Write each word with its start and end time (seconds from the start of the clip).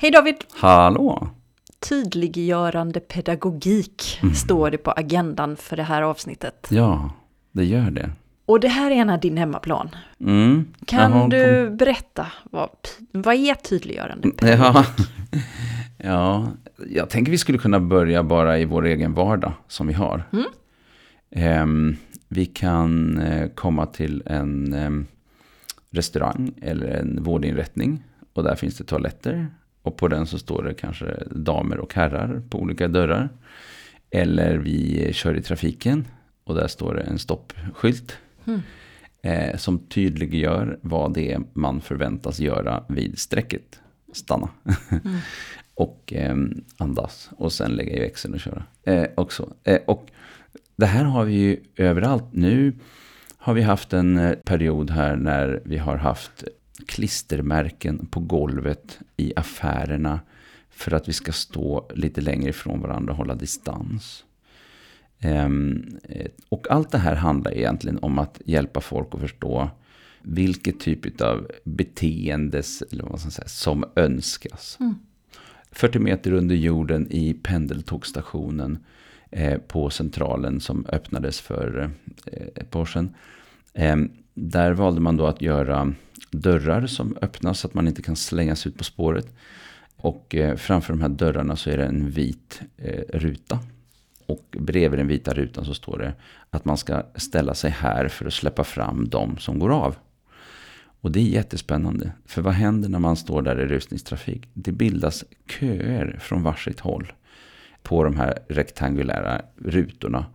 Hej 0.00 0.10
David! 0.10 0.34
Hallå! 0.54 1.28
Tydliggörande 1.88 3.00
pedagogik 3.00 4.18
Mm. 4.22 4.34
står 4.34 4.70
det 4.70 4.78
på 4.78 4.90
agendan 4.90 5.56
för 5.56 5.76
det 5.76 5.82
här 5.82 6.02
avsnittet. 6.02 6.66
Ja, 6.70 7.10
det 7.52 7.64
gör 7.64 7.90
det. 7.90 8.10
Och 8.46 8.60
det 8.60 8.68
här 8.68 8.90
är 8.90 8.94
en 8.94 9.10
av 9.10 9.20
din 9.20 9.36
hemmaplan. 9.36 9.88
Mm. 10.20 10.64
Kan 10.86 11.12
jag 11.12 11.18
har 11.18 11.28
du 11.28 11.70
berätta, 11.70 12.26
vad, 12.44 12.68
vad 13.12 13.34
är 13.34 13.54
tydliggörande 13.54 14.28
På... 14.30 14.36
pedagogik? 14.36 14.86
Ja. 14.98 15.40
ja, 15.98 16.48
jag 16.90 17.10
tänker 17.10 17.32
vi 17.32 17.38
skulle 17.38 17.58
kunna 17.58 17.80
börja 17.80 18.22
bara 18.22 18.58
i 18.58 18.64
vår 18.64 18.86
egen 18.86 19.14
vardag 19.14 19.52
som 19.68 19.86
vi 19.86 19.92
har. 19.94 20.22
Mm. 20.32 20.44
Ehm, 21.30 21.96
vi 22.28 22.46
kan 22.46 23.18
eh, 23.18 23.48
komma 23.48 23.86
till 23.86 24.22
en 24.26 24.72
em, 24.72 25.06
restaurang 25.90 26.52
eller 26.62 26.86
en 26.86 27.22
vårdinrättning. 27.22 28.04
Och 28.32 28.42
där 28.42 28.54
finns 28.54 28.76
det 28.78 28.84
toaletter. 28.84 29.46
Och 29.88 29.96
på 29.96 30.08
den 30.08 30.26
så 30.26 30.38
står 30.38 30.62
det 30.62 30.74
kanske 30.74 31.22
damer 31.30 31.78
och 31.78 31.94
herrar 31.94 32.42
på 32.48 32.58
olika 32.58 32.88
dörrar. 32.88 33.28
Eller 34.10 34.58
vi 34.58 35.10
kör 35.12 35.34
i 35.34 35.42
trafiken. 35.42 36.06
Och 36.44 36.54
där 36.54 36.68
står 36.68 36.94
det 36.94 37.00
en 37.00 37.18
stoppskylt. 37.18 38.16
Mm. 38.46 38.60
Eh, 39.22 39.56
som 39.56 39.78
tydliggör 39.78 40.78
vad 40.82 41.14
det 41.14 41.32
är 41.32 41.40
man 41.52 41.80
förväntas 41.80 42.40
göra 42.40 42.84
vid 42.88 43.18
strecket. 43.18 43.80
Stanna. 44.12 44.48
Mm. 44.90 45.16
och 45.74 46.12
eh, 46.12 46.36
andas. 46.76 47.30
Och 47.36 47.52
sen 47.52 47.70
lägga 47.70 47.92
i 47.92 48.00
växeln 48.00 48.34
och 48.34 48.40
köra. 48.40 48.64
Eh, 48.82 49.06
också. 49.14 49.52
Eh, 49.64 49.80
och 49.86 50.10
det 50.76 50.86
här 50.86 51.04
har 51.04 51.24
vi 51.24 51.34
ju 51.34 51.60
överallt. 51.76 52.24
Nu 52.32 52.72
har 53.38 53.54
vi 53.54 53.62
haft 53.62 53.92
en 53.92 54.18
eh, 54.18 54.32
period 54.32 54.90
här 54.90 55.16
när 55.16 55.62
vi 55.64 55.78
har 55.78 55.96
haft 55.96 56.44
klistermärken 56.98 58.06
på 58.06 58.20
golvet 58.20 58.98
i 59.16 59.32
affärerna. 59.36 60.20
För 60.70 60.94
att 60.94 61.08
vi 61.08 61.12
ska 61.12 61.32
stå 61.32 61.90
lite 61.94 62.20
längre 62.20 62.50
ifrån 62.50 62.80
varandra 62.80 63.12
och 63.12 63.16
hålla 63.16 63.34
distans. 63.34 64.24
Ehm, 65.18 65.98
eh, 66.02 66.30
och 66.48 66.70
allt 66.70 66.90
det 66.90 66.98
här 66.98 67.14
handlar 67.14 67.54
egentligen 67.54 67.98
om 67.98 68.18
att 68.18 68.40
hjälpa 68.44 68.80
folk 68.80 69.14
att 69.14 69.20
förstå 69.20 69.70
vilket 70.22 70.80
typ 70.80 71.20
av 71.20 71.50
beteendes 71.64 72.82
eller 72.82 73.02
vad 73.02 73.12
man 73.12 73.18
ska 73.18 73.30
säga, 73.30 73.48
som 73.48 73.84
önskas. 73.96 74.76
Mm. 74.80 74.94
40 75.70 75.98
meter 75.98 76.32
under 76.32 76.54
jorden 76.54 77.06
i 77.10 77.34
pendeltågstationen 77.34 78.78
eh, 79.30 79.58
på 79.58 79.90
centralen 79.90 80.60
som 80.60 80.86
öppnades 80.88 81.40
för 81.40 81.90
eh, 82.26 82.42
ett 82.54 82.70
par 82.70 82.80
år 82.80 82.86
sedan. 82.86 83.14
Eh, 83.74 83.96
där 84.34 84.72
valde 84.72 85.00
man 85.00 85.16
då 85.16 85.26
att 85.26 85.42
göra 85.42 85.92
dörrar 86.30 86.86
som 86.86 87.16
öppnas 87.22 87.60
så 87.60 87.66
att 87.66 87.74
man 87.74 87.88
inte 87.88 88.02
kan 88.02 88.16
slängas 88.16 88.66
ut 88.66 88.78
på 88.78 88.84
spåret. 88.84 89.26
Och 89.96 90.34
eh, 90.34 90.56
framför 90.56 90.92
de 90.92 91.02
här 91.02 91.08
dörrarna 91.08 91.56
så 91.56 91.70
är 91.70 91.76
det 91.76 91.86
en 91.86 92.10
vit 92.10 92.60
eh, 92.76 93.18
ruta. 93.18 93.58
Och 94.26 94.56
bredvid 94.58 94.98
den 94.98 95.06
vita 95.06 95.34
rutan 95.34 95.64
så 95.64 95.74
står 95.74 95.98
det 95.98 96.14
att 96.50 96.64
man 96.64 96.76
ska 96.76 97.02
ställa 97.14 97.54
sig 97.54 97.70
här 97.70 98.08
för 98.08 98.26
att 98.26 98.32
släppa 98.32 98.64
fram 98.64 99.08
de 99.08 99.38
som 99.38 99.58
går 99.58 99.70
av. 99.70 99.96
Och 101.00 101.12
det 101.12 101.20
är 101.20 101.24
jättespännande. 101.24 102.12
För 102.26 102.42
vad 102.42 102.54
händer 102.54 102.88
när 102.88 102.98
man 102.98 103.16
står 103.16 103.42
där 103.42 103.60
i 103.60 103.66
rusningstrafik? 103.66 104.48
Det 104.54 104.72
bildas 104.72 105.24
köer 105.46 106.18
från 106.20 106.42
varsitt 106.42 106.80
håll 106.80 107.12
på 107.82 108.04
de 108.04 108.16
här 108.16 108.38
rektangulära 108.48 109.42
rutorna 109.56 110.26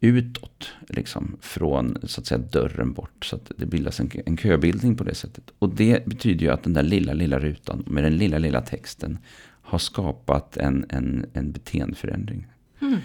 utåt, 0.00 0.72
liksom 0.88 1.36
från 1.40 1.98
så 2.02 2.20
att 2.20 2.26
säga 2.26 2.38
dörren 2.38 2.92
bort. 2.92 3.24
Så 3.24 3.36
att 3.36 3.52
det 3.56 3.66
bildas 3.66 4.00
en, 4.00 4.10
en 4.26 4.36
köbildning 4.36 4.96
på 4.96 5.04
det 5.04 5.14
sättet. 5.14 5.50
Och 5.58 5.68
det 5.68 6.06
betyder 6.06 6.46
ju 6.46 6.52
att 6.52 6.62
den 6.62 6.72
där 6.72 6.82
lilla, 6.82 7.12
lilla 7.12 7.38
rutan 7.38 7.84
med 7.86 8.04
den 8.04 8.16
lilla, 8.16 8.38
lilla 8.38 8.60
texten 8.60 9.18
har 9.62 9.78
skapat 9.78 10.56
en, 10.56 10.86
en, 10.88 11.26
en 11.32 11.52
beteendeförändring. 11.52 12.46
Mm. 12.80 12.98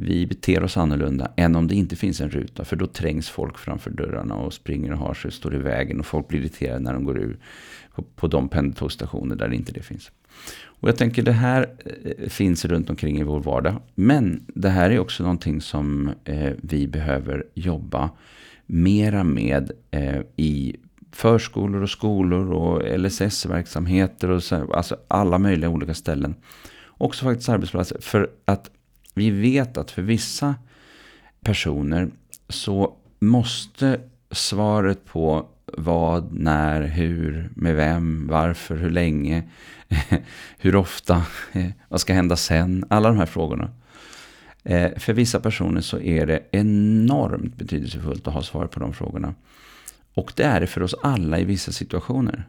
Vi 0.00 0.26
beter 0.26 0.62
oss 0.62 0.76
annorlunda 0.76 1.32
än 1.36 1.56
om 1.56 1.68
det 1.68 1.74
inte 1.74 1.96
finns 1.96 2.20
en 2.20 2.30
ruta. 2.30 2.64
För 2.64 2.76
då 2.76 2.86
trängs 2.86 3.28
folk 3.28 3.58
framför 3.58 3.90
dörrarna 3.90 4.34
och 4.34 4.52
springer 4.52 4.92
och 4.92 4.98
har 4.98 5.14
sig, 5.14 5.32
står 5.32 5.54
i 5.54 5.58
vägen. 5.58 6.00
Och 6.00 6.06
folk 6.06 6.28
blir 6.28 6.40
irriterade 6.40 6.78
när 6.78 6.92
de 6.92 7.04
går 7.04 7.18
ur 7.18 7.38
på, 8.16 8.26
de 8.26 8.48
pendeltågsstationer 8.48 9.36
där 9.36 9.52
inte 9.52 9.72
det 9.72 9.82
finns. 9.82 10.10
Och 10.64 10.88
jag 10.88 10.96
tänker 10.96 11.22
det 11.22 11.32
här 11.32 11.66
eh, 11.84 12.28
finns 12.28 12.64
runt 12.64 12.90
omkring 12.90 13.18
i 13.20 13.22
vår 13.22 13.40
vardag. 13.40 13.82
Men 13.94 14.44
det 14.46 14.68
här 14.68 14.90
är 14.90 14.98
också 14.98 15.22
någonting 15.22 15.60
som 15.60 16.10
eh, 16.24 16.52
vi 16.62 16.88
behöver 16.88 17.44
jobba 17.54 18.10
mera 18.66 19.24
med 19.24 19.70
eh, 19.90 20.20
i 20.36 20.76
förskolor 21.12 21.82
och 21.82 21.90
skolor 21.90 22.52
och 22.52 22.98
LSS-verksamheter 22.98 24.30
och 24.30 24.42
så, 24.42 24.72
alltså 24.72 24.96
alla 25.08 25.38
möjliga 25.38 25.70
olika 25.70 25.94
ställen. 25.94 26.34
Också 26.86 27.24
faktiskt 27.24 27.48
arbetsplatser. 27.48 27.98
För 28.00 28.30
att 28.44 28.70
vi 29.18 29.30
vet 29.30 29.76
att 29.76 29.90
för 29.90 30.02
vissa 30.02 30.54
personer 31.40 32.10
så 32.48 32.96
måste 33.18 34.00
svaret 34.30 35.04
på 35.04 35.46
vad, 35.76 36.32
när, 36.32 36.82
hur, 36.82 37.50
med 37.54 37.76
vem, 37.76 38.26
varför, 38.26 38.76
hur 38.76 38.90
länge, 38.90 39.42
hur 40.58 40.76
ofta, 40.76 41.26
vad 41.88 42.00
ska 42.00 42.12
hända 42.12 42.36
sen, 42.36 42.84
alla 42.88 43.08
de 43.08 43.18
här 43.18 43.26
frågorna. 43.26 43.70
Eh, 44.62 44.98
för 44.98 45.12
vissa 45.12 45.40
personer 45.40 45.80
så 45.80 45.98
är 45.98 46.26
det 46.26 46.42
enormt 46.50 47.56
betydelsefullt 47.56 48.26
att 48.26 48.34
ha 48.34 48.42
svar 48.42 48.66
på 48.66 48.80
de 48.80 48.92
frågorna. 48.92 49.34
Och 50.14 50.32
det 50.36 50.42
är 50.42 50.60
det 50.60 50.66
för 50.66 50.82
oss 50.82 50.94
alla 51.02 51.38
i 51.38 51.44
vissa 51.44 51.72
situationer. 51.72 52.48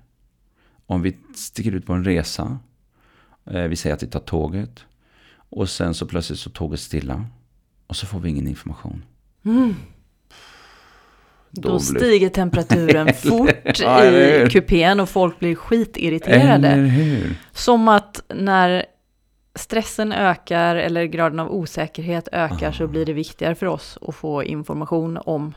Om 0.85 1.01
vi 1.01 1.17
sticker 1.35 1.71
ut 1.71 1.85
på 1.85 1.93
en 1.93 2.03
resa, 2.03 2.59
eh, 3.45 3.63
vi 3.63 3.75
säger 3.75 3.95
att 3.95 4.03
vi 4.03 4.07
tar 4.07 4.19
tåget, 4.19 4.85
och 5.49 5.69
sen 5.69 5.93
så 5.93 6.05
plötsligt 6.05 6.39
så 6.39 6.49
tåget 6.49 6.79
stilla. 6.79 7.25
Och 7.87 7.95
så 7.95 8.05
får 8.05 8.19
vi 8.19 8.29
ingen 8.29 8.47
information. 8.47 9.03
Mm. 9.45 9.75
Då 11.51 11.69
Då 11.69 11.79
stiger 11.79 12.29
temperaturen 12.29 13.13
fort 13.23 13.79
Ja, 13.79 14.05
i 14.05 14.47
kupén 14.49 14.99
och 14.99 15.09
folk 15.09 15.39
blir 15.39 15.55
skitirriterade. 15.55 16.91
Som 17.51 17.87
att 17.87 18.23
när 18.33 18.85
stressen 19.55 20.11
ökar 20.11 20.75
eller 20.75 21.05
graden 21.05 21.39
av 21.39 21.51
osäkerhet 21.51 22.27
ökar 22.31 22.71
så 22.71 22.87
blir 22.87 23.05
det 23.05 23.13
viktigare 23.13 23.55
för 23.55 23.65
oss 23.65 23.97
att 24.01 24.15
få 24.15 24.43
information 24.43 25.17
om 25.25 25.53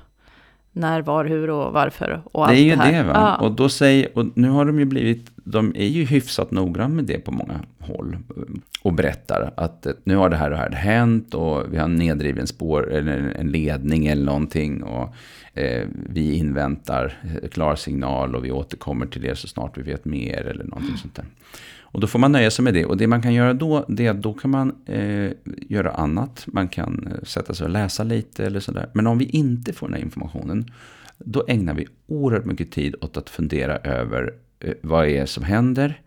när, 0.72 1.02
var, 1.02 1.24
hur 1.24 1.50
och 1.50 1.72
varför 1.72 2.22
och 2.24 2.44
allt 2.44 2.54
Det 2.54 2.60
är 2.60 2.64
ju 2.64 2.76
här. 2.76 2.92
det 2.92 3.02
va. 3.02 3.12
Ja. 3.14 3.46
Och, 3.46 3.52
då 3.52 3.68
säger, 3.68 4.18
och 4.18 4.26
nu 4.34 4.48
har 4.48 4.64
de 4.64 4.78
ju 4.78 4.84
blivit, 4.84 5.30
de 5.36 5.72
är 5.76 5.86
ju 5.86 6.04
hyfsat 6.04 6.50
noggranna 6.50 6.94
med 6.94 7.04
det 7.04 7.18
på 7.18 7.32
många 7.32 7.60
håll. 7.78 8.18
Och 8.82 8.92
berättar 8.92 9.52
att 9.56 9.86
eh, 9.86 9.92
nu 10.04 10.16
har 10.16 10.30
det 10.30 10.36
här 10.36 10.44
och 10.44 10.50
det 10.50 10.56
här 10.56 10.70
hänt 10.70 11.34
och 11.34 11.72
vi 11.72 11.76
har 11.76 11.84
en 11.84 11.96
nedriven 11.96 12.46
spår 12.46 12.92
eller 12.92 13.34
en 13.38 13.50
ledning 13.50 14.06
eller 14.06 14.24
någonting. 14.24 14.82
Och 14.82 15.14
eh, 15.54 15.86
vi 15.92 16.34
inväntar 16.34 17.18
eh, 17.42 17.48
klarsignal 17.48 18.36
och 18.36 18.44
vi 18.44 18.52
återkommer 18.52 19.06
till 19.06 19.22
det 19.22 19.38
så 19.38 19.48
snart 19.48 19.78
vi 19.78 19.82
vet 19.82 20.04
mer 20.04 20.46
eller 20.46 20.64
någonting 20.64 20.96
sånt 20.96 21.14
där. 21.14 21.24
Och 21.92 22.00
då 22.00 22.06
får 22.06 22.18
man 22.18 22.32
nöja 22.32 22.50
sig 22.50 22.62
med 22.62 22.74
det. 22.74 22.84
Och 22.84 22.96
det 22.96 23.06
man 23.06 23.22
kan 23.22 23.34
göra 23.34 23.54
då, 23.54 23.84
det 23.88 24.06
är 24.06 24.10
att 24.10 24.22
då 24.22 24.32
kan 24.34 24.50
man 24.50 24.76
eh, 24.86 25.30
göra 25.68 25.90
annat. 25.90 26.44
Man 26.46 26.68
kan 26.68 27.08
eh, 27.12 27.24
sätta 27.24 27.54
sig 27.54 27.64
och 27.64 27.70
läsa 27.70 28.04
lite 28.04 28.46
eller 28.46 28.60
sådär. 28.60 28.90
Men 28.92 29.06
om 29.06 29.18
vi 29.18 29.24
inte 29.24 29.72
får 29.72 29.86
den 29.86 29.94
här 29.94 30.02
informationen, 30.02 30.70
då 31.18 31.44
ägnar 31.48 31.74
vi 31.74 31.86
oerhört 32.06 32.44
mycket 32.44 32.70
tid 32.70 32.94
åt 33.00 33.16
att 33.16 33.30
fundera 33.30 33.76
över 33.76 34.34
eh, 34.60 34.74
vad 34.82 35.08
är 35.08 35.26
som 35.26 35.44
händer? 35.44 36.00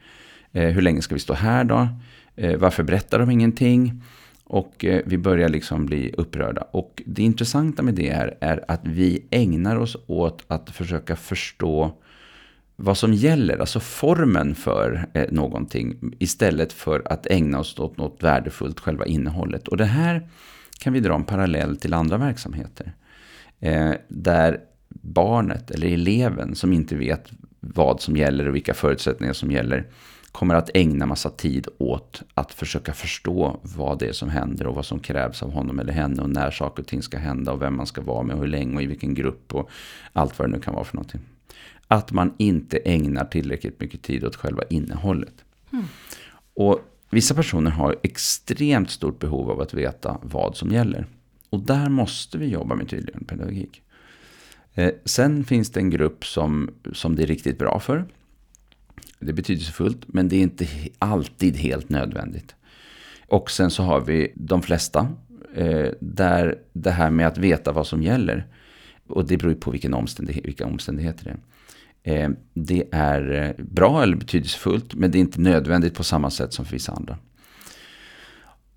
Eh, 0.51 0.69
hur 0.69 0.81
länge 0.81 1.01
ska 1.01 1.15
vi 1.15 1.21
stå 1.21 1.33
här 1.33 1.63
då? 1.63 1.87
Eh, 2.35 2.57
varför 2.57 2.83
berättar 2.83 3.19
de 3.19 3.31
ingenting? 3.31 4.01
Och 4.43 4.85
eh, 4.85 5.01
vi 5.05 5.17
börjar 5.17 5.49
liksom 5.49 5.85
bli 5.85 6.11
upprörda. 6.17 6.61
Och 6.61 7.03
det 7.05 7.23
intressanta 7.23 7.83
med 7.83 7.93
det 7.93 8.09
här 8.09 8.37
är 8.39 8.65
att 8.67 8.81
vi 8.83 9.25
ägnar 9.29 9.75
oss 9.75 9.97
åt 10.07 10.43
att 10.47 10.69
försöka 10.69 11.15
förstå 11.15 11.91
vad 12.75 12.97
som 12.97 13.13
gäller, 13.13 13.57
alltså 13.57 13.79
formen 13.79 14.55
för 14.55 15.05
eh, 15.13 15.25
någonting, 15.31 16.13
istället 16.19 16.73
för 16.73 17.01
att 17.05 17.27
ägna 17.27 17.59
oss 17.59 17.79
åt 17.79 17.97
något 17.97 18.23
värdefullt, 18.23 18.79
själva 18.79 19.05
innehållet. 19.05 19.67
Och 19.67 19.77
det 19.77 19.85
här 19.85 20.29
kan 20.79 20.93
vi 20.93 20.99
dra 20.99 21.15
en 21.15 21.23
parallell 21.23 21.77
till 21.77 21.93
andra 21.93 22.17
verksamheter. 22.17 22.93
Eh, 23.59 23.93
där 24.07 24.59
barnet 24.89 25.71
eller 25.71 25.87
eleven 25.87 26.55
som 26.55 26.73
inte 26.73 26.95
vet 26.95 27.31
vad 27.59 28.01
som 28.01 28.17
gäller 28.17 28.47
och 28.47 28.55
vilka 28.55 28.73
förutsättningar 28.73 29.33
som 29.33 29.51
gäller 29.51 29.87
kommer 30.31 30.55
att 30.55 30.69
ägna 30.73 31.05
massa 31.05 31.29
tid 31.29 31.67
åt 31.77 32.21
att 32.33 32.53
försöka 32.53 32.93
förstå 32.93 33.59
vad 33.61 33.99
det 33.99 34.07
är 34.07 34.13
som 34.13 34.29
händer 34.29 34.67
och 34.67 34.75
vad 34.75 34.85
som 34.85 34.99
krävs 34.99 35.43
av 35.43 35.51
honom 35.51 35.79
eller 35.79 35.93
henne 35.93 36.21
och 36.21 36.29
när 36.29 36.51
saker 36.51 36.83
och 36.83 36.87
ting 36.87 37.01
ska 37.01 37.17
hända 37.17 37.51
och 37.51 37.61
vem 37.61 37.77
man 37.77 37.87
ska 37.87 38.01
vara 38.01 38.23
med 38.23 38.35
och 38.35 38.41
hur 38.41 38.47
länge 38.47 38.75
och 38.75 38.81
i 38.81 38.85
vilken 38.85 39.13
grupp 39.13 39.55
och 39.55 39.69
allt 40.13 40.39
vad 40.39 40.49
det 40.49 40.55
nu 40.55 40.61
kan 40.61 40.73
vara 40.73 40.83
för 40.83 40.95
någonting. 40.95 41.21
Att 41.87 42.11
man 42.11 42.33
inte 42.37 42.77
ägnar 42.77 43.25
tillräckligt 43.25 43.79
mycket 43.79 44.01
tid 44.01 44.23
åt 44.23 44.35
själva 44.35 44.63
innehållet. 44.69 45.45
Och 46.53 46.79
vissa 47.09 47.33
personer 47.33 47.71
har 47.71 47.95
extremt 48.03 48.89
stort 48.89 49.19
behov 49.19 49.51
av 49.51 49.61
att 49.61 49.73
veta 49.73 50.17
vad 50.21 50.57
som 50.57 50.71
gäller. 50.71 51.05
Och 51.49 51.59
där 51.59 51.89
måste 51.89 52.37
vi 52.37 52.47
jobba 52.47 52.75
med 52.75 52.89
tydligare 52.89 53.25
pedagogik. 53.25 53.81
Eh, 54.73 54.93
sen 55.05 55.43
finns 55.43 55.71
det 55.71 55.79
en 55.79 55.89
grupp 55.89 56.25
som, 56.25 56.69
som 56.93 57.15
det 57.15 57.23
är 57.23 57.27
riktigt 57.27 57.59
bra 57.59 57.79
för. 57.79 58.05
Det 59.19 59.29
är 59.29 59.33
betydelsefullt, 59.33 60.01
men 60.07 60.29
det 60.29 60.35
är 60.35 60.41
inte 60.41 60.67
alltid 60.99 61.55
helt 61.55 61.89
nödvändigt. 61.89 62.55
Och 63.27 63.51
sen 63.51 63.71
så 63.71 63.83
har 63.83 64.01
vi 64.01 64.33
de 64.35 64.61
flesta, 64.61 65.07
eh, 65.55 65.89
där 65.99 66.59
det 66.73 66.91
här 66.91 67.09
med 67.09 67.27
att 67.27 67.37
veta 67.37 67.71
vad 67.71 67.87
som 67.87 68.03
gäller, 68.03 68.47
och 69.07 69.27
det 69.27 69.37
beror 69.37 69.53
ju 69.53 69.59
på 69.59 69.71
vilken 69.71 69.93
omständighet, 69.93 70.45
vilka 70.45 70.65
omständigheter 70.65 71.23
det 71.23 71.29
är. 71.29 71.37
Eh, 72.07 72.29
det 72.53 72.83
är 72.91 73.31
eh, 73.31 73.65
bra 73.65 74.03
eller 74.03 74.15
betydelsefullt, 74.15 74.95
men 74.95 75.11
det 75.11 75.17
är 75.17 75.19
inte 75.19 75.41
nödvändigt 75.41 75.93
på 75.93 76.03
samma 76.03 76.29
sätt 76.29 76.53
som 76.53 76.65
för 76.65 76.71
vissa 76.71 76.91
andra. 76.91 77.17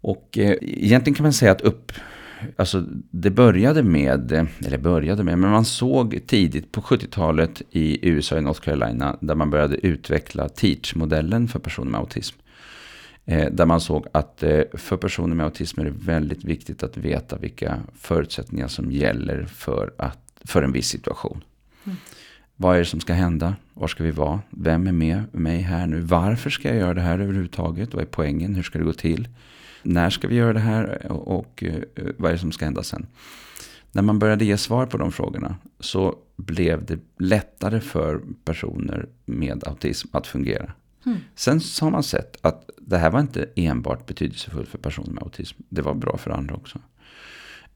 Och 0.01 0.39
eh, 0.39 0.57
egentligen 0.61 1.15
kan 1.15 1.23
man 1.23 1.33
säga 1.33 1.53
att 1.53 1.61
upp, 1.61 1.93
alltså 2.57 2.85
det 3.11 3.31
började 3.31 3.83
med, 3.83 4.33
eh, 4.33 4.45
eller 4.67 4.79
började 4.79 5.25
med, 5.25 5.39
men 5.39 5.51
man 5.51 5.65
såg 5.65 6.21
tidigt 6.27 6.73
på 6.73 6.81
70-talet 6.81 7.63
i 7.71 8.09
USA 8.09 8.39
i 8.39 8.41
North 8.41 8.61
Carolina, 8.61 9.19
där 9.21 9.35
man 9.35 9.51
började 9.51 9.87
utveckla 9.87 10.49
TEACH-modellen 10.49 11.49
för 11.49 11.59
personer 11.59 11.91
med 11.91 12.01
autism. 12.01 12.37
Där 13.51 13.67
man 13.67 13.81
såg 13.81 14.07
att 14.13 14.45
för 14.73 14.97
personer 14.97 15.35
med 15.35 15.45
autism 15.45 15.81
är 15.81 15.85
det 15.85 15.91
väldigt 15.91 16.45
viktigt 16.45 16.83
att 16.83 16.97
veta 16.97 17.37
vilka 17.37 17.81
förutsättningar 17.99 18.69
som 18.69 18.93
gäller 18.93 19.45
för, 19.45 19.93
att, 19.99 20.41
för 20.45 20.63
en 20.63 20.73
viss 20.73 20.89
situation. 20.89 21.45
Mm. 21.85 21.97
Vad 22.61 22.75
är 22.75 22.79
det 22.79 22.85
som 22.85 23.01
ska 23.01 23.13
hända? 23.13 23.57
Var 23.75 23.89
ska 23.89 24.05
vi 24.05 24.11
vara? 24.11 24.41
Vem 24.51 24.87
är 24.87 24.93
med 24.93 25.25
mig 25.33 25.61
här 25.61 25.87
nu? 25.87 26.01
Varför 26.01 26.51
ska 26.51 26.69
jag 26.69 26.77
göra 26.77 26.95
det 26.95 27.01
här 27.01 27.19
överhuvudtaget? 27.19 27.95
Vad 27.95 28.03
är 28.03 28.07
poängen? 28.07 28.55
Hur 28.55 28.63
ska 28.63 28.79
det 28.79 28.85
gå 28.85 28.93
till? 28.93 29.29
När 29.83 30.11
ska 30.11 30.29
vi 30.29 30.35
göra 30.35 30.53
det 30.53 30.61
här? 30.61 31.13
Och, 31.13 31.63
uh, 31.67 31.75
vad 32.17 32.29
är 32.29 32.33
det 32.33 32.39
som 32.39 32.53
ska 32.53 32.65
hända 32.65 32.83
sen? 32.83 33.07
När 33.93 34.03
man 34.03 34.19
började 34.19 34.45
ge 34.45 34.57
svar 34.57 34.87
på 34.87 34.97
de 34.99 35.13
frågorna 35.13 35.57
så 35.81 36.17
blev 36.37 36.85
det 36.85 36.99
lättare 37.19 37.81
för 37.81 38.21
personer 38.45 39.07
med 39.25 39.65
autism 39.65 40.09
att 40.13 40.27
fungera. 40.27 40.73
Mm. 41.07 41.19
Sen 41.35 41.61
har 41.81 41.91
man 41.91 42.03
sett 42.03 42.37
att 42.41 42.71
det 42.81 42.99
här 42.99 43.11
var 43.11 43.21
inte 43.21 43.49
enbart 43.57 44.07
betydelsefullt 44.07 44.69
för 44.69 44.79
personer 44.79 45.13
med 45.13 45.23
autism. 45.23 45.63
Det 45.69 45.83
var 45.83 45.95
bra 45.95 46.17
för 46.17 46.31
andra 46.31 46.55
också. 46.55 46.79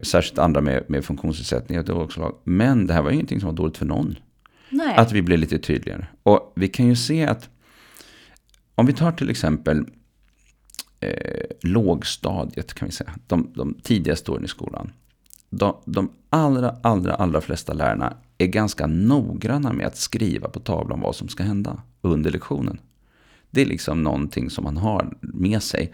Särskilt 0.00 0.38
andra 0.38 0.61
med, 0.61 0.84
med 0.88 1.05
funktionsnedsättningar. 1.05 2.32
Men 2.44 2.87
det 2.87 2.94
här 2.94 3.02
var 3.02 3.11
ingenting 3.11 3.40
som 3.40 3.46
var 3.46 3.56
dåligt 3.56 3.76
för 3.76 3.87
någon. 3.87 4.17
Nej. 4.73 4.97
Att 4.97 5.13
vi 5.13 5.23
blir 5.23 5.37
lite 5.37 5.59
tydligare. 5.59 6.07
Och 6.23 6.53
vi 6.57 6.69
kan 6.69 6.87
ju 6.87 6.97
se 6.97 7.27
att 7.27 7.49
om 8.75 8.87
vi 8.87 8.93
tar 8.93 9.13
till 9.13 9.31
exempel 9.31 9.87
eh, 11.01 11.45
lågstadiet 11.63 12.75
kan 12.75 12.89
vi 12.89 12.93
säga. 12.93 13.15
De, 13.27 13.53
de 13.55 13.75
tidigaste 13.75 14.31
åren 14.31 14.45
i 14.45 14.49
skolan. 14.49 14.93
De, 15.51 15.77
de 15.85 16.11
allra, 16.31 16.77
allra, 16.83 17.15
allra 17.15 17.41
flesta 17.41 17.73
lärarna 17.73 18.17
är 18.39 18.47
ganska 18.47 18.87
noggranna 18.87 19.73
med 19.73 19.87
att 19.87 19.97
skriva 19.97 20.49
på 20.49 20.61
tavlan 20.61 21.01
vad 21.01 21.17
som 21.17 21.29
ska 21.29 21.43
hända 21.43 21.83
under 22.01 22.31
lektionen. 22.31 22.79
Det 23.51 23.63
är 23.63 23.67
liksom 23.67 24.03
någonting 24.03 24.51
som 24.51 24.65
man 24.65 24.77
har 24.77 25.15
med 25.21 25.63
sig. 25.63 25.93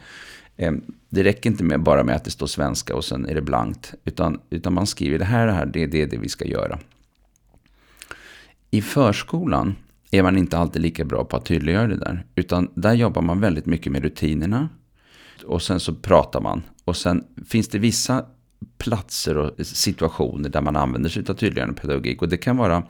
Eh, 0.57 0.73
det 1.09 1.25
räcker 1.25 1.51
inte 1.51 1.65
med 1.65 1.83
bara 1.83 2.05
med 2.05 2.17
att 2.17 2.25
det 2.25 2.31
står 2.31 2.47
svenska 2.47 2.97
och 2.97 3.05
sen 3.05 3.27
är 3.27 3.35
det 3.35 3.43
blankt. 3.43 3.95
Utan, 4.05 4.41
utan 4.51 4.75
man 4.75 4.87
skriver 4.87 5.19
det 5.19 5.25
här, 5.25 5.47
det 5.47 5.53
här, 5.53 5.67
det 5.67 5.83
är 5.83 5.87
det, 5.87 6.07
det 6.07 6.17
vi 6.17 6.29
ska 6.29 6.45
göra. 6.45 6.79
I 8.71 8.83
förskolan 8.83 9.77
är 10.11 10.23
man 10.23 10.39
inte 10.39 10.59
alltid 10.59 10.83
lika 10.83 11.05
bra 11.05 11.25
på 11.25 11.37
att 11.37 11.45
tydliggöra 11.45 11.87
det 11.87 11.97
där. 11.97 12.27
Utan 12.35 12.71
där 12.75 12.95
jobbar 12.95 13.23
man 13.23 13.41
väldigt 13.41 13.67
mycket 13.67 13.93
med 13.93 14.03
rutinerna. 14.03 14.69
Och 15.45 15.63
sen 15.63 15.81
så 15.81 15.95
pratar 15.95 16.41
man. 16.41 16.63
Och 16.85 16.97
sen 16.97 17.25
finns 17.47 17.69
det 17.69 17.79
vissa 17.79 18.25
platser 18.79 19.37
och 19.37 19.67
situationer 19.67 20.49
där 20.49 20.61
man 20.61 20.77
använder 20.77 21.11
sig 21.11 21.25
av 21.29 21.35
tydliggörande 21.35 21.81
pedagogik. 21.81 22.23
Och 22.23 22.29
det 22.29 22.37
kan 22.37 22.57
vara 22.57 22.83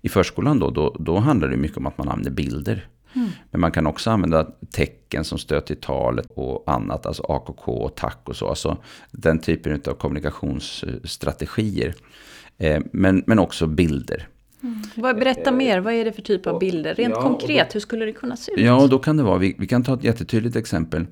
i 0.00 0.08
förskolan 0.08 0.58
då, 0.58 0.70
då, 0.70 0.96
då 0.98 1.18
handlar 1.18 1.48
det 1.48 1.56
mycket 1.56 1.76
om 1.76 1.86
att 1.86 1.98
man 1.98 2.08
använder 2.08 2.30
bilder. 2.30 2.88
Mm. 3.12 3.28
Men 3.50 3.60
man 3.60 3.72
kan 3.72 3.86
också 3.86 4.10
använda 4.10 4.46
tecken 4.70 5.24
som 5.24 5.38
stöd 5.38 5.66
till 5.66 5.80
talet 5.80 6.26
och 6.34 6.64
annat, 6.66 7.06
alltså 7.06 7.22
AKK 7.28 7.72
och 7.72 7.96
tack 7.96 8.20
och 8.24 8.36
så. 8.36 8.48
Alltså 8.48 8.76
den 9.10 9.38
typen 9.38 9.80
av 9.86 9.94
kommunikationsstrategier. 9.94 11.94
Eh, 12.58 12.82
men, 12.92 13.24
men 13.26 13.38
också 13.38 13.66
bilder. 13.66 14.28
Mm. 14.62 15.18
Berätta 15.18 15.52
mer, 15.52 15.80
vad 15.80 15.94
är 15.94 16.04
det 16.04 16.12
för 16.12 16.22
typ 16.22 16.46
av 16.46 16.58
bilder? 16.58 16.94
Rent 16.94 17.14
ja, 17.14 17.22
konkret, 17.22 17.74
hur 17.74 17.80
skulle 17.80 18.04
det 18.04 18.12
kunna 18.12 18.36
se 18.36 18.52
ut? 18.52 18.60
Ja, 18.60 18.86
då 18.86 18.98
kan 18.98 19.16
det 19.16 19.22
vara, 19.22 19.38
vi, 19.38 19.56
vi, 19.58 19.66
kan 19.66 19.84
ta 19.84 19.94
ett 19.94 20.04
jättetydligt 20.04 20.56
exempel. 20.56 21.06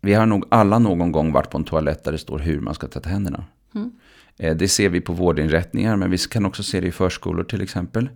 Vi 0.00 0.14
har 0.14 0.26
nog 0.26 0.44
alla 0.48 0.78
någon 0.78 1.12
gång 1.12 1.32
varit 1.32 1.50
på 1.50 1.58
en 1.58 1.64
toalett 1.64 2.04
där 2.04 2.12
det 2.12 2.18
står 2.18 2.38
hur 2.38 2.60
man 2.60 2.74
ska 2.74 2.88
tvätta 2.88 3.08
händerna. 3.08 3.44
Mm. 3.74 3.90
Eh, 4.38 4.56
det 4.56 4.68
ser 4.68 4.88
vi 4.88 5.00
på 5.00 5.12
vårdinrättningar, 5.12 5.96
men 5.96 6.10
vi 6.10 6.18
kan 6.18 6.46
också 6.46 6.62
se 6.62 6.80
det 6.80 6.86
i 6.86 6.92
förskolor 6.92 7.44
till 7.44 7.62
exempel. 7.62 8.08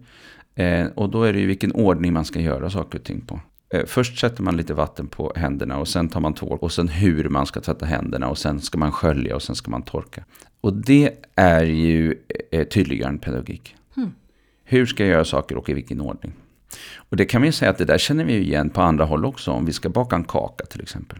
Eh, 0.54 0.86
och 0.94 1.10
då 1.10 1.22
är 1.22 1.32
det 1.32 1.38
ju 1.38 1.46
vilken 1.46 1.72
ordning 1.72 2.12
man 2.12 2.24
ska 2.24 2.40
göra 2.40 2.70
saker 2.70 2.98
och 2.98 3.04
ting 3.04 3.20
på. 3.20 3.40
Eh, 3.74 3.84
först 3.86 4.18
sätter 4.18 4.42
man 4.42 4.56
lite 4.56 4.74
vatten 4.74 5.06
på 5.06 5.32
händerna 5.36 5.78
och 5.78 5.88
sen 5.88 6.08
tar 6.08 6.20
man 6.20 6.34
tvål 6.34 6.58
och 6.60 6.72
sen 6.72 6.88
hur 6.88 7.28
man 7.28 7.46
ska 7.46 7.60
tvätta 7.60 7.86
händerna 7.86 8.28
och 8.28 8.38
sen 8.38 8.60
ska 8.60 8.78
man 8.78 8.92
skölja 8.92 9.34
och 9.34 9.42
sen 9.42 9.56
ska 9.56 9.70
man 9.70 9.82
torka. 9.82 10.24
Och 10.60 10.72
det 10.72 11.10
är 11.34 11.64
ju 11.64 12.14
tydliggörande 12.70 13.20
pedagogik. 13.20 13.76
Mm. 13.96 14.10
Hur 14.68 14.86
ska 14.86 15.02
jag 15.02 15.10
göra 15.10 15.24
saker 15.24 15.56
och 15.56 15.68
i 15.68 15.74
vilken 15.74 16.00
ordning? 16.00 16.32
Och 16.96 17.16
det 17.16 17.24
kan 17.24 17.42
vi 17.42 17.52
säga 17.52 17.70
att 17.70 17.78
det 17.78 17.84
där 17.84 17.98
känner 17.98 18.24
vi 18.24 18.36
igen 18.36 18.70
på 18.70 18.80
andra 18.80 19.04
håll 19.04 19.24
också. 19.24 19.50
Om 19.50 19.64
vi 19.64 19.72
ska 19.72 19.88
baka 19.88 20.16
en 20.16 20.24
kaka 20.24 20.64
till 20.64 20.82
exempel. 20.82 21.18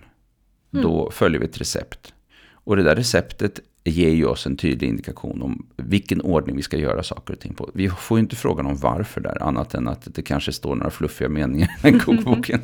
Mm. 0.72 0.84
Då 0.84 1.10
följer 1.10 1.40
vi 1.40 1.46
ett 1.46 1.60
recept. 1.60 2.14
Och 2.52 2.76
det 2.76 2.82
där 2.82 2.96
receptet 2.96 3.60
ger 3.90 4.10
ju 4.10 4.24
oss 4.24 4.46
en 4.46 4.56
tydlig 4.56 4.88
indikation 4.88 5.42
om 5.42 5.66
vilken 5.76 6.20
ordning 6.20 6.56
vi 6.56 6.62
ska 6.62 6.76
göra 6.76 7.02
saker 7.02 7.34
och 7.34 7.40
ting 7.40 7.54
på. 7.54 7.70
Vi 7.74 7.88
får 7.88 8.18
ju 8.18 8.22
inte 8.22 8.36
frågan 8.36 8.66
om 8.66 8.76
varför 8.76 9.20
där, 9.20 9.42
annat 9.42 9.74
än 9.74 9.88
att 9.88 10.14
det 10.14 10.22
kanske 10.22 10.52
står 10.52 10.74
några 10.74 10.90
fluffiga 10.90 11.28
meningar 11.28 11.68
i 11.78 11.90
den 11.90 12.00
kokboken. 12.00 12.60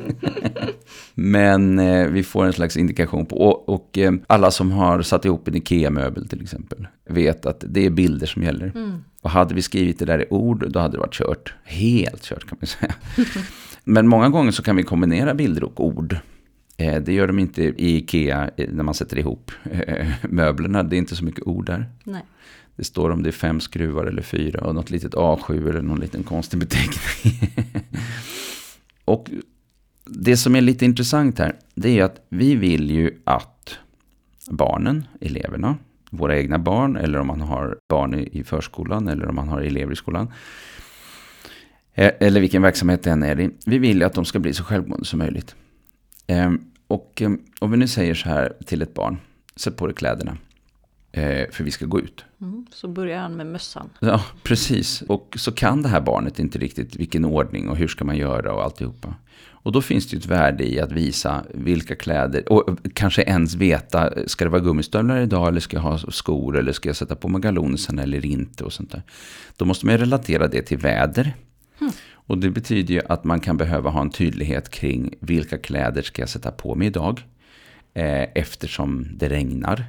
Men 1.13 1.79
eh, 1.79 2.07
vi 2.07 2.23
får 2.23 2.45
en 2.45 2.53
slags 2.53 2.77
indikation 2.77 3.25
på, 3.25 3.37
och, 3.37 3.69
och 3.69 3.97
eh, 3.97 4.13
alla 4.27 4.51
som 4.51 4.71
har 4.71 5.01
satt 5.01 5.25
ihop 5.25 5.47
en 5.47 5.55
IKEA-möbel 5.55 6.27
till 6.27 6.41
exempel, 6.41 6.87
vet 7.09 7.45
att 7.45 7.63
det 7.67 7.85
är 7.85 7.89
bilder 7.89 8.27
som 8.27 8.43
gäller. 8.43 8.71
Mm. 8.75 9.03
Och 9.21 9.29
hade 9.29 9.55
vi 9.55 9.61
skrivit 9.61 9.99
det 9.99 10.05
där 10.05 10.21
i 10.21 10.25
ord, 10.29 10.65
då 10.69 10.79
hade 10.79 10.93
det 10.93 10.99
varit 10.99 11.13
kört. 11.13 11.53
Helt 11.63 12.23
kört 12.23 12.49
kan 12.49 12.57
man 12.61 12.67
säga. 12.67 12.93
Men 13.83 14.07
många 14.07 14.29
gånger 14.29 14.51
så 14.51 14.63
kan 14.63 14.75
vi 14.75 14.83
kombinera 14.83 15.33
bilder 15.33 15.63
och 15.63 15.85
ord. 15.85 16.17
Eh, 16.83 17.01
det 17.01 17.13
gör 17.13 17.27
de 17.27 17.39
inte 17.39 17.63
i 17.63 17.97
Ikea 17.97 18.49
eh, 18.57 18.69
när 18.71 18.83
man 18.83 18.93
sätter 18.93 19.19
ihop 19.19 19.51
eh, 19.71 20.07
möblerna. 20.29 20.83
Det 20.83 20.95
är 20.95 20.97
inte 20.97 21.15
så 21.15 21.25
mycket 21.25 21.47
ord 21.47 21.65
där. 21.65 21.85
Nej. 22.03 22.21
Det 22.75 22.83
står 22.83 23.09
om 23.09 23.23
det 23.23 23.29
är 23.29 23.31
fem 23.31 23.59
skruvar 23.59 24.05
eller 24.05 24.21
fyra 24.21 24.61
och 24.61 24.75
något 24.75 24.89
litet 24.89 25.13
A7 25.13 25.69
eller 25.69 25.81
någon 25.81 25.99
liten 25.99 26.23
konstig 26.23 26.59
beteckning. 26.59 27.33
och 29.05 29.29
det 30.05 30.37
som 30.37 30.55
är 30.55 30.61
lite 30.61 30.85
intressant 30.85 31.39
här, 31.39 31.55
det 31.75 31.99
är 31.99 32.03
att 32.03 32.25
vi 32.29 32.55
vill 32.55 32.91
ju 32.91 33.21
att 33.23 33.77
barnen, 34.49 35.03
eleverna, 35.21 35.77
våra 36.09 36.37
egna 36.37 36.59
barn 36.59 36.95
eller 36.95 37.19
om 37.19 37.27
man 37.27 37.41
har 37.41 37.77
barn 37.89 38.13
i 38.13 38.43
förskolan 38.43 39.07
eller 39.07 39.29
om 39.29 39.35
man 39.35 39.47
har 39.47 39.61
elever 39.61 39.93
i 39.93 39.95
skolan. 39.95 40.31
Eller 41.95 42.41
vilken 42.41 42.61
verksamhet 42.61 43.03
det 43.03 43.11
än 43.11 43.23
är 43.23 43.39
i. 43.39 43.49
Vi 43.65 43.77
vill 43.77 43.97
ju 43.97 44.03
att 44.03 44.13
de 44.13 44.25
ska 44.25 44.39
bli 44.39 44.53
så 44.53 44.63
självgående 44.63 45.05
som 45.05 45.19
möjligt. 45.19 45.55
Och 46.93 47.21
ehm, 47.21 47.39
om 47.59 47.71
vi 47.71 47.77
nu 47.77 47.87
säger 47.87 48.13
så 48.13 48.29
här 48.29 48.53
till 48.65 48.81
ett 48.81 48.93
barn, 48.93 49.17
sätt 49.55 49.77
på 49.77 49.87
dig 49.87 49.95
kläderna. 49.95 50.37
Eh, 51.11 51.49
för 51.51 51.63
vi 51.63 51.71
ska 51.71 51.85
gå 51.85 51.99
ut. 51.99 52.25
Mm, 52.41 52.65
så 52.71 52.87
börjar 52.87 53.19
han 53.19 53.35
med 53.35 53.47
mössan. 53.47 53.89
Ja, 53.99 54.23
precis. 54.43 55.01
Och 55.01 55.35
så 55.39 55.51
kan 55.51 55.81
det 55.81 55.89
här 55.89 56.01
barnet 56.01 56.39
inte 56.39 56.59
riktigt 56.59 56.95
vilken 56.95 57.25
ordning 57.25 57.69
och 57.69 57.77
hur 57.77 57.87
ska 57.87 58.05
man 58.05 58.17
göra 58.17 58.53
och 58.53 58.63
alltihopa. 58.63 59.15
Och 59.63 59.71
då 59.71 59.81
finns 59.81 60.09
det 60.09 60.13
ju 60.13 60.19
ett 60.19 60.25
värde 60.25 60.71
i 60.71 60.79
att 60.79 60.91
visa 60.91 61.43
vilka 61.53 61.95
kläder, 61.95 62.51
och 62.51 62.77
kanske 62.93 63.21
ens 63.21 63.55
veta, 63.55 64.27
ska 64.27 64.45
det 64.45 64.51
vara 64.51 64.61
gummistövlar 64.61 65.21
idag 65.21 65.47
eller 65.47 65.59
ska 65.59 65.77
jag 65.77 65.81
ha 65.81 65.97
skor 65.97 66.57
eller 66.57 66.71
ska 66.71 66.89
jag 66.89 66.95
sätta 66.95 67.15
på 67.15 67.27
mig 67.27 67.41
galonsen 67.41 67.99
eller 67.99 68.25
inte 68.25 68.63
och 68.63 68.73
sånt 68.73 68.91
där. 68.91 69.01
Då 69.57 69.65
måste 69.65 69.85
man 69.85 69.97
relatera 69.97 70.47
det 70.47 70.61
till 70.61 70.77
väder. 70.77 71.33
Mm. 71.81 71.93
Och 72.27 72.37
det 72.37 72.49
betyder 72.49 72.93
ju 72.93 73.01
att 73.09 73.23
man 73.23 73.39
kan 73.39 73.57
behöva 73.57 73.89
ha 73.89 74.01
en 74.01 74.09
tydlighet 74.09 74.69
kring 74.69 75.13
vilka 75.19 75.57
kläder 75.57 76.01
ska 76.01 76.21
jag 76.21 76.29
sätta 76.29 76.51
på 76.51 76.75
mig 76.75 76.87
idag. 76.87 77.23
Eh, 77.93 78.27
eftersom 78.35 79.07
det 79.15 79.29
regnar. 79.29 79.85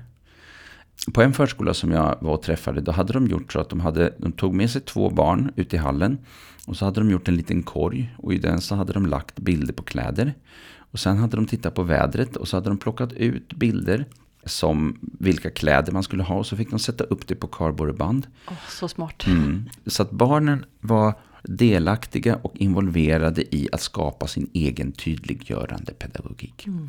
På 1.12 1.22
en 1.22 1.32
förskola 1.32 1.74
som 1.74 1.92
jag 1.92 2.18
var 2.20 2.32
och 2.32 2.42
träffade, 2.42 2.80
då 2.80 2.92
hade 2.92 3.12
de 3.12 3.26
gjort 3.26 3.52
så 3.52 3.60
att 3.60 3.68
de, 3.68 3.80
hade, 3.80 4.14
de 4.18 4.32
tog 4.32 4.54
med 4.54 4.70
sig 4.70 4.80
två 4.80 5.10
barn 5.10 5.52
ut 5.56 5.74
i 5.74 5.76
hallen. 5.76 6.18
Och 6.66 6.76
så 6.76 6.84
hade 6.84 7.00
de 7.00 7.10
gjort 7.10 7.28
en 7.28 7.36
liten 7.36 7.62
korg 7.62 8.14
och 8.18 8.34
i 8.34 8.38
den 8.38 8.60
så 8.60 8.74
hade 8.74 8.92
de 8.92 9.06
lagt 9.06 9.38
bilder 9.38 9.72
på 9.72 9.82
kläder. 9.82 10.34
Och 10.76 10.98
sen 10.98 11.16
hade 11.16 11.36
de 11.36 11.46
tittat 11.46 11.74
på 11.74 11.82
vädret 11.82 12.36
och 12.36 12.48
så 12.48 12.56
hade 12.56 12.68
de 12.68 12.78
plockat 12.78 13.12
ut 13.12 13.54
bilder 13.54 14.04
som 14.44 14.98
vilka 15.02 15.50
kläder 15.50 15.92
man 15.92 16.02
skulle 16.02 16.22
ha 16.22 16.36
och 16.36 16.46
så 16.46 16.56
fick 16.56 16.70
de 16.70 16.78
sätta 16.78 17.04
upp 17.04 17.26
det 17.26 17.34
på 17.34 17.46
kardborreband. 17.46 18.26
Oh, 18.48 18.54
så 18.68 18.88
smart. 18.88 19.26
Mm. 19.26 19.70
Så 19.86 20.02
att 20.02 20.10
barnen 20.10 20.64
var 20.80 21.14
delaktiga 21.48 22.36
och 22.36 22.56
involverade 22.56 23.54
i 23.56 23.68
att 23.72 23.80
skapa 23.80 24.26
sin 24.26 24.50
egen 24.52 24.92
tydliggörande 24.92 25.92
pedagogik. 25.92 26.66
Mm. 26.66 26.88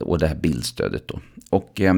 Och 0.00 0.18
det 0.18 0.26
här 0.26 0.34
bildstödet 0.34 1.08
då. 1.08 1.20
Och 1.50 1.80
eh, 1.80 1.94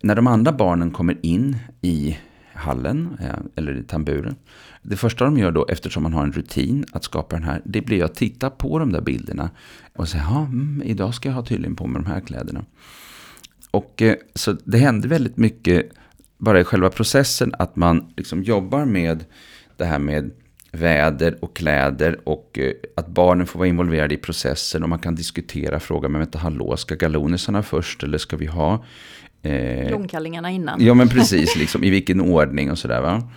när 0.00 0.14
de 0.14 0.26
andra 0.26 0.52
barnen 0.52 0.90
kommer 0.90 1.18
in 1.22 1.56
i 1.80 2.18
hallen 2.56 3.16
eh, 3.20 3.38
eller 3.54 3.76
i 3.76 3.82
tamburen. 3.82 4.36
Det 4.82 4.96
första 4.96 5.24
de 5.24 5.38
gör 5.38 5.52
då, 5.52 5.66
eftersom 5.68 6.02
man 6.02 6.12
har 6.12 6.24
en 6.24 6.32
rutin 6.32 6.84
att 6.92 7.04
skapa 7.04 7.36
den 7.36 7.44
här, 7.44 7.62
det 7.64 7.80
blir 7.80 8.04
att 8.04 8.14
titta 8.14 8.50
på 8.50 8.78
de 8.78 8.92
där 8.92 9.00
bilderna 9.00 9.50
och 9.96 10.08
säga, 10.08 10.26
ja, 10.30 10.44
mm, 10.44 10.82
idag 10.84 11.14
ska 11.14 11.28
jag 11.28 11.36
ha 11.36 11.44
tydligen 11.44 11.76
på 11.76 11.86
mig 11.86 12.02
de 12.02 12.08
här 12.08 12.20
kläderna. 12.20 12.64
Och 13.70 14.02
eh, 14.02 14.16
så 14.34 14.52
det 14.52 14.78
händer 14.78 15.08
väldigt 15.08 15.36
mycket 15.36 15.92
bara 16.38 16.60
i 16.60 16.64
själva 16.64 16.90
processen 16.90 17.54
att 17.58 17.76
man 17.76 18.12
liksom 18.16 18.42
jobbar 18.42 18.84
med 18.84 19.24
det 19.76 19.84
här 19.84 19.98
med 19.98 20.30
väder 20.72 21.38
och 21.40 21.56
kläder 21.56 22.28
och 22.28 22.58
eh, 22.58 22.72
att 22.96 23.06
barnen 23.06 23.46
får 23.46 23.58
vara 23.58 23.68
involverade 23.68 24.14
i 24.14 24.18
processen 24.18 24.82
och 24.82 24.88
man 24.88 24.98
kan 24.98 25.14
diskutera 25.14 25.80
frågan, 25.80 26.12
men 26.12 26.20
vänta, 26.20 26.38
hallå, 26.38 26.76
ska 26.76 26.94
galonisarna 26.94 27.62
först 27.62 28.02
eller 28.02 28.18
ska 28.18 28.36
vi 28.36 28.46
ha 28.46 28.84
eh, 29.42 29.90
långkallingarna 29.90 30.50
innan? 30.50 30.84
Ja, 30.84 30.94
men 30.94 31.08
precis, 31.08 31.56
liksom, 31.56 31.84
i 31.84 31.90
vilken 31.90 32.20
ordning 32.20 32.70
och 32.70 32.78
sådär 32.78 33.00
va. 33.00 33.30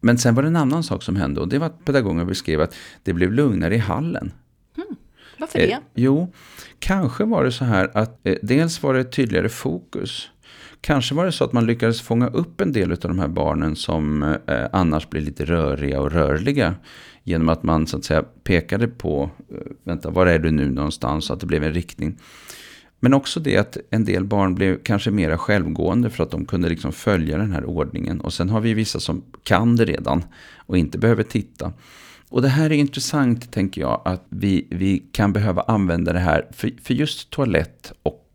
Men 0.00 0.18
sen 0.18 0.34
var 0.34 0.42
det 0.42 0.48
en 0.48 0.56
annan 0.56 0.82
sak 0.82 1.02
som 1.02 1.16
hände 1.16 1.40
och 1.40 1.48
det 1.48 1.58
var 1.58 1.66
att 1.66 1.84
pedagogen 1.84 2.26
beskrev 2.26 2.60
att 2.60 2.74
det 3.02 3.12
blev 3.12 3.32
lugnare 3.32 3.74
i 3.74 3.78
hallen. 3.78 4.32
Hmm. 4.76 4.96
Varför 5.38 5.58
det? 5.58 5.72
Eh, 5.72 5.78
jo, 5.94 6.32
kanske 6.78 7.24
var 7.24 7.44
det 7.44 7.52
så 7.52 7.64
här 7.64 7.90
att 7.94 8.26
eh, 8.26 8.34
dels 8.42 8.82
var 8.82 8.94
det 8.94 9.00
ett 9.00 9.12
tydligare 9.12 9.48
fokus. 9.48 10.30
Kanske 10.80 11.14
var 11.14 11.24
det 11.24 11.32
så 11.32 11.44
att 11.44 11.52
man 11.52 11.66
lyckades 11.66 12.00
fånga 12.00 12.28
upp 12.28 12.60
en 12.60 12.72
del 12.72 12.92
av 12.92 12.98
de 12.98 13.18
här 13.18 13.28
barnen 13.28 13.76
som 13.76 14.22
eh, 14.22 14.66
annars 14.72 15.10
blir 15.10 15.20
lite 15.20 15.44
röriga 15.44 16.00
och 16.00 16.12
rörliga. 16.12 16.74
Genom 17.24 17.48
att 17.48 17.62
man 17.62 17.86
så 17.86 17.96
att 17.96 18.04
säga 18.04 18.22
pekade 18.22 18.88
på, 18.88 19.30
eh, 19.50 19.56
vänta, 19.84 20.10
var 20.10 20.26
är 20.26 20.38
du 20.38 20.50
nu 20.50 20.70
någonstans? 20.70 21.24
Så 21.24 21.32
att 21.32 21.40
det 21.40 21.46
blev 21.46 21.64
en 21.64 21.74
riktning. 21.74 22.16
Men 23.00 23.14
också 23.14 23.40
det 23.40 23.56
att 23.56 23.76
en 23.90 24.04
del 24.04 24.24
barn 24.24 24.54
blev 24.54 24.78
kanske 24.82 25.10
mera 25.10 25.38
självgående 25.38 26.10
för 26.10 26.22
att 26.22 26.30
de 26.30 26.44
kunde 26.44 26.68
liksom 26.68 26.92
följa 26.92 27.38
den 27.38 27.52
här 27.52 27.64
ordningen. 27.64 28.20
Och 28.20 28.32
sen 28.32 28.48
har 28.48 28.60
vi 28.60 28.74
vissa 28.74 29.00
som 29.00 29.22
kan 29.42 29.76
det 29.76 29.84
redan 29.84 30.24
och 30.56 30.78
inte 30.78 30.98
behöver 30.98 31.22
titta. 31.22 31.72
Och 32.28 32.42
det 32.42 32.48
här 32.48 32.70
är 32.70 32.74
intressant, 32.74 33.52
tänker 33.52 33.80
jag, 33.80 34.02
att 34.04 34.26
vi, 34.28 34.66
vi 34.70 35.02
kan 35.12 35.32
behöva 35.32 35.62
använda 35.62 36.12
det 36.12 36.18
här 36.18 36.46
för, 36.52 36.70
för 36.82 36.94
just 36.94 37.30
toalett 37.30 37.92
och 38.02 38.29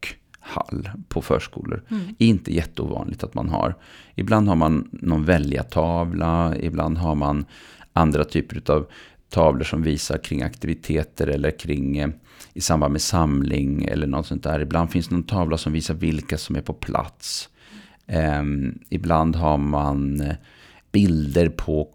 hall 0.46 0.90
på 1.08 1.22
förskolor. 1.22 1.84
Mm. 1.90 2.16
inte 2.18 2.54
jätteovanligt 2.54 3.24
att 3.24 3.34
man 3.34 3.50
har. 3.50 3.76
Ibland 4.16 4.48
har 4.48 4.56
man 4.56 4.90
någon 4.92 5.26
välja-tavla, 5.26 6.56
ibland 6.58 6.98
har 6.98 7.16
man 7.16 7.46
andra 7.94 8.24
typer 8.24 8.72
av 8.72 8.88
tavlor 9.30 9.64
som 9.64 9.82
visar 9.82 10.18
kring 10.18 10.42
aktiviteter 10.42 11.28
eller 11.28 11.52
kring 11.52 11.98
eh, 11.98 12.10
i 12.54 12.62
samband 12.62 12.92
med 12.92 13.02
samling 13.02 13.86
eller 13.86 14.08
något 14.08 14.28
sånt 14.28 14.44
där. 14.44 14.60
Ibland 14.60 14.92
finns 14.92 15.08
det 15.08 15.16
någon 15.16 15.24
tavla 15.24 15.58
som 15.58 15.74
visar 15.74 15.94
vilka 15.94 16.38
som 16.38 16.56
är 16.56 16.62
på 16.62 16.74
plats. 16.74 17.50
Um, 18.40 18.80
ibland 18.90 19.36
har 19.36 19.58
man 19.58 20.22
eh, 20.22 20.36
bilder 20.92 21.50
på 21.50 21.90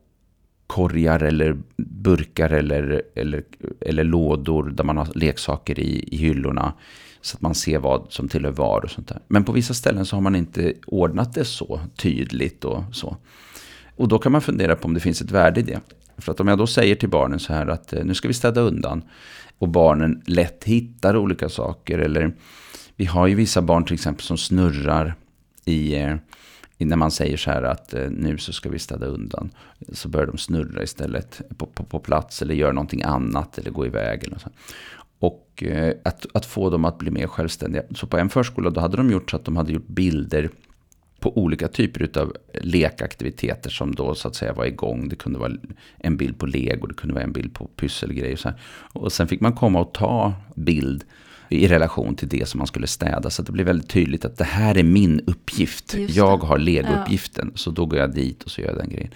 korgar 0.66 1.22
eller 1.22 1.58
burkar 1.76 2.50
eller, 2.50 3.02
eller, 3.14 3.44
eller 3.80 4.04
lådor 4.04 4.70
där 4.70 4.84
man 4.84 4.96
har 4.96 5.08
leksaker 5.14 5.80
i, 5.80 6.04
i 6.14 6.16
hyllorna. 6.16 6.72
Så 7.22 7.36
att 7.36 7.40
man 7.40 7.54
ser 7.54 7.78
vad 7.78 8.06
som 8.08 8.28
tillhör 8.28 8.52
var 8.52 8.84
och 8.84 8.90
sånt 8.90 9.08
där. 9.08 9.18
Men 9.28 9.44
på 9.44 9.52
vissa 9.52 9.74
ställen 9.74 10.06
så 10.06 10.16
har 10.16 10.20
man 10.20 10.36
inte 10.36 10.74
ordnat 10.86 11.34
det 11.34 11.44
så 11.44 11.80
tydligt 11.96 12.64
och 12.64 12.84
så. 12.92 13.16
Och 13.96 14.08
då 14.08 14.18
kan 14.18 14.32
man 14.32 14.40
fundera 14.40 14.76
på 14.76 14.84
om 14.84 14.94
det 14.94 15.00
finns 15.00 15.20
ett 15.20 15.30
värde 15.30 15.60
i 15.60 15.62
det. 15.62 15.80
För 16.18 16.32
att 16.32 16.40
om 16.40 16.48
jag 16.48 16.58
då 16.58 16.66
säger 16.66 16.94
till 16.94 17.08
barnen 17.08 17.38
så 17.38 17.52
här 17.52 17.66
att 17.66 17.92
eh, 17.92 18.04
nu 18.04 18.14
ska 18.14 18.28
vi 18.28 18.34
städa 18.34 18.60
undan. 18.60 19.02
Och 19.58 19.68
barnen 19.68 20.22
lätt 20.26 20.64
hittar 20.64 21.16
olika 21.16 21.48
saker. 21.48 21.98
Eller 21.98 22.32
vi 22.96 23.04
har 23.04 23.26
ju 23.26 23.34
vissa 23.34 23.62
barn 23.62 23.84
till 23.84 23.94
exempel 23.94 24.24
som 24.24 24.38
snurrar 24.38 25.14
i 25.64 25.94
eh, 25.94 26.16
när 26.78 26.96
man 26.96 27.10
säger 27.10 27.36
så 27.36 27.50
här 27.50 27.62
att 27.62 27.94
eh, 27.94 28.10
nu 28.10 28.38
så 28.38 28.52
ska 28.52 28.68
vi 28.68 28.78
städa 28.78 29.06
undan. 29.06 29.50
Så 29.92 30.08
börjar 30.08 30.26
de 30.26 30.38
snurra 30.38 30.82
istället 30.82 31.42
på, 31.56 31.66
på, 31.66 31.84
på 31.84 31.98
plats 31.98 32.42
eller 32.42 32.54
göra 32.54 32.72
någonting 32.72 33.02
annat 33.02 33.58
eller 33.58 33.70
gå 33.70 33.86
iväg. 33.86 34.24
Eller 34.24 34.38
så. 34.38 34.48
Och 35.20 35.62
eh, 35.62 35.94
att, 36.04 36.26
att 36.34 36.46
få 36.46 36.70
dem 36.70 36.84
att 36.84 36.98
bli 36.98 37.10
mer 37.10 37.26
självständiga. 37.26 37.82
Så 37.94 38.06
på 38.06 38.18
en 38.18 38.28
förskola 38.28 38.70
då 38.70 38.80
hade 38.80 38.96
de 38.96 39.10
gjort 39.10 39.30
så 39.30 39.36
att 39.36 39.44
de 39.44 39.56
hade 39.56 39.72
gjort 39.72 39.86
bilder 39.86 40.50
på 41.20 41.38
olika 41.38 41.68
typer 41.68 42.20
av 42.20 42.36
lekaktiviteter 42.62 43.70
som 43.70 43.94
då 43.94 44.14
så 44.14 44.28
att 44.28 44.34
säga 44.34 44.52
var 44.52 44.64
igång. 44.64 45.08
Det 45.08 45.16
kunde 45.16 45.38
vara 45.38 45.52
en 45.98 46.16
bild 46.16 46.38
på 46.38 46.46
lego, 46.46 46.86
det 46.86 46.94
kunde 46.94 47.14
vara 47.14 47.24
en 47.24 47.32
bild 47.32 47.54
på 47.54 47.66
pysselgrejer. 47.76 48.32
Och, 48.32 48.38
så 48.38 48.48
här. 48.48 48.58
och 48.92 49.12
sen 49.12 49.28
fick 49.28 49.40
man 49.40 49.52
komma 49.52 49.80
och 49.80 49.94
ta 49.94 50.32
bild 50.54 51.04
i 51.48 51.68
relation 51.68 52.14
till 52.14 52.28
det 52.28 52.48
som 52.48 52.58
man 52.58 52.66
skulle 52.66 52.86
städa. 52.86 53.30
Så 53.30 53.42
det 53.42 53.52
blev 53.52 53.66
väldigt 53.66 53.88
tydligt 53.88 54.24
att 54.24 54.38
det 54.38 54.44
här 54.44 54.78
är 54.78 54.82
min 54.82 55.20
uppgift. 55.26 55.94
Jag 56.08 56.36
har 56.36 56.58
legouppgiften, 56.58 57.50
ja. 57.52 57.58
så 57.58 57.70
då 57.70 57.86
går 57.86 57.98
jag 57.98 58.14
dit 58.14 58.42
och 58.42 58.50
så 58.50 58.60
gör 58.60 58.68
jag 58.68 58.76
den 58.76 58.88
grejen. 58.88 59.10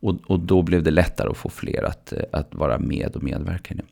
Och, 0.00 0.16
och 0.26 0.40
då 0.40 0.62
blev 0.62 0.82
det 0.82 0.90
lättare 0.90 1.28
att 1.30 1.36
få 1.36 1.48
fler 1.48 1.82
att, 1.82 2.12
att 2.32 2.54
vara 2.54 2.78
med 2.78 3.16
och 3.16 3.22
medverka 3.22 3.74
i 3.74 3.76
det. 3.76 3.84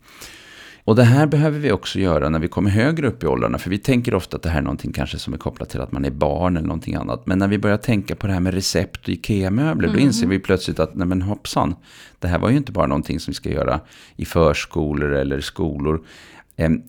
Och 0.87 0.97
det 0.97 1.05
här 1.05 1.27
behöver 1.27 1.59
vi 1.59 1.73
också 1.73 1.99
göra 1.99 2.29
när 2.29 2.39
vi 2.39 2.49
kommer 2.49 2.71
högre 2.71 3.07
upp 3.07 3.23
i 3.23 3.27
åldrarna. 3.27 3.59
För 3.59 3.71
vi 3.71 3.79
tänker 3.79 4.15
ofta 4.15 4.37
att 4.37 4.43
det 4.43 4.49
här 4.49 4.59
är 4.59 4.63
någonting 4.63 4.93
kanske 4.93 5.19
som 5.19 5.35
är 5.35 5.39
kopplat 5.39 5.71
till 5.71 5.81
att 5.81 5.93
man 5.93 6.05
är 6.05 6.11
barn 6.11 6.57
eller 6.57 6.67
någonting 6.67 6.95
annat. 6.95 7.27
Men 7.27 7.39
när 7.39 7.49
vi 7.49 7.59
börjar 7.59 7.77
tänka 7.77 8.17
på 8.17 8.27
det 8.27 8.33
här 8.33 8.41
med 8.41 8.55
recept 8.55 9.03
och 9.03 9.09
IKEA-möbler, 9.09 9.89
mm. 9.89 10.01
då 10.01 10.07
inser 10.07 10.27
vi 10.27 10.39
plötsligt 10.39 10.79
att, 10.79 10.95
nej 10.95 11.07
men 11.07 11.23
hoppsan, 11.23 11.75
det 12.19 12.29
här 12.29 12.39
var 12.39 12.51
ju 12.51 12.57
inte 12.57 12.73
bara 12.73 12.87
någonting 12.87 13.21
som 13.21 13.31
vi 13.31 13.35
ska 13.35 13.51
göra 13.51 13.81
i 14.17 14.25
förskolor 14.25 15.13
eller 15.13 15.41
skolor. 15.41 16.05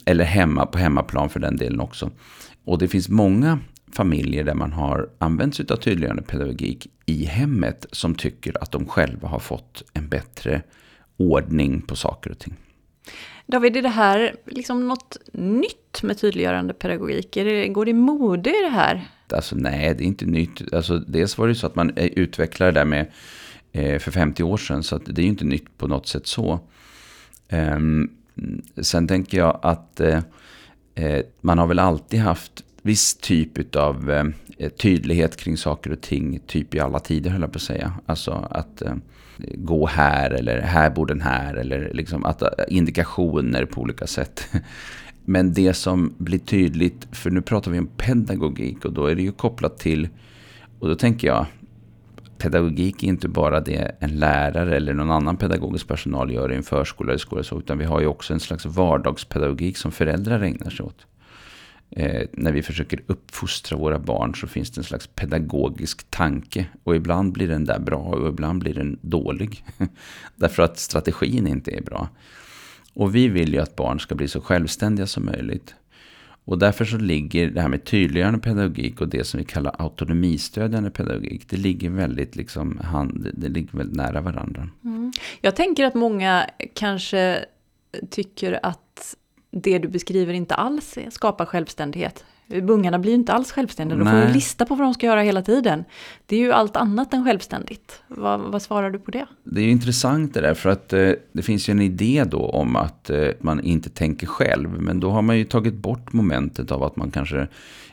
Eller 0.06 0.24
hemma, 0.24 0.66
på 0.66 0.78
hemmaplan 0.78 1.30
för 1.30 1.40
den 1.40 1.58
delen 1.58 1.80
också. 1.80 2.12
Och 2.66 2.78
det 2.78 2.88
finns 2.88 3.10
många 3.10 3.60
familjer 3.92 4.44
där 4.44 4.54
man 4.54 4.72
har 4.72 5.10
använt 5.18 5.56
sig 5.56 5.66
av 5.70 5.76
tydliggörande 5.76 6.24
pedagogik 6.24 6.88
i 7.06 7.26
hemmet 7.26 7.86
som 7.92 8.16
tycker 8.16 8.64
att 8.64 8.72
de 8.72 8.86
själva 8.86 9.28
har 9.28 9.40
fått 9.40 9.84
en 9.94 10.10
bättre 10.10 10.62
ordning 11.18 11.82
på 11.82 11.96
saker 11.96 12.32
och 12.32 12.40
ting. 12.40 12.54
David, 13.48 13.78
är 13.78 13.82
det 13.82 13.90
här 13.90 14.36
liksom 14.46 14.88
något 14.88 15.18
nytt 15.34 16.04
med 16.04 16.18
tydliggörande 16.18 16.74
pedagogik? 16.74 17.38
Är 17.38 17.46
det, 17.46 17.68
går 17.68 17.86
det 17.86 17.92
i 17.92 17.94
mode 17.94 18.50
i 18.50 18.62
det 18.62 18.70
här? 18.70 19.08
Alltså 19.34 19.56
nej, 19.56 19.96
det 19.98 20.04
är 20.04 20.06
inte 20.06 20.26
nytt. 20.26 20.74
Alltså, 20.74 21.00
dels 21.00 21.38
var 21.38 21.48
det 21.48 21.56
så 21.56 21.68
att 21.68 21.76
man 21.76 21.90
eh, 21.90 22.06
utvecklade 22.06 22.72
det 22.72 22.80
där 22.80 22.86
med 22.86 23.12
eh, 23.72 24.00
för 24.00 24.12
50 24.12 24.44
år 24.44 24.58
sedan, 24.58 24.84
så 24.84 24.98
det 24.98 25.22
är 25.22 25.24
ju 25.24 25.30
inte 25.30 25.46
nytt 25.46 25.78
på 25.78 25.88
något 25.88 26.08
sätt 26.08 26.28
så. 26.28 26.60
Eh, 27.48 27.80
sen 28.82 29.08
tänker 29.08 29.38
jag 29.38 29.60
att 29.62 30.00
eh, 30.00 30.20
eh, 30.96 31.26
man 31.42 31.58
har 31.58 31.68
väl 31.68 31.80
alltid 31.80 32.20
haft 32.20 32.64
viss 32.88 33.16
typ 33.16 33.76
av 33.76 34.12
eh, 34.58 34.70
tydlighet 34.70 35.38
kring 35.38 35.58
saker 35.58 35.92
och 35.92 36.02
ting, 36.02 36.40
typ 36.48 36.76
i 36.76 36.80
alla 36.80 37.00
tider 37.00 37.30
höll 37.30 37.42
jag 37.42 37.52
på 37.52 37.58
att 37.58 37.62
säga. 37.62 37.94
Alltså 38.06 38.48
att 38.52 38.82
eh, 38.82 38.94
gå 39.38 39.88
här 39.88 40.32
eller 40.32 40.62
här 40.62 40.90
bor 40.90 41.06
den 41.06 41.22
här 41.22 41.56
eller 41.56 41.92
liksom 41.94 42.26
att, 42.26 42.42
eh, 42.42 42.50
indikationer 42.68 43.66
på 43.66 43.82
olika 43.82 44.08
sätt. 44.08 44.48
Men 45.26 45.54
det 45.54 45.74
som 45.74 46.14
blir 46.18 46.40
tydligt, 46.40 47.08
för 47.12 47.30
nu 47.30 47.42
pratar 47.42 47.72
vi 47.72 47.80
om 47.80 47.88
pedagogik 47.88 48.86
och 48.86 48.94
då 48.94 49.06
är 49.06 49.16
det 49.16 49.22
ju 49.22 49.32
kopplat 49.32 49.78
till, 49.78 50.10
och 50.80 50.88
då 50.88 50.96
tänker 50.96 51.28
jag, 51.28 51.46
pedagogik 52.38 53.04
är 53.04 53.08
inte 53.08 53.28
bara 53.28 53.60
det 53.60 53.96
en 54.00 54.20
lärare 54.20 54.76
eller 54.76 54.94
någon 54.94 55.12
annan 55.12 55.38
pedagogisk 55.38 55.88
personal 55.88 56.32
gör 56.32 56.52
i 56.52 56.56
en 56.56 56.64
förskola 56.64 57.10
eller 57.10 57.20
skola, 57.20 57.44
utan 57.52 57.78
vi 57.78 57.86
har 57.86 58.02
ju 58.02 58.08
också 58.08 58.34
en 58.34 58.40
slags 58.40 58.66
vardagspedagogik 58.66 59.78
som 59.78 59.92
föräldrar 59.92 60.42
ägnar 60.42 60.70
sig 60.70 60.86
åt. 60.86 61.06
Eh, 61.90 62.28
när 62.32 62.52
vi 62.52 62.64
försöker 62.64 63.00
uppfostra 63.08 63.78
våra 63.78 64.00
barn 64.00 64.36
så 64.36 64.48
finns 64.48 64.72
det 64.72 64.80
en 64.80 64.84
slags 64.84 65.08
pedagogisk 65.08 66.12
tanke. 66.12 66.66
Och 66.84 66.96
ibland 66.96 67.34
blir 67.34 67.48
den 67.48 67.66
där 67.66 67.80
bra 67.80 68.00
och 68.00 68.30
ibland 68.30 68.60
blir 68.60 68.74
den 68.74 69.00
dålig. 69.02 69.64
Därför 70.36 70.64
att 70.64 70.80
strategin 70.80 71.48
inte 71.48 71.72
är 71.72 71.82
bra. 71.82 72.10
Och 72.94 73.16
vi 73.16 73.28
vill 73.28 73.54
ju 73.54 73.60
att 73.60 73.76
barn 73.76 74.00
ska 74.00 74.16
bli 74.16 74.28
så 74.28 74.42
självständiga 74.42 75.08
som 75.08 75.26
möjligt. 75.26 75.76
Och 76.46 76.58
därför 76.58 76.86
så 76.86 76.98
ligger 76.98 77.52
det 77.52 77.62
här 77.62 77.70
med 77.70 77.84
tydliggörande 77.84 78.40
pedagogik 78.40 79.02
och 79.02 79.08
det 79.08 79.24
som 79.24 79.38
vi 79.38 79.46
kallar 79.46 79.76
autonomistödjande 79.80 80.90
pedagogik, 80.90 81.50
det 81.50 81.58
ligger 81.58 81.90
väldigt, 81.90 82.36
liksom, 82.36 82.78
hand, 82.78 83.32
det 83.34 83.50
ligger 83.50 83.78
väldigt 83.78 83.96
nära 83.96 84.22
varandra. 84.22 84.70
Mm. 84.84 85.12
Jag 85.42 85.56
tänker 85.56 85.86
att 85.86 85.94
många 85.94 86.50
kanske 86.74 87.46
tycker 88.10 88.60
att 88.64 89.16
det 89.52 89.80
du 89.80 89.88
beskriver 89.88 90.34
inte 90.34 90.56
alls 90.56 90.98
skapar 91.10 91.46
självständighet. 91.46 92.26
Ungarna 92.50 93.00
blir 93.00 93.12
ju 93.12 93.18
inte 93.18 93.34
alls 93.34 93.52
självständiga, 93.52 94.00
de 94.00 94.10
får 94.10 94.20
ju 94.20 94.34
lista 94.34 94.66
på 94.66 94.76
vad 94.76 94.88
de 94.88 94.94
ska 94.94 95.06
göra 95.06 95.22
hela 95.22 95.42
tiden. 95.42 95.84
Det 96.26 96.36
är 96.36 96.40
ju 96.40 96.52
allt 96.52 96.76
annat 96.76 97.14
än 97.14 97.26
självständigt. 97.26 98.02
Vad, 98.08 98.40
vad 98.40 98.62
svarar 98.62 98.92
du 98.92 99.00
på 99.00 99.12
det? 99.12 99.26
Det 99.44 99.62
är 99.62 99.66
ju 99.66 99.72
intressant 99.72 100.34
det 100.34 100.42
där, 100.42 100.54
för 100.54 100.70
att 100.70 100.94
eh, 100.94 101.12
det 101.32 101.42
finns 101.42 101.70
ju 101.70 101.72
en 101.72 101.82
idé 101.82 102.24
då 102.28 102.50
om 102.50 102.76
att 102.76 103.10
eh, 103.10 103.28
man 103.40 103.64
inte 103.64 103.90
tänker 103.90 104.28
själv. 104.28 104.82
Men 104.82 105.00
då 105.00 105.10
har 105.10 105.22
man 105.22 105.38
ju 105.38 105.44
tagit 105.44 105.74
bort 105.74 106.14
momentet 106.14 106.72
av 106.72 106.84
att 106.84 106.96
man 106.96 107.12
kanske 107.12 107.48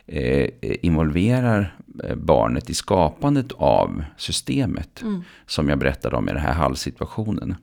eh, 0.06 0.50
involverar 0.60 1.76
eh, 2.04 2.16
barnet 2.16 2.70
i 2.70 2.74
skapandet 2.74 3.52
av 3.52 4.04
systemet. 4.16 5.02
Mm. 5.02 5.22
Som 5.46 5.68
jag 5.68 5.78
berättade 5.78 6.16
om 6.16 6.28
i 6.28 6.32
den 6.32 6.42
här 6.42 6.54
halvsituationen. 6.54 7.54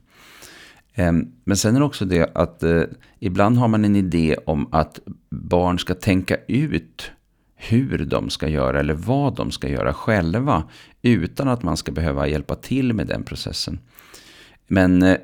Ehm, 0.94 1.32
men 1.44 1.56
sen 1.56 1.76
är 1.76 1.80
det 1.80 1.86
också 1.86 2.04
det 2.04 2.30
att 2.34 2.62
eh, 2.62 2.82
ibland 3.18 3.58
har 3.58 3.68
man 3.68 3.84
en 3.84 3.96
idé 3.96 4.36
om 4.46 4.68
att 4.72 5.00
barn 5.30 5.78
ska 5.78 5.94
tänka 5.94 6.36
ut 6.48 7.10
hur 7.54 8.04
de 8.04 8.30
ska 8.30 8.48
göra 8.48 8.80
eller 8.80 8.94
vad 8.94 9.36
de 9.36 9.50
ska 9.50 9.68
göra 9.68 9.94
själva 9.94 10.64
utan 11.02 11.48
att 11.48 11.62
man 11.62 11.76
ska 11.76 11.92
behöva 11.92 12.28
hjälpa 12.28 12.54
till 12.54 12.92
med 12.92 13.06
den 13.06 13.22
processen. 13.22 13.78
Men 14.68 15.02
eh, 15.02 15.16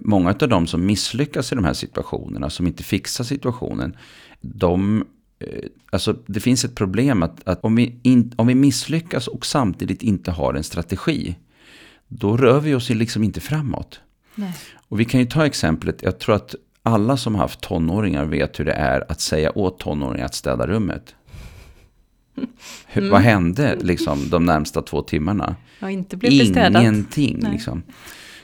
många 0.00 0.34
av 0.40 0.48
de 0.48 0.66
som 0.66 0.86
misslyckas 0.86 1.52
i 1.52 1.54
de 1.54 1.64
här 1.64 1.72
situationerna, 1.72 2.50
som 2.50 2.66
inte 2.66 2.82
fixar 2.82 3.24
situationen, 3.24 3.96
de 4.40 5.04
eh, 5.38 5.64
Alltså 5.90 6.16
det 6.26 6.40
finns 6.40 6.64
ett 6.64 6.74
problem 6.74 7.22
att, 7.22 7.48
att 7.48 7.64
om, 7.64 7.74
vi 7.74 8.00
in, 8.02 8.32
om 8.36 8.46
vi 8.46 8.54
misslyckas 8.54 9.28
och 9.28 9.46
samtidigt 9.46 10.02
inte 10.02 10.30
har 10.30 10.54
en 10.54 10.64
strategi, 10.64 11.36
då 12.08 12.36
rör 12.36 12.60
vi 12.60 12.74
oss 12.74 12.88
liksom 12.88 13.24
inte 13.24 13.40
framåt. 13.40 14.00
Nej. 14.36 14.52
Och 14.88 15.00
vi 15.00 15.04
kan 15.04 15.20
ju 15.20 15.26
ta 15.26 15.46
exemplet, 15.46 16.02
jag 16.02 16.18
tror 16.18 16.34
att 16.34 16.54
alla 16.82 17.16
som 17.16 17.34
har 17.34 17.42
haft 17.42 17.60
tonåringar 17.60 18.24
vet 18.24 18.60
hur 18.60 18.64
det 18.64 18.72
är 18.72 19.12
att 19.12 19.20
säga 19.20 19.58
åt 19.58 19.78
tonåringar 19.78 20.24
att 20.24 20.34
städa 20.34 20.66
rummet. 20.66 21.14
Mm. 22.92 23.10
Vad 23.10 23.20
hände 23.20 23.76
liksom 23.80 24.28
de 24.30 24.44
närmsta 24.44 24.82
två 24.82 25.02
timmarna? 25.02 25.56
Ja, 25.78 25.90
inte 25.90 26.16
blev. 26.16 26.32
Ingenting. 26.32 27.44
Liksom. 27.52 27.82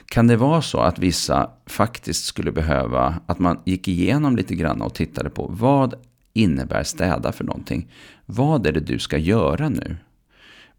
Kan 0.07 0.27
det 0.27 0.37
vara 0.37 0.63
så 0.63 0.79
att 0.81 0.99
vissa 0.99 1.51
faktiskt 1.67 2.25
skulle 2.25 2.53
behöva 2.53 3.21
att 3.27 3.39
man 3.39 3.59
gick 3.65 3.89
igenom 3.89 4.37
lite 4.37 4.55
grann 4.55 4.83
och 4.83 4.95
tittade 4.95 5.31
på 5.31 5.47
vad 5.51 5.95
innebär 6.33 6.83
städa 6.83 7.33
för 7.33 7.45
någonting? 7.45 7.89
Vad 8.27 8.67
är 8.67 8.73
det 8.73 8.81
du 8.81 8.99
ska 8.99 9.19
göra 9.19 9.69
nu? 9.69 9.97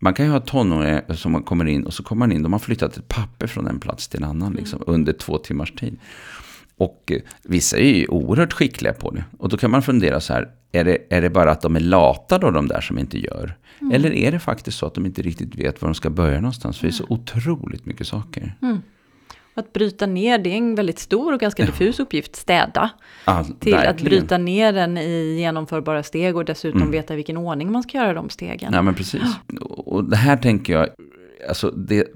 Man 0.04 0.14
kan 0.14 0.26
ju 0.26 0.32
ha 0.32 0.40
tonåringar 0.40 1.14
som 1.14 1.44
kommer 1.44 1.66
in 1.66 1.84
och 1.84 1.94
så 1.94 2.04
kommer 2.04 2.20
man 2.20 2.32
in, 2.32 2.44
de 2.44 2.54
har 2.54 2.60
flyttat 2.60 2.98
ett 2.98 3.08
papper 3.08 3.48
från 3.48 3.68
en 3.68 3.80
plats 3.80 4.08
till 4.08 4.24
en 4.24 4.30
annan 4.30 4.48
mm. 4.48 4.60
liksom, 4.60 4.84
under 4.88 5.14
två 5.14 5.38
timmars 5.38 5.72
tid. 5.72 5.98
Och 6.78 7.12
eh, 7.12 7.22
vissa 7.44 7.78
är 7.78 7.96
ju 7.96 8.08
oerhört 8.08 8.54
skickliga 8.54 8.94
på 8.94 9.12
det. 9.12 9.24
Och 9.38 9.50
då 9.50 9.58
kan 9.58 9.72
man 9.72 9.82
fundera 9.82 10.20
så 10.20 10.34
här, 10.34 10.50
är 10.72 10.84
det, 10.84 10.98
är 11.10 11.22
det 11.22 11.30
bara 11.30 11.52
att 11.52 11.62
de 11.62 11.76
är 11.76 11.80
lata 11.80 12.38
då, 12.38 12.52
de 12.52 12.68
där 12.68 12.82
som 12.82 13.00
inte 13.00 13.20
gör? 13.20 13.56
Mm. 13.82 13.94
Eller 13.94 14.14
är 14.14 14.32
det 14.32 14.40
faktiskt 14.40 14.78
så 14.78 14.86
att 14.86 14.94
de 14.94 15.06
inte 15.06 15.22
riktigt 15.22 15.56
vet 15.56 15.82
var 15.82 15.90
de 15.90 15.96
ska 15.96 16.10
börja 16.10 16.42
någonstans? 16.42 16.78
För 16.78 16.88
det 16.88 16.92
är 16.92 16.94
så 16.94 17.06
otroligt 17.10 17.86
mycket 17.86 18.08
saker. 18.08 18.56
Mm. 18.62 18.82
Att 19.54 19.74
bryta 19.74 20.06
ner, 20.06 20.38
det 20.38 20.50
är 20.50 20.58
en 20.58 20.76
väldigt 20.76 21.00
stor 21.00 21.34
och 21.34 21.40
ganska 21.40 21.66
diffus 21.66 22.00
uppgift, 22.00 22.36
städa. 22.36 22.90
Ja, 23.26 23.44
till 23.44 23.72
verkligen. 23.72 23.96
att 23.96 24.02
bryta 24.02 24.38
ner 24.38 24.74
den 24.74 24.98
i 24.98 25.36
genomförbara 25.40 26.04
steg 26.04 26.36
och 26.38 26.46
dessutom 26.46 26.82
mm. 26.82 26.92
veta 26.92 27.14
i 27.14 27.16
vilken 27.16 27.38
ordning 27.38 27.72
man 27.72 27.84
ska 27.84 27.98
göra 27.98 28.14
de 28.14 28.30
stegen. 28.30 28.74
Ja, 28.74 28.82
men 28.82 28.96
precis. 28.96 29.22
Och 29.62 30.04
det 30.04 30.16
här 30.16 30.38
tänker 30.38 30.74
jag, 30.74 30.90
alltså 31.50 31.72
det, 31.72 32.08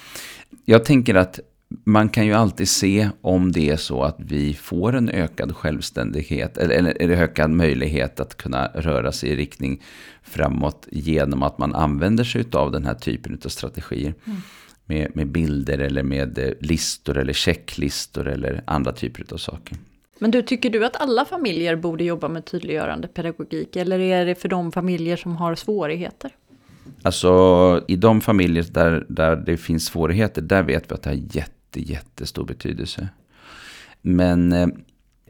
jag 0.64 0.84
tänker 0.84 1.14
att 1.14 1.40
man 1.84 2.08
kan 2.08 2.26
ju 2.26 2.32
alltid 2.32 2.68
se 2.68 3.08
om 3.20 3.52
det 3.52 3.70
är 3.70 3.76
så 3.76 4.02
att 4.02 4.16
vi 4.18 4.54
får 4.54 4.94
en 4.94 5.08
ökad 5.08 5.56
självständighet 5.56 6.58
eller, 6.58 6.74
eller, 6.74 7.02
eller 7.02 7.16
ökad 7.16 7.50
möjlighet 7.50 8.20
att 8.20 8.36
kunna 8.36 8.66
röra 8.66 9.12
sig 9.12 9.30
i 9.30 9.36
riktning 9.36 9.82
framåt 10.22 10.88
genom 10.90 11.42
att 11.42 11.58
man 11.58 11.74
använder 11.74 12.24
sig 12.24 12.44
av 12.52 12.72
den 12.72 12.84
här 12.84 12.94
typen 12.94 13.38
av 13.44 13.48
strategier. 13.48 14.14
Mm. 14.24 14.40
Med, 14.86 15.10
med 15.14 15.26
bilder 15.26 15.78
eller 15.78 16.02
med 16.02 16.38
eh, 16.38 16.50
listor 16.60 17.18
eller 17.18 17.32
checklistor 17.32 18.28
eller 18.28 18.62
andra 18.66 18.92
typer 18.92 19.24
av 19.32 19.36
saker. 19.36 19.76
Men 20.18 20.30
du, 20.30 20.42
tycker 20.42 20.70
du 20.70 20.84
att 20.84 20.96
alla 20.96 21.24
familjer 21.24 21.76
borde 21.76 22.04
jobba 22.04 22.28
med 22.28 22.44
tydliggörande 22.44 23.08
pedagogik? 23.08 23.76
Eller 23.76 23.98
är 23.98 24.26
det 24.26 24.34
för 24.34 24.48
de 24.48 24.72
familjer 24.72 25.16
som 25.16 25.36
har 25.36 25.54
svårigheter? 25.54 26.30
Alltså 27.02 27.84
i 27.88 27.96
de 27.96 28.20
familjer 28.20 28.66
där, 28.70 29.06
där 29.08 29.36
det 29.36 29.56
finns 29.56 29.84
svårigheter, 29.84 30.42
där 30.42 30.62
vet 30.62 30.90
vi 30.90 30.94
att 30.94 31.02
det 31.02 31.10
har 31.10 31.36
jätte, 31.36 31.80
jättestor 31.80 32.44
betydelse. 32.44 33.08
Men 34.02 34.52
eh, 34.52 34.66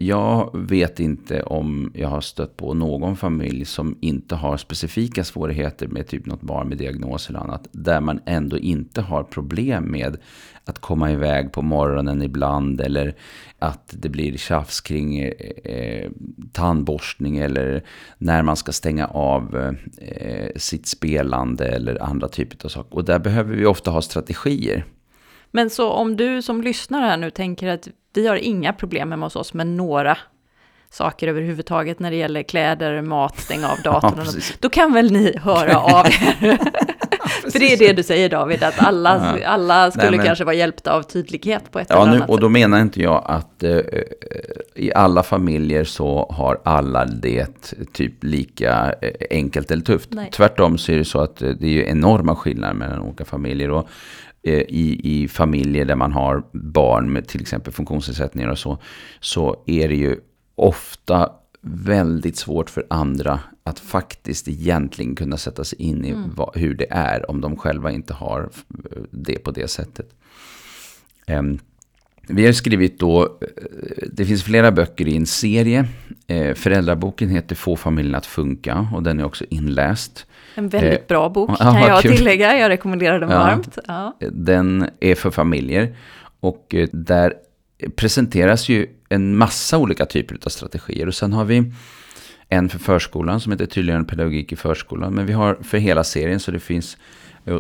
jag 0.07 0.51
vet 0.53 1.01
inte 1.01 1.43
om 1.43 1.93
jag 1.95 2.09
har 2.09 2.21
stött 2.21 2.57
på 2.57 2.75
någon 2.75 3.17
familj 3.17 3.65
som 3.65 3.99
inte 4.01 4.35
har 4.35 4.57
specifika 4.57 5.25
svårigheter 5.25 5.87
med 5.87 6.07
typ 6.07 6.27
något 6.27 6.41
barn 6.41 6.69
med 6.69 6.79
diagnos 6.79 7.29
eller 7.29 7.39
annat. 7.39 7.69
Där 7.73 8.01
man 8.01 8.21
ändå 8.27 8.59
inte 8.59 9.01
har 9.01 9.23
problem 9.23 9.85
med 9.85 10.17
att 10.65 10.79
komma 10.79 11.13
iväg 11.13 11.53
på 11.53 11.63
morgonen 11.63 12.23
ibland. 12.23 12.81
Eller 12.81 13.15
att 13.59 13.95
det 13.99 14.09
blir 14.09 14.37
tjafs 14.37 14.81
kring 14.81 15.19
eh, 15.19 15.33
eh 15.65 16.11
tandborstning. 16.53 17.39
Eller 17.39 17.85
när 18.19 18.43
man 18.43 18.57
ska 18.57 18.73
stänga 18.73 19.07
av 19.07 19.75
eh, 19.99 20.49
sitt 20.57 20.87
spelande 20.87 21.69
eller 21.69 22.03
andra 22.03 22.29
typer 22.29 22.67
av 22.67 22.69
saker. 22.69 22.95
Och 22.95 23.05
där 23.05 23.19
behöver 23.19 23.55
vi 23.55 23.67
ofta 23.67 23.91
ha 23.91 24.03
strategier. 24.03 24.85
Men 25.53 25.71
så 25.71 25.91
om 25.91 26.17
du 26.17 26.43
som 26.43 26.63
lyssnar 26.63 27.01
här 27.01 27.17
nu 27.17 27.31
tänker 27.31 27.69
att 27.69 27.89
vi 28.15 28.27
har 28.27 28.37
inga 28.37 28.73
problem 28.73 29.11
hemma 29.11 29.27
hos 29.27 29.37
oss 29.37 29.55
med 29.55 29.67
några 29.67 30.19
saker 30.91 31.29
överhuvudtaget 31.29 32.01
när 32.01 32.11
det 32.11 32.17
gäller 32.17 32.43
kläder, 32.43 33.03
mat, 33.03 33.39
stänga 33.39 33.69
av 33.69 33.79
datorn. 33.85 34.27
Ja, 34.27 34.33
då 34.61 34.69
kan 34.69 34.93
väl 34.93 35.13
ni 35.13 35.39
höra 35.39 35.79
av 35.79 36.07
er. 36.07 36.59
För 37.53 37.59
det 37.59 37.73
är 37.73 37.79
det 37.79 37.93
du 37.93 38.03
säger 38.03 38.29
David, 38.29 38.63
att 38.63 38.79
alla, 38.79 39.39
ja. 39.41 39.47
alla 39.47 39.91
skulle 39.91 40.11
Nej, 40.11 40.17
men, 40.17 40.27
kanske 40.27 40.45
vara 40.45 40.55
hjälpta 40.55 40.93
av 40.93 41.03
tydlighet 41.03 41.71
på 41.73 41.79
ett 41.79 41.87
ja, 41.91 42.03
eller 42.03 42.13
annat 42.13 42.29
nu, 42.29 42.35
Och 42.35 42.41
då 42.41 42.49
menar 42.49 42.81
inte 42.81 43.03
jag 43.03 43.25
att 43.27 43.63
eh, 43.63 43.79
i 44.75 44.93
alla 44.93 45.23
familjer 45.23 45.85
så 45.85 46.27
har 46.31 46.61
alla 46.65 47.05
det 47.05 47.75
typ 47.93 48.25
lika 48.25 48.95
eh, 49.01 49.11
enkelt 49.31 49.71
eller 49.71 49.83
tufft. 49.83 50.09
Nej. 50.13 50.31
Tvärtom 50.33 50.79
så 50.79 50.93
är 50.93 50.99
det 50.99 51.05
så 51.05 51.21
att 51.21 51.43
eh, 51.43 51.51
det 51.51 51.83
är 51.83 51.91
enorma 51.91 52.37
skillnader 52.37 52.75
mellan 52.75 53.01
olika 53.01 53.25
familjer. 53.25 53.71
Och 53.71 53.89
Eh, 54.32 54.32
i, 54.51 55.23
i 55.23 55.29
familjer 55.29 55.85
där 55.85 55.97
man 55.97 56.13
har 56.13 56.43
barn 56.53 57.13
med 57.13 57.29
till 57.29 57.41
exempel 57.41 57.73
funktionsnedsättningar 57.73 58.49
och 58.49 58.59
så, 58.59 58.79
så 59.21 59.63
är 59.67 59.89
det 59.89 59.97
ju 59.97 60.17
ofta 60.55 61.31
väldigt 61.61 62.37
svårt 62.37 62.71
för 62.71 62.87
andra 62.91 63.41
att 63.65 63.79
faktiskt 63.79 64.49
egentligen 64.49 65.15
kunna 65.15 65.37
sätta 65.37 65.65
sig 65.65 65.83
in 65.83 66.05
i 66.05 66.11
mm. 66.11 66.31
vad, 66.35 66.57
hur 66.57 66.75
det 66.75 66.87
är 66.91 67.31
om 67.31 67.41
de 67.41 67.57
själva 67.57 67.91
inte 67.91 68.15
har 68.15 68.51
det 69.11 69.39
på 69.39 69.51
det 69.51 69.69
sättet. 69.69 70.15
Um, 71.27 71.59
vi 72.29 72.47
har 72.47 72.53
skrivit 72.53 72.99
då, 72.99 73.23
eh, 73.23 74.09
det 74.13 74.25
finns 74.25 74.43
flera 74.43 74.73
böcker 74.73 75.09
i 75.09 75.17
en 75.17 75.27
serie. 75.27 75.89
Eh, 76.27 76.55
föräldraboken 76.55 77.29
heter 77.29 77.55
Få 77.55 77.77
familjen 77.77 78.15
att 78.15 78.27
funka 78.27 78.89
och 78.95 79.03
den 79.03 79.21
är 79.21 79.25
också 79.25 79.45
inläst. 79.51 80.27
En 80.55 80.69
väldigt 80.69 81.01
eh, 81.01 81.07
bra 81.09 81.29
bok 81.29 81.59
kan 81.59 81.83
jag 81.83 82.03
kul. 82.03 82.17
tillägga, 82.17 82.59
jag 82.59 82.69
rekommenderar 82.69 83.21
den 83.21 83.31
ja, 83.31 83.39
varmt. 83.39 83.79
Ja. 83.87 84.17
Den 84.31 84.89
är 85.01 85.15
för 85.15 85.31
familjer 85.31 85.97
och 86.41 86.75
eh, 86.75 86.89
där 86.93 87.35
presenteras 87.97 88.69
ju 88.69 88.87
en 89.09 89.37
massa 89.37 89.79
olika 89.79 90.07
typer 90.07 90.39
av 90.45 90.49
strategier. 90.49 91.07
Och 91.07 91.15
sen 91.15 91.33
har 91.33 91.45
vi 91.45 91.73
en 92.49 92.69
för 92.69 92.79
förskolan 92.79 93.41
som 93.41 93.53
heter 93.53 93.67
Tydliggörande 93.67 94.09
pedagogik 94.09 94.53
i 94.53 94.57
förskolan. 94.57 95.15
Men 95.15 95.27
vi 95.27 95.33
har 95.33 95.59
för 95.63 95.79
hela 95.79 96.05
serien 96.05 96.41
så 96.41 96.51
det 96.51 96.61
finns, 96.61 96.97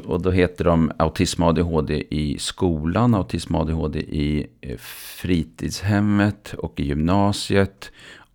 och 0.04 0.22
då 0.22 0.30
heter 0.30 0.64
de 0.64 0.92
autism 0.98 1.42
och 1.42 1.48
ADHD 1.48 2.04
i 2.10 2.36
skolan, 2.38 3.14
autism 3.14 3.54
och 3.54 3.60
ADHD 3.60 3.98
i 3.98 4.46
eh, 4.60 4.76
fritidshemmet 5.16 6.54
och 6.58 6.80
i 6.80 6.86
gymnasiet 6.86 7.92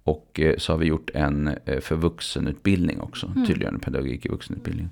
och 0.08 0.40
eh, 0.40 0.58
så 0.58 0.74
har 0.74 0.78
vi 0.78 0.86
gjort 0.86 1.10
en 1.14 1.48
eh, 1.66 1.80
för 1.80 1.96
vuxenutbildning 1.96 3.02
också, 3.02 3.28
mm. 3.28 3.46
tydliggörande 3.46 3.80
pedagogik 3.80 4.26
i 4.26 4.30
vuxenutbildning. 4.30 4.90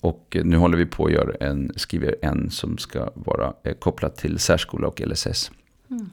Och 0.00 0.36
eh, 0.36 0.44
nu 0.44 0.56
håller 0.56 0.78
vi 0.78 0.86
på 0.86 1.06
att 1.06 1.12
göra 1.12 1.34
en, 1.40 1.72
skriver 1.76 2.16
en 2.22 2.50
som 2.50 2.78
ska 2.78 3.10
vara 3.14 3.52
kopplad 3.78 4.16
till 4.16 4.38
särskola 4.38 4.88
och 4.88 5.00
LSS. 5.00 5.50
Mm. 5.90 6.10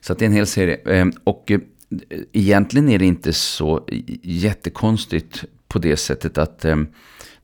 Så 0.00 0.14
det 0.14 0.24
är 0.24 0.26
en 0.26 0.32
hel 0.32 0.46
serie. 0.46 1.12
Och 1.24 1.52
egentligen 2.32 2.88
är 2.88 2.98
det 2.98 3.06
inte 3.06 3.32
så 3.32 3.84
jättekonstigt 4.22 5.44
på 5.68 5.78
det 5.78 5.96
sättet 5.96 6.38
att 6.38 6.60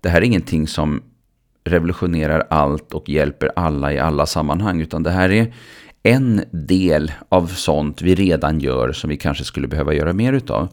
det 0.00 0.08
här 0.08 0.20
är 0.20 0.22
ingenting 0.22 0.66
som 0.66 1.02
revolutionerar 1.64 2.46
allt 2.50 2.94
och 2.94 3.08
hjälper 3.08 3.50
alla 3.56 3.92
i 3.92 3.98
alla 3.98 4.26
sammanhang. 4.26 4.80
Utan 4.80 5.02
det 5.02 5.10
här 5.10 5.30
är 5.30 5.54
en 6.02 6.44
del 6.50 7.12
av 7.28 7.46
sånt 7.46 8.02
vi 8.02 8.14
redan 8.14 8.60
gör 8.60 8.92
som 8.92 9.10
vi 9.10 9.16
kanske 9.16 9.44
skulle 9.44 9.68
behöva 9.68 9.94
göra 9.94 10.12
mer 10.12 10.32
utav. 10.32 10.68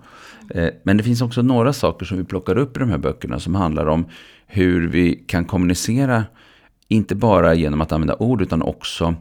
Eh, 0.49 0.69
men 0.83 0.97
det 0.97 1.03
finns 1.03 1.21
också 1.21 1.41
några 1.41 1.73
saker 1.73 2.05
som 2.05 2.17
vi 2.17 2.23
plockar 2.23 2.57
upp 2.57 2.77
i 2.77 2.79
de 2.79 2.89
här 2.89 2.97
böckerna 2.97 3.39
som 3.39 3.55
handlar 3.55 3.85
om 3.85 4.05
hur 4.47 4.87
vi 4.87 5.15
kan 5.27 5.45
kommunicera, 5.45 6.23
inte 6.87 7.15
bara 7.15 7.53
genom 7.53 7.81
att 7.81 7.91
använda 7.91 8.15
ord 8.15 8.41
utan 8.41 8.61
också 8.61 9.15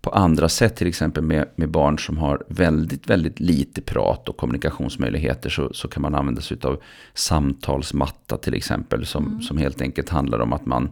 på 0.00 0.10
andra 0.10 0.48
sätt, 0.48 0.76
till 0.76 0.86
exempel 0.86 1.22
med, 1.22 1.48
med 1.56 1.70
barn 1.70 1.98
som 1.98 2.18
har 2.18 2.44
väldigt, 2.48 3.10
väldigt 3.10 3.40
lite 3.40 3.82
prat 3.82 4.28
och 4.28 4.36
kommunikationsmöjligheter 4.36 5.50
så, 5.50 5.72
så 5.72 5.88
kan 5.88 6.02
man 6.02 6.14
använda 6.14 6.40
sig 6.40 6.56
av 6.62 6.82
samtalsmatta 7.14 8.36
till 8.36 8.54
exempel 8.54 9.06
som, 9.06 9.26
mm. 9.26 9.42
som 9.42 9.58
helt 9.58 9.80
enkelt 9.80 10.08
handlar 10.08 10.38
om 10.38 10.52
att 10.52 10.66
man 10.66 10.90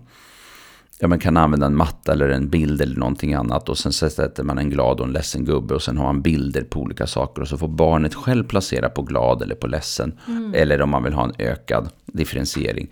ja, 1.00 1.08
man 1.08 1.18
kan 1.18 1.36
använda 1.36 1.66
en 1.66 1.76
matta 1.76 2.12
eller 2.12 2.28
en 2.28 2.48
bild 2.48 2.80
eller 2.80 2.96
någonting 2.96 3.34
annat. 3.34 3.68
Och 3.68 3.78
sen 3.78 3.92
sätter 3.92 4.42
man 4.42 4.58
en 4.58 4.70
glad 4.70 5.00
och 5.00 5.06
en 5.06 5.12
ledsen 5.12 5.44
gubbe. 5.44 5.74
Och 5.74 5.82
sen 5.82 5.96
har 5.96 6.04
man 6.04 6.22
bilder 6.22 6.62
på 6.62 6.80
olika 6.80 7.06
saker. 7.06 7.42
Och 7.42 7.48
så 7.48 7.58
får 7.58 7.68
barnet 7.68 8.14
själv 8.14 8.44
placera 8.44 8.88
på 8.88 9.02
glad 9.02 9.42
eller 9.42 9.54
på 9.54 9.66
ledsen. 9.66 10.18
Mm. 10.28 10.54
Eller 10.54 10.82
om 10.82 10.90
man 10.90 11.02
vill 11.02 11.12
ha 11.12 11.24
en 11.24 11.34
ökad 11.38 11.88
differentiering. 12.06 12.90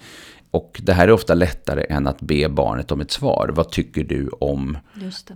och 0.50 0.80
det 0.82 0.92
här 0.92 1.08
är 1.08 1.12
ofta 1.12 1.34
lättare 1.34 1.86
än 1.88 2.06
att 2.06 2.20
be 2.20 2.48
barnet 2.48 2.92
om 2.92 3.00
ett 3.00 3.10
svar. 3.10 3.50
Vad 3.54 3.70
tycker 3.70 4.04
du 4.04 4.28
om 4.28 4.78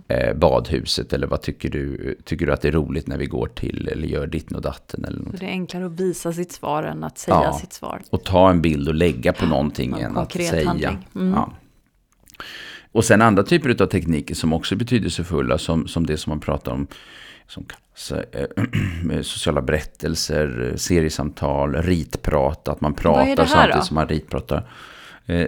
eh, 0.07 0.35
badhuset? 0.35 1.13
Eller 1.13 1.27
vad 1.27 1.41
tycker 1.41 1.69
du, 1.69 2.15
tycker 2.25 2.45
du 2.45 2.53
att 2.53 2.61
det 2.61 2.67
är 2.67 2.71
roligt 2.71 3.07
när 3.07 3.17
vi 3.17 3.25
går 3.25 3.47
till 3.47 3.89
eller 3.91 4.07
gör 4.07 4.27
ditten 4.27 4.55
och 4.55 4.61
datten? 4.61 5.05
Eller 5.05 5.19
något? 5.19 5.39
Det 5.39 5.45
är 5.45 5.49
enklare 5.49 5.85
att 5.85 5.99
visa 5.99 6.33
sitt 6.33 6.51
svar 6.51 6.83
än 6.83 7.03
att 7.03 7.17
säga 7.17 7.41
ja, 7.43 7.53
sitt 7.53 7.73
svar. 7.73 8.01
Och 8.09 8.23
ta 8.23 8.49
en 8.49 8.61
bild 8.61 8.87
och 8.87 8.95
lägga 8.95 9.33
på 9.33 9.45
någonting 9.45 9.95
ja, 9.99 10.07
än 10.07 10.17
att 10.17 10.31
säga. 10.31 10.97
Mm. 11.15 11.33
Ja. 11.33 11.53
Och 12.91 13.05
sen 13.05 13.21
andra 13.21 13.43
typer 13.43 13.83
av 13.83 13.87
tekniker 13.87 14.35
som 14.35 14.53
också 14.53 14.75
är 14.75 14.79
betydelsefulla, 14.79 15.57
som, 15.57 15.87
som 15.87 16.05
det 16.05 16.17
som 16.17 16.31
man 16.31 16.39
pratar 16.39 16.71
om, 16.71 16.87
som 17.47 17.65
kallas 17.65 18.25
äh, 18.33 19.21
sociala 19.21 19.61
berättelser, 19.61 20.73
seriesamtal, 20.75 21.75
ritprat, 21.75 22.67
att 22.67 22.81
man 22.81 22.93
pratar 22.93 23.45
samtidigt 23.45 23.75
då? 23.75 23.81
som 23.81 23.95
man 23.95 24.07
ritpratar. 24.07 24.69
Eh, 25.25 25.47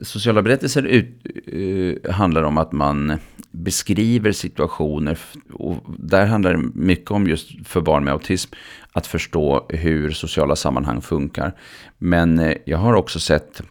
sociala 0.00 0.42
berättelser 0.42 0.82
ut, 0.82 1.06
eh, 1.46 2.12
handlar 2.12 2.42
om 2.42 2.58
att 2.58 2.72
man 2.72 3.18
beskriver 3.50 4.32
situationer. 4.32 5.18
Och 5.52 5.76
där 5.98 6.26
handlar 6.26 6.54
det 6.54 6.70
mycket 6.74 7.10
om 7.10 7.26
just 7.26 7.66
för 7.68 7.80
barn 7.80 8.04
med 8.04 8.12
autism. 8.12 8.54
Att 8.92 9.06
förstå 9.06 9.66
hur 9.68 10.10
sociala 10.10 10.56
sammanhang 10.56 11.00
funkar. 11.00 11.52
Men 11.98 12.38
eh, 12.38 12.56
jag 12.64 12.78
har 12.78 12.94
också 12.94 13.20
sett 13.20 13.60
eh, 13.60 13.66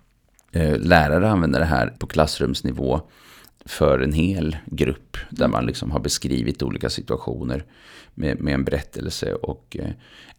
Eh, 0.51 0.77
lärare 0.79 1.29
använder 1.29 1.59
det 1.59 1.65
här 1.65 1.87
på 1.87 2.07
klassrumsnivå 2.07 3.01
för 3.65 3.99
en 3.99 4.13
hel 4.13 4.57
grupp. 4.65 5.17
Där 5.29 5.47
man 5.47 5.65
liksom 5.65 5.91
har 5.91 5.99
beskrivit 5.99 6.63
olika 6.63 6.89
situationer 6.89 7.65
med, 8.13 8.39
med 8.39 8.53
en 8.53 8.63
berättelse. 8.63 9.33
Och 9.33 9.77
eh, 9.79 9.91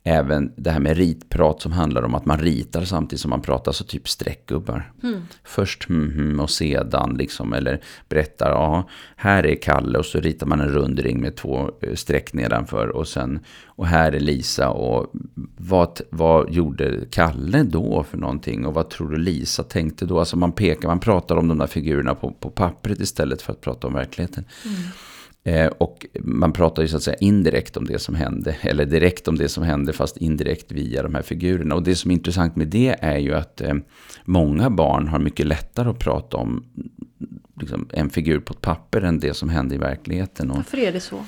även 0.04 0.52
det 0.56 0.70
här 0.70 0.80
med 0.80 0.96
ritprat 0.96 1.62
som 1.62 1.72
handlar 1.72 2.02
om 2.02 2.14
att 2.14 2.26
man 2.26 2.38
ritar 2.38 2.85
samtidigt 2.85 3.20
som 3.20 3.30
man 3.30 3.42
pratar, 3.42 3.72
så 3.72 3.85
typ 3.85 4.08
streckgubbar. 4.08 4.92
Mm. 5.02 5.22
Först 5.44 5.88
mm, 5.88 6.11
mm, 6.11 6.40
och 6.40 6.50
sedan 6.50 7.16
liksom, 7.18 7.52
eller 7.52 7.80
berättar, 8.08 8.50
ja, 8.50 8.88
här 9.16 9.46
är 9.46 9.54
Kalle 9.54 9.98
och 9.98 10.06
så 10.06 10.20
ritar 10.20 10.46
man 10.46 10.61
en 10.61 10.68
rundring 10.68 11.20
med 11.20 11.37
två 11.37 11.70
eh, 11.80 11.94
streck 11.94 12.32
nedanför 12.32 12.88
och 12.88 13.08
sen, 13.08 13.40
och 13.66 13.87
här 13.87 14.12
är 14.12 14.20
Lisa 14.20 14.70
och 14.70 15.12
vad, 15.56 16.00
vad 16.11 16.50
gjorde 16.50 17.00
Kalle 17.11 17.62
då 17.62 18.02
för 18.02 18.18
någonting 18.18 18.66
och 18.66 18.74
vad 18.74 18.90
tror 18.90 19.11
du 19.11 19.16
Lisa 19.16 19.62
tänkte 19.62 20.06
då? 20.06 20.18
Alltså 20.18 20.37
man 20.37 20.52
pekar, 20.52 20.88
man 20.88 21.00
pratar 21.00 21.37
om 21.37 21.48
de 21.48 21.58
där 21.58 21.66
figurerna 21.66 22.14
på, 22.14 22.30
på 22.30 22.50
pappret 22.50 23.00
istället 23.00 23.12
för 23.16 23.53
att 23.53 23.61
prata 23.61 23.87
om 23.87 23.94
verkligheten. 23.94 24.44
Mm. 24.64 24.83
Eh, 25.44 25.66
och 25.66 26.07
man 26.20 26.53
pratar 26.53 26.83
ju 26.83 26.88
så 26.88 26.96
att 26.96 27.03
säga 27.03 27.16
indirekt 27.16 27.77
om 27.77 27.85
det 27.85 27.98
som 27.98 28.14
hände, 28.14 28.57
eller 28.61 28.85
direkt 28.85 29.29
om 29.29 29.38
det 29.38 29.48
som 29.48 29.64
hände, 29.64 29.92
fast 29.92 30.16
indirekt 30.16 30.72
via 30.72 31.03
de 31.03 31.14
här 31.14 31.22
figurerna. 31.22 31.75
Och 31.75 31.83
det 31.83 31.96
som 31.96 32.11
är 32.11 32.14
intressant 32.14 32.57
med 32.57 32.68
det 32.68 32.96
är 33.01 33.18
ju 33.18 33.35
att 33.35 33.61
eh, 33.61 33.75
många 34.25 34.70
barn 34.70 35.09
har 35.09 35.18
mycket 35.18 35.46
lättare 35.46 35.88
att 35.88 35.98
prata 35.98 36.37
om 36.37 36.64
liksom, 37.61 37.88
en 37.92 38.11
figur 38.11 38.40
på 38.40 38.53
ett 38.53 38.61
papper 38.61 39.01
än 39.01 39.20
det 39.20 39.35
som 39.35 39.48
hände 39.48 39.75
i 39.75 39.79
verkligheten. 39.79 40.51
Och, 40.51 40.57
Varför 40.57 40.79
är 40.79 40.92
det 40.92 41.01
så? 41.01 41.25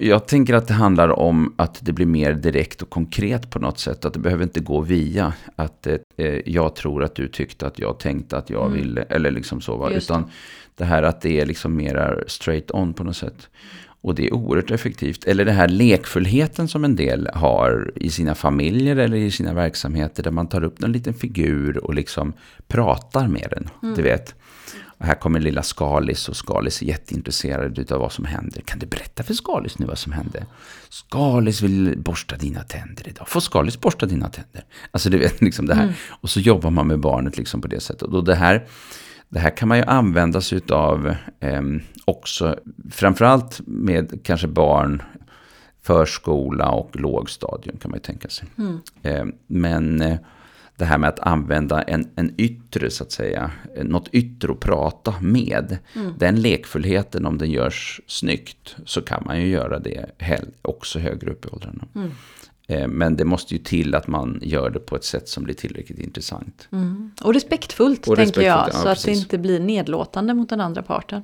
Jag 0.00 0.26
tänker 0.26 0.54
att 0.54 0.68
det 0.68 0.74
handlar 0.74 1.18
om 1.18 1.54
att 1.56 1.78
det 1.82 1.92
blir 1.92 2.06
mer 2.06 2.32
direkt 2.32 2.82
och 2.82 2.90
konkret 2.90 3.50
på 3.50 3.58
något 3.58 3.78
sätt. 3.78 4.04
Att 4.04 4.12
det 4.12 4.18
behöver 4.18 4.42
inte 4.42 4.60
gå 4.60 4.80
via 4.80 5.32
att 5.56 5.86
eh, 5.86 6.40
jag 6.46 6.76
tror 6.76 7.04
att 7.04 7.14
du 7.14 7.28
tyckte 7.28 7.66
att 7.66 7.78
jag 7.78 7.98
tänkte 7.98 8.36
att 8.36 8.50
jag 8.50 8.66
mm. 8.66 8.78
ville. 8.78 9.02
Eller 9.02 9.30
liksom 9.30 9.60
så. 9.60 9.76
Va? 9.76 9.90
Utan 9.90 10.30
det 10.76 10.84
här 10.84 11.02
att 11.02 11.20
det 11.20 11.40
är 11.40 11.46
liksom 11.46 11.76
mera 11.76 12.14
straight 12.26 12.70
on 12.70 12.92
på 12.94 13.04
något 13.04 13.16
sätt. 13.16 13.48
Och 14.08 14.14
det 14.14 14.26
är 14.26 14.34
oerhört 14.34 14.70
effektivt. 14.70 15.24
Eller 15.24 15.44
det 15.44 15.52
här 15.52 15.68
lekfullheten 15.68 16.68
som 16.68 16.84
en 16.84 16.96
del 16.96 17.28
har 17.34 17.92
i 17.96 18.10
sina 18.10 18.34
familjer 18.34 18.96
eller 18.96 19.16
i 19.16 19.30
sina 19.30 19.54
verksamheter. 19.54 20.22
Där 20.22 20.30
man 20.30 20.48
tar 20.48 20.64
upp 20.64 20.82
en 20.82 20.92
liten 20.92 21.14
figur 21.14 21.84
och 21.84 21.94
liksom 21.94 22.32
pratar 22.66 23.28
med 23.28 23.48
den. 23.50 23.68
Mm. 23.82 23.94
Du 23.94 24.02
vet. 24.02 24.34
Och 24.98 25.06
här 25.06 25.14
kommer 25.14 25.40
lilla 25.40 25.62
Skalis 25.62 26.28
och 26.28 26.36
Skalis 26.36 26.82
är 26.82 26.86
jätteintresserad 26.86 27.92
av 27.92 28.00
vad 28.00 28.12
som 28.12 28.24
händer. 28.24 28.60
Kan 28.60 28.78
du 28.78 28.86
berätta 28.86 29.22
för 29.22 29.34
Skalis 29.34 29.78
nu 29.78 29.86
vad 29.86 29.98
som 29.98 30.12
hände? 30.12 30.46
Skalis 30.88 31.62
vill 31.62 31.98
borsta 31.98 32.36
dina 32.36 32.62
tänder 32.62 33.08
idag. 33.08 33.28
Får 33.28 33.40
Skalis 33.40 33.80
borsta 33.80 34.06
dina 34.06 34.28
tänder? 34.28 34.64
Alltså 34.90 35.10
du 35.10 35.18
vet 35.18 35.40
liksom 35.40 35.66
det 35.66 35.74
här. 35.74 35.82
Mm. 35.82 35.94
Och 36.08 36.30
så 36.30 36.40
jobbar 36.40 36.70
man 36.70 36.86
med 36.86 37.00
barnet 37.00 37.38
liksom 37.38 37.60
på 37.60 37.68
det 37.68 37.80
sättet. 37.80 38.02
Och 38.02 38.24
det 38.24 38.34
här 38.34 38.66
det 39.28 39.38
här 39.38 39.56
kan 39.56 39.68
man 39.68 39.78
ju 39.78 39.84
använda 39.84 40.40
sig 40.40 40.60
av 40.70 41.14
eh, 41.40 41.62
också, 42.04 42.58
framförallt 42.90 43.60
med 43.66 44.20
kanske 44.22 44.48
barn, 44.48 45.02
förskola 45.82 46.70
och 46.70 47.00
lågstadium 47.00 47.76
kan 47.76 47.90
man 47.90 47.98
ju 47.98 48.02
tänka 48.02 48.28
sig. 48.28 48.48
Mm. 48.58 48.80
Eh, 49.02 49.34
men 49.46 50.02
eh, 50.02 50.18
det 50.76 50.84
här 50.84 50.98
med 50.98 51.08
att 51.08 51.20
använda 51.20 51.82
en, 51.82 52.08
en 52.16 52.34
yttre, 52.36 52.90
så 52.90 53.04
att 53.04 53.12
säga, 53.12 53.50
något 53.82 54.08
yttre 54.12 54.52
att 54.52 54.60
prata 54.60 55.14
med. 55.20 55.78
Mm. 55.94 56.14
Den 56.18 56.40
lekfullheten, 56.40 57.26
om 57.26 57.38
den 57.38 57.50
görs 57.50 58.00
snyggt, 58.06 58.76
så 58.84 59.02
kan 59.02 59.22
man 59.26 59.40
ju 59.40 59.48
göra 59.48 59.78
det 59.78 60.06
också 60.62 60.98
högre 60.98 61.30
upp 61.30 61.46
i 61.46 61.48
åldrarna. 61.48 61.84
Mm. 61.94 62.10
Eh, 62.70 62.88
men 62.88 63.16
det 63.16 63.24
måste 63.24 63.54
ju 63.54 63.60
till 63.60 63.94
att 63.94 64.06
man 64.06 64.40
gör 64.42 64.70
det 64.70 64.78
på 64.78 64.96
ett 64.96 65.04
sätt 65.04 65.28
som 65.28 65.44
blir 65.44 65.54
tillräckligt 65.54 65.98
intressant. 65.98 66.68
Mm. 66.72 67.10
Och 67.22 67.34
respektfullt, 67.34 68.08
och 68.08 68.16
tänker 68.16 68.22
respektfullt, 68.22 68.46
jag. 68.46 68.68
Ja, 68.68 68.72
så 68.72 68.82
precis. 68.82 68.98
att 68.98 69.04
det 69.04 69.12
inte 69.12 69.38
blir 69.38 69.60
nedlåtande 69.60 70.34
mot 70.34 70.48
den 70.48 70.60
andra 70.60 70.82
parten. 70.82 71.22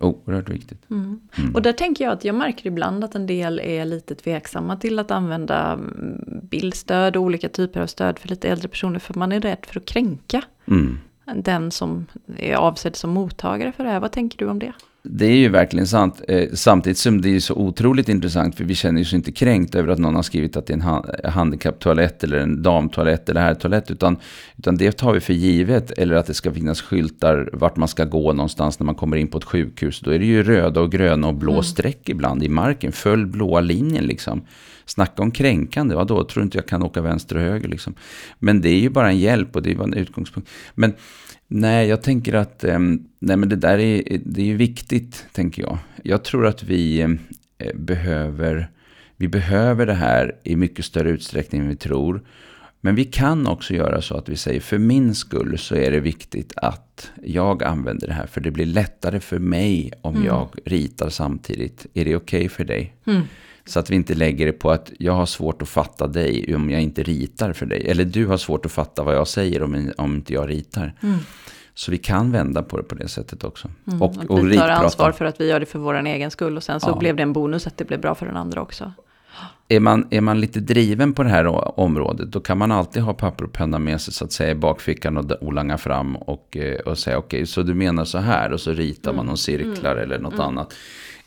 Oerhört 0.00 0.48
viktigt. 0.48 0.90
Mm. 0.90 1.20
Mm. 1.34 1.54
Och 1.54 1.62
där 1.62 1.72
tänker 1.72 2.04
jag 2.04 2.12
att 2.12 2.24
jag 2.24 2.34
märker 2.34 2.66
ibland 2.66 3.04
att 3.04 3.14
en 3.14 3.26
del 3.26 3.60
är 3.60 3.84
lite 3.84 4.14
tveksamma 4.14 4.76
till 4.76 4.98
att 4.98 5.10
använda 5.10 5.72
mm, 5.72 6.40
bildstöd 6.42 7.16
och 7.16 7.22
olika 7.22 7.48
typer 7.48 7.80
av 7.80 7.86
stöd 7.86 8.18
för 8.18 8.28
lite 8.28 8.48
äldre 8.48 8.68
personer. 8.68 8.98
För 8.98 9.14
man 9.14 9.32
är 9.32 9.40
rädd 9.40 9.66
för 9.68 9.80
att 9.80 9.86
kränka 9.86 10.42
mm. 10.66 10.98
den 11.36 11.70
som 11.70 12.06
är 12.36 12.54
avsedd 12.54 12.96
som 12.96 13.10
mottagare 13.10 13.72
för 13.72 13.84
det 13.84 13.90
här. 13.90 14.00
Vad 14.00 14.12
tänker 14.12 14.38
du 14.38 14.46
om 14.46 14.58
det? 14.58 14.72
Det 15.04 15.26
är 15.26 15.36
ju 15.36 15.48
verkligen 15.48 15.86
sant. 15.86 16.22
Eh, 16.28 16.48
samtidigt 16.52 16.98
som 16.98 17.20
det 17.20 17.36
är 17.36 17.40
så 17.40 17.54
otroligt 17.54 18.08
intressant 18.08 18.56
för 18.56 18.64
vi 18.64 18.74
känner 18.74 19.00
ju 19.00 19.04
oss 19.04 19.14
inte 19.14 19.32
kränkt 19.32 19.74
över 19.74 19.92
att 19.92 19.98
någon 19.98 20.14
har 20.14 20.22
skrivit 20.22 20.56
att 20.56 20.66
det 20.66 20.72
är 20.72 20.76
en 21.24 21.32
handikapptoalett 21.32 22.24
eller 22.24 22.38
en 22.38 22.62
damtoalett 22.62 23.28
eller 23.28 23.40
herrtoalett. 23.40 23.90
Utan, 23.90 24.16
utan 24.58 24.76
det 24.76 24.92
tar 24.92 25.12
vi 25.12 25.20
för 25.20 25.32
givet. 25.32 25.90
Eller 25.90 26.14
att 26.14 26.26
det 26.26 26.34
ska 26.34 26.52
finnas 26.52 26.82
skyltar 26.82 27.50
vart 27.52 27.76
man 27.76 27.88
ska 27.88 28.04
gå 28.04 28.32
någonstans 28.32 28.78
när 28.78 28.84
man 28.84 28.94
kommer 28.94 29.16
in 29.16 29.28
på 29.28 29.38
ett 29.38 29.44
sjukhus. 29.44 30.00
Då 30.00 30.10
är 30.10 30.18
det 30.18 30.26
ju 30.26 30.42
röda 30.42 30.80
och 30.80 30.92
gröna 30.92 31.28
och 31.28 31.34
blå 31.34 31.52
mm. 31.52 31.64
streck 31.64 32.08
ibland 32.08 32.42
i 32.42 32.48
marken. 32.48 32.92
Följ 32.92 33.24
blåa 33.24 33.60
linjen 33.60 34.04
liksom. 34.04 34.42
Snacka 34.84 35.22
om 35.22 35.30
kränkande, 35.30 35.94
vadå? 35.94 36.24
Tror 36.24 36.42
inte 36.42 36.58
jag 36.58 36.66
kan 36.66 36.82
åka 36.82 37.00
vänster 37.00 37.36
och 37.36 37.42
höger 37.42 37.68
liksom. 37.68 37.94
Men 38.38 38.60
det 38.60 38.68
är 38.68 38.80
ju 38.80 38.90
bara 38.90 39.08
en 39.08 39.18
hjälp 39.18 39.56
och 39.56 39.62
det 39.62 39.70
är 39.70 39.76
bara 39.76 39.84
en 39.84 39.94
utgångspunkt. 39.94 40.50
Men 40.74 40.94
Nej, 41.54 41.88
jag 41.88 42.02
tänker 42.02 42.34
att 42.34 42.64
ehm, 42.64 43.04
nej, 43.18 43.36
men 43.36 43.48
det 43.48 43.56
där 43.56 43.78
är, 43.78 44.20
det 44.24 44.50
är 44.50 44.54
viktigt, 44.54 45.26
tänker 45.32 45.62
jag. 45.62 45.78
Jag 46.02 46.24
tror 46.24 46.46
att 46.46 46.62
vi 46.62 47.00
eh, 47.00 47.08
behöver, 47.74 48.70
vi 49.16 49.28
behöver 49.28 49.86
det 49.86 49.94
här 49.94 50.36
i 50.42 50.56
mycket 50.56 50.84
större 50.84 51.10
utsträckning 51.10 51.60
än 51.60 51.68
vi 51.68 51.76
tror. 51.76 52.22
Men 52.80 52.94
vi 52.94 53.04
kan 53.04 53.46
också 53.46 53.74
göra 53.74 54.02
så 54.02 54.16
att 54.16 54.28
vi 54.28 54.36
säger 54.36 54.60
för 54.60 54.78
min 54.78 55.14
skull 55.14 55.58
så 55.58 55.74
är 55.74 55.90
det 55.90 56.00
viktigt 56.00 56.52
att 56.56 57.10
jag 57.24 57.62
använder 57.62 58.06
det 58.06 58.14
här. 58.14 58.26
För 58.26 58.40
det 58.40 58.50
blir 58.50 58.66
lättare 58.66 59.20
för 59.20 59.38
mig 59.38 59.92
om 60.00 60.14
mm. 60.14 60.26
jag 60.26 60.48
ritar 60.64 61.08
samtidigt. 61.08 61.86
Är 61.94 62.04
det 62.04 62.16
okej 62.16 62.38
okay 62.38 62.48
för 62.48 62.64
dig? 62.64 62.94
Mm. 63.06 63.22
Så 63.64 63.78
att 63.78 63.90
vi 63.90 63.94
inte 63.94 64.14
lägger 64.14 64.46
det 64.46 64.52
på 64.52 64.70
att 64.70 64.92
jag 64.98 65.12
har 65.12 65.26
svårt 65.26 65.62
att 65.62 65.68
fatta 65.68 66.06
dig 66.06 66.54
om 66.56 66.70
jag 66.70 66.80
inte 66.80 67.02
ritar 67.02 67.52
för 67.52 67.66
dig. 67.66 67.86
Eller 67.86 68.04
du 68.04 68.26
har 68.26 68.36
svårt 68.36 68.66
att 68.66 68.72
fatta 68.72 69.02
vad 69.02 69.14
jag 69.14 69.28
säger 69.28 69.62
om, 69.62 69.92
om 69.96 70.14
inte 70.14 70.32
jag 70.32 70.50
ritar. 70.50 70.94
Mm. 71.02 71.18
Så 71.74 71.90
vi 71.90 71.98
kan 71.98 72.32
vända 72.32 72.62
på 72.62 72.76
det 72.76 72.82
på 72.82 72.94
det 72.94 73.08
sättet 73.08 73.44
också. 73.44 73.70
Mm, 73.86 74.02
och, 74.02 74.30
och 74.30 74.50
vi 74.50 74.56
tar 74.56 74.68
ansvar 74.68 75.12
för 75.12 75.24
att 75.24 75.40
vi 75.40 75.48
gör 75.48 75.60
det 75.60 75.66
för 75.66 75.78
vår 75.78 76.06
egen 76.06 76.30
skull. 76.30 76.56
Och 76.56 76.62
sen 76.62 76.80
så 76.80 76.90
ja. 76.90 76.98
blev 76.98 77.16
det 77.16 77.22
en 77.22 77.32
bonus 77.32 77.66
att 77.66 77.76
det 77.76 77.84
blev 77.84 78.00
bra 78.00 78.14
för 78.14 78.26
den 78.26 78.36
andra 78.36 78.62
också. 78.62 78.92
Är 79.68 79.80
man, 79.80 80.06
är 80.10 80.20
man 80.20 80.40
lite 80.40 80.60
driven 80.60 81.12
på 81.12 81.22
det 81.22 81.28
här 81.28 81.78
området, 81.80 82.32
då 82.32 82.40
kan 82.40 82.58
man 82.58 82.72
alltid 82.72 83.02
ha 83.02 83.14
papper 83.14 83.44
och 83.44 83.52
penna 83.52 83.78
med 83.78 84.00
sig 84.00 84.14
så 84.14 84.24
att 84.24 84.32
säga 84.32 84.50
i 84.50 84.54
bakfickan 84.54 85.16
och, 85.16 85.52
langa 85.52 85.78
fram 85.78 86.16
och, 86.16 86.56
eh, 86.56 86.80
och 86.80 86.98
säga 86.98 87.18
okej, 87.18 87.38
okay, 87.38 87.46
så 87.46 87.62
du 87.62 87.74
menar 87.74 88.04
så 88.04 88.18
här 88.18 88.52
och 88.52 88.60
så 88.60 88.72
ritar 88.72 89.10
mm. 89.10 89.16
man 89.16 89.26
någon 89.26 89.38
cirklar 89.38 89.92
mm. 89.92 90.04
eller 90.04 90.18
något 90.18 90.34
mm. 90.34 90.46
annat. 90.46 90.74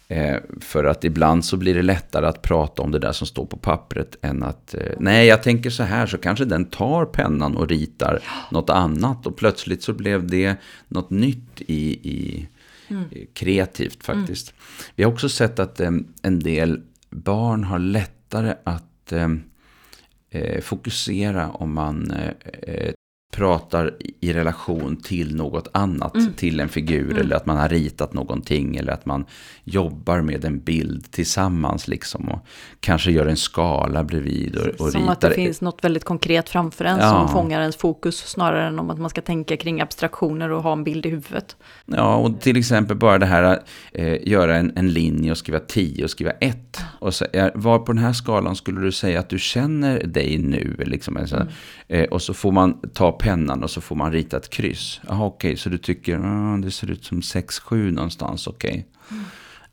Eh, 0.08 0.38
för 0.62 0.84
att 0.84 1.04
ibland 1.04 1.46
så 1.46 1.58
blir 1.58 1.76
det 1.76 1.82
lättare 1.82 2.26
att 2.26 2.42
prata 2.42 2.82
om 2.82 2.92
det 2.92 3.00
där 3.00 3.12
som 3.12 3.28
står 3.28 3.46
på 3.46 3.58
pappret 3.58 4.16
än 4.22 4.44
att 4.44 4.74
eh, 4.74 4.94
nej, 5.00 5.28
jag 5.28 5.44
tänker 5.44 5.70
så 5.70 5.84
här 5.84 6.08
så 6.08 6.18
kanske 6.18 6.46
den 6.46 6.66
tar 6.66 7.06
pennan 7.06 7.58
och 7.58 7.68
ritar 7.68 8.20
ja. 8.24 8.32
något 8.52 8.70
annat 8.70 9.28
och 9.28 9.38
plötsligt 9.38 9.84
så 9.84 9.94
blev 9.94 10.28
det 10.28 10.56
något 10.88 11.10
nytt 11.10 11.62
i, 11.62 12.10
i 12.10 12.48
mm. 12.88 13.06
kreativt 13.34 14.04
faktiskt. 14.04 14.50
Mm. 14.50 14.92
Vi 14.96 15.04
har 15.04 15.12
också 15.12 15.30
sett 15.30 15.60
att 15.60 15.80
eh, 15.80 15.92
en 16.22 16.40
del 16.40 16.82
barn 17.10 17.64
har 17.64 17.80
lättare 17.80 18.56
att 18.64 19.12
eh, 19.12 19.30
eh, 20.30 20.62
fokusera 20.62 21.50
om 21.50 21.74
man 21.74 22.14
pratar 23.36 23.92
i 24.20 24.34
relation 24.34 24.96
till 24.96 25.36
något 25.36 25.68
annat, 25.72 26.16
mm. 26.16 26.34
till 26.34 26.60
en 26.60 26.70
figur 26.70 27.12
mm. 27.12 27.18
eller 27.18 27.36
att 27.36 27.46
man 27.46 27.58
har 27.58 27.70
ritat 27.70 28.14
någonting 28.14 28.76
eller 28.76 28.94
att 28.94 29.06
man 29.06 29.26
jobbar 29.64 30.22
med 30.22 30.46
en 30.46 30.60
bild 30.60 31.12
tillsammans 31.12 31.88
liksom 31.88 32.30
och 32.30 32.46
kanske 32.80 33.12
gör 33.12 33.26
en 33.26 33.38
skala 33.38 34.04
bredvid 34.04 34.56
och, 34.56 34.68
och 34.68 34.92
Som 34.92 35.02
ritar. 35.02 35.14
att 35.14 35.22
det 35.22 35.34
finns 35.34 35.62
något 35.62 35.84
väldigt 35.84 36.04
konkret 36.04 36.50
framför 36.50 36.86
en 36.86 37.00
ja. 37.00 37.10
som 37.10 37.28
fångar 37.30 37.62
ens 37.62 37.76
fokus 37.76 38.18
snarare 38.18 38.68
än 38.68 38.80
om 38.80 38.90
att 38.90 39.00
man 39.00 39.10
ska 39.10 39.22
tänka 39.22 39.58
kring 39.58 39.82
abstraktioner 39.82 40.52
och 40.52 40.64
ha 40.64 40.74
en 40.74 40.84
bild 40.84 41.06
i 41.06 41.10
huvudet. 41.10 41.56
Ja, 41.86 42.16
och 42.16 42.42
till 42.42 42.58
exempel 42.58 42.98
bara 42.98 43.18
det 43.18 43.26
här 43.26 43.44
att 43.44 43.68
eh, 43.94 44.28
göra 44.28 44.56
en, 44.56 44.72
en 44.76 44.94
linje 44.94 45.32
och 45.32 45.38
skriva 45.38 45.60
10 45.60 46.04
och 46.04 46.10
skriva 46.10 46.32
1. 46.32 46.58
Och 47.00 47.14
så, 47.14 47.26
var 47.54 47.80
på 47.80 47.94
den 47.94 48.04
här 48.04 48.14
skalan 48.14 48.56
skulle 48.56 48.82
du 48.82 48.92
säga 48.92 49.20
att 49.20 49.30
du 49.30 49.40
känner 49.40 50.04
dig 50.04 50.38
nu? 50.38 50.76
Liksom, 50.78 51.18
alltså, 51.18 51.36
mm. 51.36 51.48
eh, 51.88 52.04
och 52.04 52.22
så 52.22 52.34
får 52.34 52.52
man 52.52 52.80
ta 52.94 53.12
pennan 53.26 53.64
och 53.64 53.72
så 53.72 53.82
får 53.82 53.96
man 53.96 54.12
rita 54.12 54.38
ett 54.38 54.50
kryss. 54.50 55.02
Jaha, 55.08 55.26
okej, 55.26 55.50
okay, 55.50 55.58
så 55.58 55.70
du 55.70 55.78
tycker 55.78 56.20
ah, 56.20 56.58
det 56.58 56.72
ser 56.72 56.92
ut 56.92 57.06
som 57.06 57.22
6-7 57.22 57.92
någonstans, 57.92 58.48
okej. 58.48 58.88
Okay. 59.08 59.18
Mm. 59.18 59.26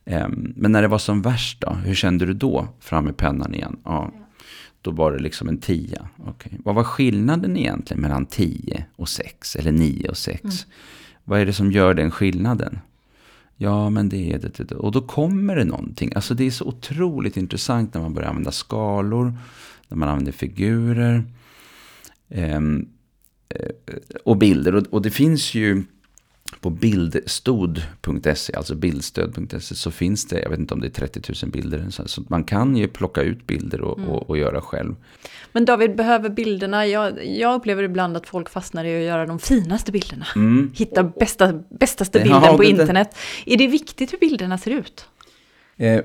Um, 0.04 0.52
men 0.56 0.72
när 0.72 0.82
det 0.82 0.88
var 0.88 0.98
som 0.98 1.22
värst 1.22 1.60
då, 1.60 1.70
hur 1.70 1.94
kände 1.94 2.26
du 2.26 2.34
då? 2.34 2.68
Fram 2.80 3.04
med 3.04 3.16
pennan 3.16 3.54
igen. 3.54 3.76
Ja, 3.84 4.12
då 4.82 4.90
var 4.90 5.12
det 5.12 5.18
liksom 5.18 5.48
en 5.48 5.58
10. 5.58 5.98
Okay. 6.26 6.52
Vad 6.64 6.74
var 6.74 6.84
skillnaden 6.84 7.56
egentligen 7.56 8.00
mellan 8.00 8.26
10 8.26 8.86
och 8.96 9.08
6 9.08 9.56
eller 9.56 9.72
9 9.72 10.08
och 10.08 10.16
6? 10.16 10.44
Mm. 10.44 10.54
Vad 11.24 11.40
är 11.40 11.46
det 11.46 11.52
som 11.52 11.72
gör 11.72 11.94
den 11.94 12.10
skillnaden? 12.10 12.78
Ja, 13.56 13.90
men 13.90 14.08
det 14.08 14.32
är 14.32 14.38
det. 14.38 14.74
Och 14.74 14.92
då 14.92 15.00
kommer 15.00 15.56
det 15.56 15.64
någonting. 15.64 16.12
Alltså 16.14 16.34
det 16.34 16.44
är 16.44 16.50
så 16.50 16.64
otroligt 16.64 17.36
intressant 17.36 17.94
när 17.94 18.00
man 18.00 18.14
börjar 18.14 18.28
använda 18.28 18.52
skalor, 18.52 19.34
när 19.88 19.96
man 19.96 20.08
använder 20.08 20.32
figurer. 20.32 21.24
Um, 22.28 22.88
och 24.24 24.36
bilder. 24.36 24.74
Och, 24.74 24.86
och, 24.90 25.02
det 25.02 25.10
finns 25.10 25.54
ju 25.54 25.82
på 26.60 26.70
bildstod.se, 26.70 28.54
alltså 28.54 28.74
bildstöd.se, 28.74 29.74
så 29.74 29.90
finns 29.90 30.26
det, 30.26 30.40
jag 30.40 30.50
vet 30.50 30.58
inte 30.58 30.74
om 30.74 30.80
det 30.80 30.86
är 30.86 30.90
30 30.90 31.20
000 31.42 31.52
bilder. 31.52 31.86
Så 31.90 32.22
man 32.28 32.44
kan 32.44 32.76
ju 32.76 32.88
plocka 32.88 33.22
ut 33.22 33.46
bilder 33.46 33.80
och, 33.80 33.98
mm. 33.98 34.10
och, 34.10 34.30
och 34.30 34.38
göra 34.38 34.60
själv. 34.60 34.94
Men 35.52 35.64
David, 35.64 35.96
behöver 35.96 36.28
bilderna, 36.28 36.86
jag, 36.86 37.26
jag, 37.26 37.54
upplever 37.54 37.82
ibland 37.82 38.16
att 38.16 38.26
folk 38.26 38.48
fastnar 38.48 38.84
i 38.84 38.96
att 38.96 39.02
göra 39.02 39.26
de 39.26 39.38
finaste 39.38 39.92
bilderna. 39.92 40.26
Mm. 40.36 40.72
Hitta 40.74 41.02
bästa, 41.02 41.52
bästaste 41.68 42.18
bilden 42.18 42.42
ja, 42.42 42.56
på 42.56 42.62
det, 42.62 42.68
internet. 42.68 43.16
Är 43.46 43.56
det 43.56 43.66
viktigt 43.66 44.12
hur 44.12 44.18
bilderna 44.18 44.58
ser 44.58 44.70
ut? 44.70 45.06
Eh, 45.76 46.00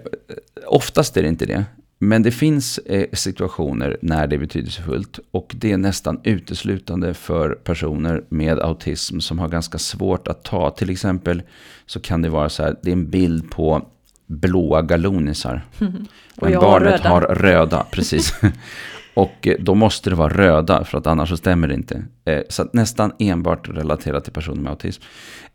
oftast 0.66 1.18
är 1.18 1.22
det 1.22 1.30
inte 1.30 1.46
det. 1.46 1.66
Men 2.00 2.24
det 2.24 2.32
finns 2.32 2.78
eh, 2.78 3.06
situationer 3.14 3.98
när 4.02 4.28
det 4.28 4.36
är 4.36 4.40
betydelsefullt 4.40 5.20
och 5.32 5.56
det 5.58 5.72
är 5.72 5.78
nästan 5.78 6.20
uteslutande 6.24 7.14
för 7.14 7.50
personer 7.50 8.24
med 8.30 8.60
autism 8.60 9.20
som 9.20 9.40
har 9.40 9.48
ganska 9.48 9.78
svårt 9.78 10.28
att 10.28 10.44
ta. 10.44 10.70
Till 10.70 10.90
exempel 10.90 11.42
så 11.86 12.00
kan 12.00 12.22
det 12.22 12.30
vara 12.30 12.50
så 12.50 12.64
här, 12.64 12.76
det 12.82 12.90
är 12.90 12.94
en 12.94 13.10
bild 13.10 13.52
på 13.52 13.88
blåa 14.26 14.82
galonisar. 14.82 15.66
Mm. 15.80 15.94
Och 16.36 16.50
Men 16.50 16.60
barnet 16.60 17.02
har 17.02 17.22
röda. 17.22 17.30
har 17.30 17.36
röda, 17.36 17.86
precis. 17.92 18.34
och 19.14 19.48
eh, 19.48 19.56
då 19.60 19.76
måste 19.76 20.10
det 20.10 20.16
vara 20.16 20.34
röda 20.34 20.84
för 20.84 20.98
att 20.98 21.08
annars 21.08 21.30
så 21.30 21.38
stämmer 21.38 21.68
det 21.68 21.74
inte. 21.74 22.04
Eh, 22.26 22.42
så 22.50 22.70
nästan 22.74 23.12
enbart 23.20 23.70
relaterat 23.70 24.24
till 24.24 24.34
personer 24.34 24.62
med 24.62 24.70
autism. 24.70 25.04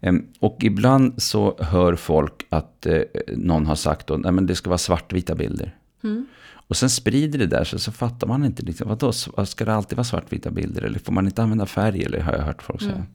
Ehm, 0.01 0.27
och 0.41 0.57
ibland 0.61 1.23
så 1.23 1.57
hör 1.61 1.97
folk 1.97 2.47
att 2.49 2.87
någon 3.29 3.67
har 3.67 3.75
sagt 3.75 4.11
att 4.11 4.47
det 4.47 4.55
ska 4.55 4.71
vara 4.71 4.79
svartvita 4.79 5.35
bilder. 5.35 5.75
Mm. 6.05 6.27
Och 6.55 6.77
sen 6.77 6.91
sprider 6.91 7.38
det 7.38 7.47
där 7.47 7.65
sig 7.65 7.79
så 7.79 7.93
fattar 7.93 8.27
man 8.27 8.45
inte. 8.45 8.62
Liksom, 8.62 8.88
vadå, 8.88 9.12
ska 9.12 9.65
det 9.65 9.75
alltid 9.75 9.97
vara 9.97 10.05
svartvita 10.05 10.51
bilder? 10.51 10.83
Eller 10.83 10.99
får 10.99 11.12
man 11.12 11.27
inte 11.27 11.43
använda 11.43 11.67
färg? 11.67 12.05
Eller 12.05 12.21
har 12.21 12.33
jag 12.33 12.43
hört 12.43 12.62
folk 12.62 12.81
säga. 12.81 12.93
Mm. 12.93 13.07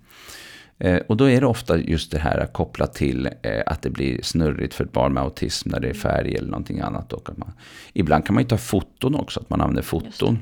Eh, 0.79 0.97
och 1.07 1.17
då 1.17 1.29
är 1.29 1.41
det 1.41 1.47
ofta 1.47 1.77
just 1.77 2.11
det 2.11 2.19
här 2.19 2.45
kopplat 2.45 2.93
till 2.93 3.29
eh, 3.41 3.61
att 3.65 3.81
det 3.81 3.89
blir 3.89 4.21
snurrigt 4.21 4.73
för 4.73 4.83
ett 4.83 4.91
barn 4.91 5.13
med 5.13 5.23
autism 5.23 5.69
när 5.69 5.79
det 5.79 5.89
är 5.89 5.93
färg 5.93 6.35
eller 6.35 6.49
någonting 6.49 6.79
annat. 6.79 7.13
Och 7.13 7.29
man, 7.35 7.51
ibland 7.93 8.25
kan 8.25 8.33
man 8.33 8.43
ju 8.43 8.49
ta 8.49 8.57
foton 8.57 9.15
också, 9.15 9.39
att 9.39 9.49
man 9.49 9.61
använder 9.61 9.81
foton. 9.81 10.39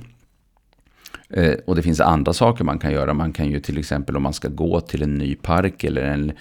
Eh, 1.30 1.54
och 1.66 1.76
det 1.76 1.82
finns 1.82 2.02
andra 2.02 2.34
saker 2.34 2.64
man 2.64 2.80
kan 2.80 2.92
göra. 2.92 3.14
Man 3.14 3.34
kan 3.34 3.52
ju 3.52 3.60
till 3.60 3.78
exempel 3.78 4.18
om 4.18 4.24
man 4.24 4.34
ska 4.34 4.48
gå 4.48 4.82
till 4.82 5.02
en 5.02 5.16
ny 5.16 5.36
park 5.36 5.84
eller 5.84 6.02
en 6.02 6.32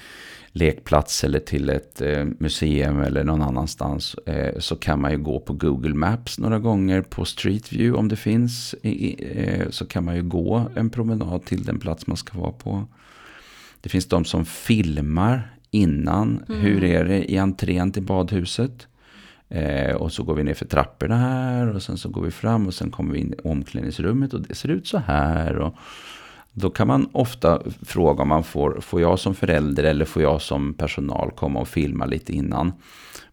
lekplats 0.56 1.24
eller 1.24 1.38
till 1.38 1.70
ett 1.70 2.00
eh, 2.00 2.24
museum 2.38 3.00
eller 3.00 3.24
någon 3.24 3.42
annanstans 3.42 4.14
eh, 4.14 4.58
så 4.58 4.76
kan 4.76 5.00
man 5.00 5.10
ju 5.10 5.18
gå 5.18 5.40
på 5.40 5.52
Google 5.52 5.94
Maps 5.94 6.38
några 6.38 6.58
gånger 6.58 7.02
på 7.02 7.24
Street 7.24 7.72
View 7.72 7.98
om 7.98 8.08
det 8.08 8.16
finns. 8.16 8.74
Eh, 8.74 9.70
så 9.70 9.86
kan 9.86 10.04
man 10.04 10.16
ju 10.16 10.22
gå 10.22 10.70
en 10.76 10.90
promenad 10.90 11.44
till 11.44 11.64
den 11.64 11.78
plats 11.78 12.06
man 12.06 12.16
ska 12.16 12.38
vara 12.38 12.52
på. 12.52 12.84
Det 13.80 13.88
finns 13.88 14.06
de 14.06 14.24
som 14.24 14.44
filmar 14.44 15.56
innan. 15.70 16.44
Mm. 16.48 16.60
Hur 16.60 16.84
är 16.84 17.04
det 17.04 17.32
i 17.32 17.38
entrén 17.38 17.92
till 17.92 18.02
badhuset? 18.02 18.86
Eh, 19.48 19.94
och 19.94 20.12
så 20.12 20.22
går 20.22 20.34
vi 20.34 20.44
ner 20.44 20.54
för 20.54 20.66
trapporna 20.66 21.16
här 21.16 21.74
och 21.74 21.82
sen 21.82 21.98
så 21.98 22.08
går 22.08 22.22
vi 22.22 22.30
fram 22.30 22.66
och 22.66 22.74
sen 22.74 22.90
kommer 22.90 23.12
vi 23.12 23.18
in 23.18 23.32
i 23.32 23.48
omklädningsrummet 23.48 24.34
och 24.34 24.40
det 24.40 24.54
ser 24.54 24.68
ut 24.68 24.86
så 24.86 24.98
här. 24.98 25.58
Och, 25.58 25.74
då 26.54 26.70
kan 26.70 26.86
man 26.86 27.08
ofta 27.12 27.62
fråga 27.82 28.22
om 28.22 28.28
man 28.28 28.44
får, 28.44 28.80
får 28.80 29.00
jag 29.00 29.18
som 29.18 29.34
förälder 29.34 29.84
eller 29.84 30.04
får 30.04 30.22
jag 30.22 30.42
som 30.42 30.74
personal 30.74 31.30
komma 31.30 31.60
och 31.60 31.68
filma 31.68 32.06
lite 32.06 32.32
innan. 32.32 32.72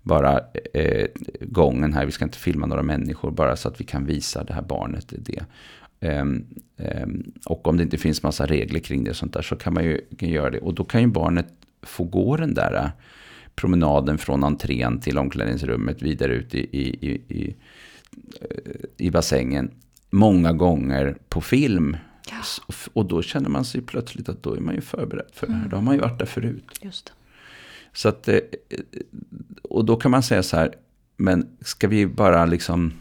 Bara 0.01 0.39
eh, 0.73 1.07
gången 1.41 1.93
här, 1.93 2.05
vi 2.05 2.11
ska 2.11 2.25
inte 2.25 2.37
filma 2.37 2.65
några 2.65 2.83
människor, 2.83 3.31
bara 3.31 3.55
så 3.55 3.67
att 3.67 3.81
vi 3.81 3.85
kan 3.85 4.05
visa 4.05 4.43
det 4.43 4.53
här 4.53 4.61
barnet 4.61 5.13
det. 5.17 5.43
Um, 6.21 6.45
um, 6.77 7.33
och 7.45 7.67
om 7.67 7.77
det 7.77 7.83
inte 7.83 7.97
finns 7.97 8.23
massa 8.23 8.45
regler 8.45 8.79
kring 8.79 9.03
det 9.03 9.09
och 9.09 9.15
sånt 9.15 9.33
där 9.33 9.41
så 9.41 9.55
kan 9.55 9.73
man 9.73 9.83
ju 9.83 10.01
kan 10.17 10.29
göra 10.29 10.49
det. 10.49 10.59
Och 10.59 10.73
då 10.73 10.83
kan 10.83 11.01
ju 11.01 11.07
barnet 11.07 11.47
få 11.81 12.03
gå 12.03 12.37
den 12.37 12.53
där 12.53 12.75
eh, 12.75 12.89
promenaden 13.55 14.17
från 14.17 14.43
entrén 14.43 14.99
till 14.99 15.17
omklädningsrummet 15.17 16.01
vidare 16.01 16.33
ut 16.33 16.55
i, 16.55 16.59
i, 16.59 17.07
i, 17.09 17.21
i, 17.27 17.55
eh, 18.41 19.05
i 19.05 19.11
bassängen 19.11 19.71
många 20.09 20.53
gånger 20.53 21.17
på 21.29 21.41
film 21.41 21.97
Ja. 22.29 22.73
Och 22.93 23.05
då 23.05 23.21
känner 23.21 23.49
man 23.49 23.65
sig 23.65 23.81
plötsligt 23.81 24.29
att 24.29 24.43
då 24.43 24.55
är 24.55 24.59
man 24.59 24.75
ju 24.75 24.81
förberedd 24.81 25.29
för 25.33 25.47
det 25.47 25.53
här. 25.53 25.67
Då 25.67 25.75
har 25.77 25.83
man 25.83 25.95
ju 25.95 26.01
varit 26.01 26.19
där 26.19 26.25
förut. 26.25 26.79
Just. 26.81 27.13
Så 27.93 28.09
att, 28.09 28.27
eh, 28.27 28.39
och 29.61 29.85
då 29.85 29.95
kan 29.95 30.11
man 30.11 30.23
säga 30.23 30.43
så 30.43 30.57
här, 30.57 30.75
men 31.17 31.47
ska 31.61 31.87
vi 31.87 32.07
bara 32.07 32.45
liksom 32.45 32.93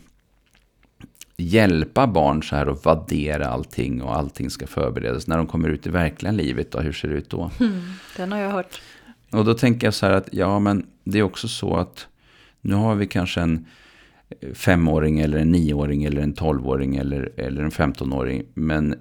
hjälpa 1.37 2.07
barn 2.07 2.43
så 2.43 2.57
här 2.57 2.69
och 2.69 2.85
vaddera 2.85 3.47
allting 3.47 4.03
och 4.03 4.17
allting 4.17 4.51
ska 4.51 4.67
förberedas. 4.67 5.27
När 5.27 5.37
de 5.37 5.47
kommer 5.47 5.69
ut 5.69 5.87
i 5.87 5.91
verkliga 5.91 6.33
livet, 6.33 6.71
då, 6.71 6.81
hur 6.81 6.93
ser 6.93 7.09
det 7.09 7.15
ut 7.15 7.31
då? 7.31 7.51
Mm, 7.61 7.81
den 8.17 8.33
har 8.33 8.39
jag 8.39 8.51
hört. 8.51 8.81
Och 9.31 9.45
då 9.45 9.55
tänker 9.55 9.87
jag 9.87 9.95
så 9.95 10.07
här 10.07 10.13
att, 10.13 10.29
ja 10.33 10.59
men 10.59 10.87
det 11.05 11.19
är 11.19 11.23
också 11.23 11.49
så 11.49 11.77
att 11.77 12.07
nu 12.61 12.75
har 12.75 12.95
vi 12.95 13.07
kanske 13.07 13.41
en 13.41 13.67
femåring 14.55 15.21
eller 15.21 15.39
en 15.39 15.51
nioåring 15.51 16.05
eller 16.05 16.23
en 16.23 16.33
tolvåring 16.33 16.97
eller, 16.97 17.33
eller 17.37 17.63
en 17.63 17.71
femtonåring. 17.71 18.43
Men 18.55 18.95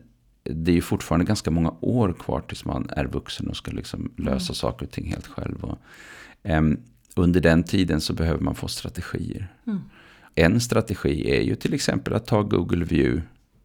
det 0.43 0.71
är 0.71 0.75
ju 0.75 0.81
fortfarande 0.81 1.25
ganska 1.25 1.51
många 1.51 1.73
år 1.81 2.13
kvar 2.13 2.41
tills 2.41 2.65
man 2.65 2.89
är 2.89 3.05
vuxen 3.05 3.47
och 3.47 3.57
ska 3.57 3.71
liksom 3.71 4.11
lösa 4.17 4.51
mm. 4.51 4.55
saker 4.55 4.85
och 4.85 4.91
ting 4.91 5.11
helt 5.11 5.27
själv. 5.27 5.63
Och, 5.63 5.77
um, 6.43 6.79
under 7.15 7.41
den 7.41 7.63
tiden 7.63 8.01
så 8.01 8.13
behöver 8.13 8.39
man 8.39 8.55
få 8.55 8.67
strategier. 8.67 9.47
Mm. 9.67 9.79
En 10.35 10.61
strategi 10.61 11.31
är 11.31 11.41
ju 11.41 11.55
till 11.55 11.73
exempel 11.73 12.13
att 12.13 12.25
ta 12.25 12.41
Google 12.41 12.85
View 12.85 13.21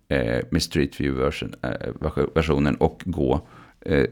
eh, 0.09 0.45
med 0.51 0.63
Street 0.63 1.01
View 1.01 1.25
version, 1.25 1.55
eh, 1.63 2.25
versionen 2.35 2.77
och 2.77 3.03
gå 3.05 3.47
eh, 3.81 4.07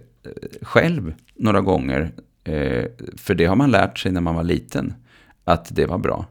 själv 0.62 1.14
några 1.34 1.60
gånger. 1.60 2.12
Eh, 2.44 2.84
för 3.16 3.34
det 3.34 3.44
har 3.44 3.56
man 3.56 3.70
lärt 3.70 3.98
sig 3.98 4.12
när 4.12 4.20
man 4.20 4.34
var 4.34 4.44
liten, 4.44 4.94
att 5.44 5.76
det 5.76 5.86
var 5.86 5.98
bra. 5.98 6.26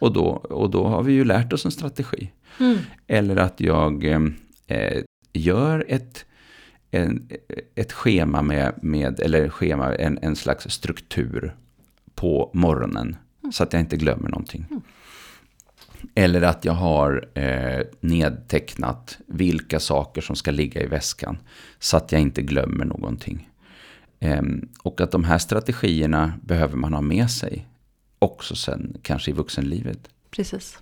Och, 0.00 0.12
då, 0.12 0.26
och 0.26 0.70
då 0.70 0.86
har 0.86 1.02
vi 1.02 1.12
ju 1.12 1.24
lärt 1.24 1.52
oss 1.52 1.64
en 1.64 1.70
strategi. 1.70 2.32
Mm. 2.60 2.78
Eller 3.06 3.36
att 3.36 3.60
jag 3.60 4.04
eh, 4.66 5.02
gör 5.36 5.84
ett, 5.88 6.24
en, 6.90 7.28
ett 7.74 7.92
schema 7.92 8.42
med, 8.42 8.74
med 8.82 9.20
eller 9.20 9.48
schema, 9.48 9.94
en, 9.94 10.18
en 10.22 10.36
slags 10.36 10.70
struktur 10.70 11.56
på 12.14 12.50
morgonen. 12.54 13.16
Mm. 13.42 13.52
Så 13.52 13.62
att 13.62 13.72
jag 13.72 13.80
inte 13.80 13.96
glömmer 13.96 14.28
någonting. 14.28 14.66
Mm. 14.70 14.82
Eller 16.14 16.42
att 16.42 16.64
jag 16.64 16.72
har 16.72 17.28
eh, 17.34 17.86
nedtecknat 18.00 19.18
vilka 19.26 19.80
saker 19.80 20.20
som 20.20 20.36
ska 20.36 20.50
ligga 20.50 20.82
i 20.82 20.86
väskan. 20.86 21.38
Så 21.78 21.96
att 21.96 22.12
jag 22.12 22.20
inte 22.20 22.42
glömmer 22.42 22.84
någonting. 22.84 23.50
Eh, 24.20 24.42
och 24.82 25.00
att 25.00 25.10
de 25.10 25.24
här 25.24 25.38
strategierna 25.38 26.32
behöver 26.42 26.76
man 26.76 26.92
ha 26.92 27.00
med 27.00 27.30
sig. 27.30 27.66
Också 28.18 28.56
sen 28.56 28.96
kanske 29.02 29.30
i 29.30 29.34
vuxenlivet. 29.34 30.08
Precis. 30.30 30.78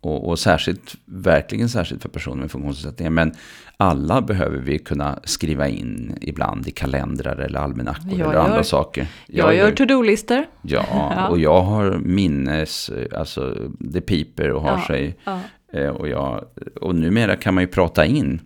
Och, 0.00 0.28
och, 0.28 0.38
särskilt, 0.38 0.94
verkligen 1.04 1.68
särskilt 1.68 2.02
för 2.02 2.08
personer 2.08 2.40
med 2.40 2.50
funktionsnedsättningar. 2.50 3.10
Men 3.10 3.32
alla 3.76 4.22
behöver 4.22 4.58
vi 4.58 4.78
kunna 4.78 5.18
skriva 5.24 5.68
in 5.68 6.18
ibland 6.20 6.68
i 6.68 6.70
kalendrar 6.70 7.36
eller 7.36 7.58
almanackor 7.58 8.12
eller 8.12 8.24
gör, 8.24 8.34
andra 8.34 8.64
saker. 8.64 9.06
Jag, 9.26 9.46
jag 9.48 9.54
gör 9.54 9.72
to-do-listor. 9.72 10.44
Ja, 10.62 10.84
ja, 10.90 11.28
och 11.28 11.38
jag 11.38 11.62
har 11.62 11.98
minnes, 11.98 12.90
alltså 13.14 13.56
det 13.78 14.00
piper 14.00 14.50
och 14.50 14.62
har 14.62 14.78
ja, 14.78 14.86
sig. 14.86 15.16
Ja. 15.24 15.40
Eh, 15.72 15.88
och, 15.88 16.08
jag, 16.08 16.44
och 16.80 16.94
numera 16.94 17.36
kan 17.36 17.54
man 17.54 17.62
ju 17.62 17.68
prata 17.68 18.06
in. 18.06 18.40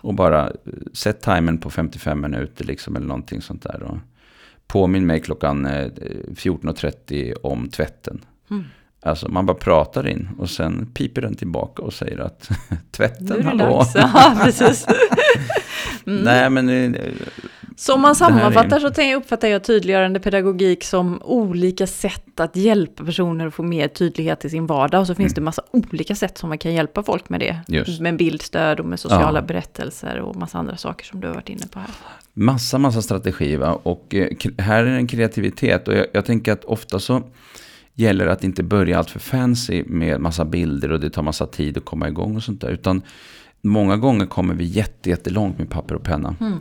Och 0.00 0.14
bara 0.14 0.46
eh, 0.46 0.52
sätt 0.92 1.20
timern 1.20 1.58
på 1.58 1.70
55 1.70 2.20
minuter 2.20 2.64
liksom 2.64 2.96
eller 2.96 3.06
någonting 3.06 3.42
sånt 3.42 3.62
där. 3.62 3.82
Och 3.82 3.98
påminn 4.66 5.06
mig 5.06 5.20
klockan 5.20 5.66
14.30 5.66 7.34
om 7.42 7.68
tvätten. 7.68 8.24
Mm. 8.50 8.64
Alltså 9.00 9.28
man 9.28 9.46
bara 9.46 9.56
pratar 9.56 10.08
in 10.08 10.28
och 10.38 10.50
sen 10.50 10.86
piper 10.94 11.22
den 11.22 11.34
tillbaka 11.34 11.82
och 11.82 11.92
säger 11.92 12.18
att 12.18 12.48
tvätten, 12.90 13.44
hallå. 13.44 13.84
Ja, 13.94 14.38
precis. 14.44 14.86
Mm. 16.06 16.22
Nej, 16.22 16.50
men... 16.50 16.94
Eh, 16.94 17.02
så 17.76 17.94
om 17.94 18.00
man 18.00 18.14
sammanfattar 18.14 18.76
är... 18.76 19.12
så 19.12 19.18
uppfattar 19.18 19.48
jag 19.48 19.64
tydliggörande 19.64 20.20
pedagogik 20.20 20.84
som 20.84 21.22
olika 21.22 21.86
sätt 21.86 22.40
att 22.40 22.56
hjälpa 22.56 23.04
personer 23.04 23.46
att 23.46 23.54
få 23.54 23.62
mer 23.62 23.88
tydlighet 23.88 24.44
i 24.44 24.50
sin 24.50 24.66
vardag. 24.66 25.00
Och 25.00 25.06
så 25.06 25.14
finns 25.14 25.32
mm. 25.32 25.34
det 25.34 25.40
massa 25.40 25.62
olika 25.70 26.14
sätt 26.14 26.38
som 26.38 26.48
man 26.48 26.58
kan 26.58 26.74
hjälpa 26.74 27.02
folk 27.02 27.28
med 27.28 27.40
det. 27.40 27.60
Just. 27.68 28.00
Med 28.00 28.16
bildstöd 28.16 28.80
och 28.80 28.86
med 28.86 29.00
sociala 29.00 29.38
ja. 29.38 29.46
berättelser 29.46 30.20
och 30.20 30.36
massa 30.36 30.58
andra 30.58 30.76
saker 30.76 31.06
som 31.06 31.20
du 31.20 31.26
har 31.26 31.34
varit 31.34 31.48
inne 31.48 31.66
på 31.70 31.78
här. 31.78 31.88
Massa, 32.34 32.78
massa 32.78 33.02
strategier 33.02 33.58
va? 33.58 33.78
Och 33.82 34.14
eh, 34.14 34.28
här 34.58 34.84
är 34.84 34.96
en 34.96 35.06
kreativitet 35.06 35.88
och 35.88 35.94
jag, 35.94 36.06
jag 36.12 36.24
tänker 36.24 36.52
att 36.52 36.64
ofta 36.64 36.98
så 36.98 37.22
gäller 37.98 38.26
att 38.26 38.44
inte 38.44 38.62
börja 38.62 38.98
allt 38.98 39.10
för 39.10 39.18
fancy 39.18 39.84
med 39.86 40.20
massa 40.20 40.44
bilder 40.44 40.92
och 40.92 41.00
det 41.00 41.10
tar 41.10 41.22
massa 41.22 41.46
tid 41.46 41.78
att 41.78 41.84
komma 41.84 42.08
igång 42.08 42.36
och 42.36 42.42
sånt 42.42 42.60
där. 42.60 42.70
Utan 42.70 43.02
många 43.60 43.96
gånger 43.96 44.26
kommer 44.26 44.54
vi 44.54 44.64
jättelångt 45.04 45.58
med 45.58 45.70
papper 45.70 45.94
och 45.94 46.02
penna. 46.02 46.36
Mm. 46.40 46.58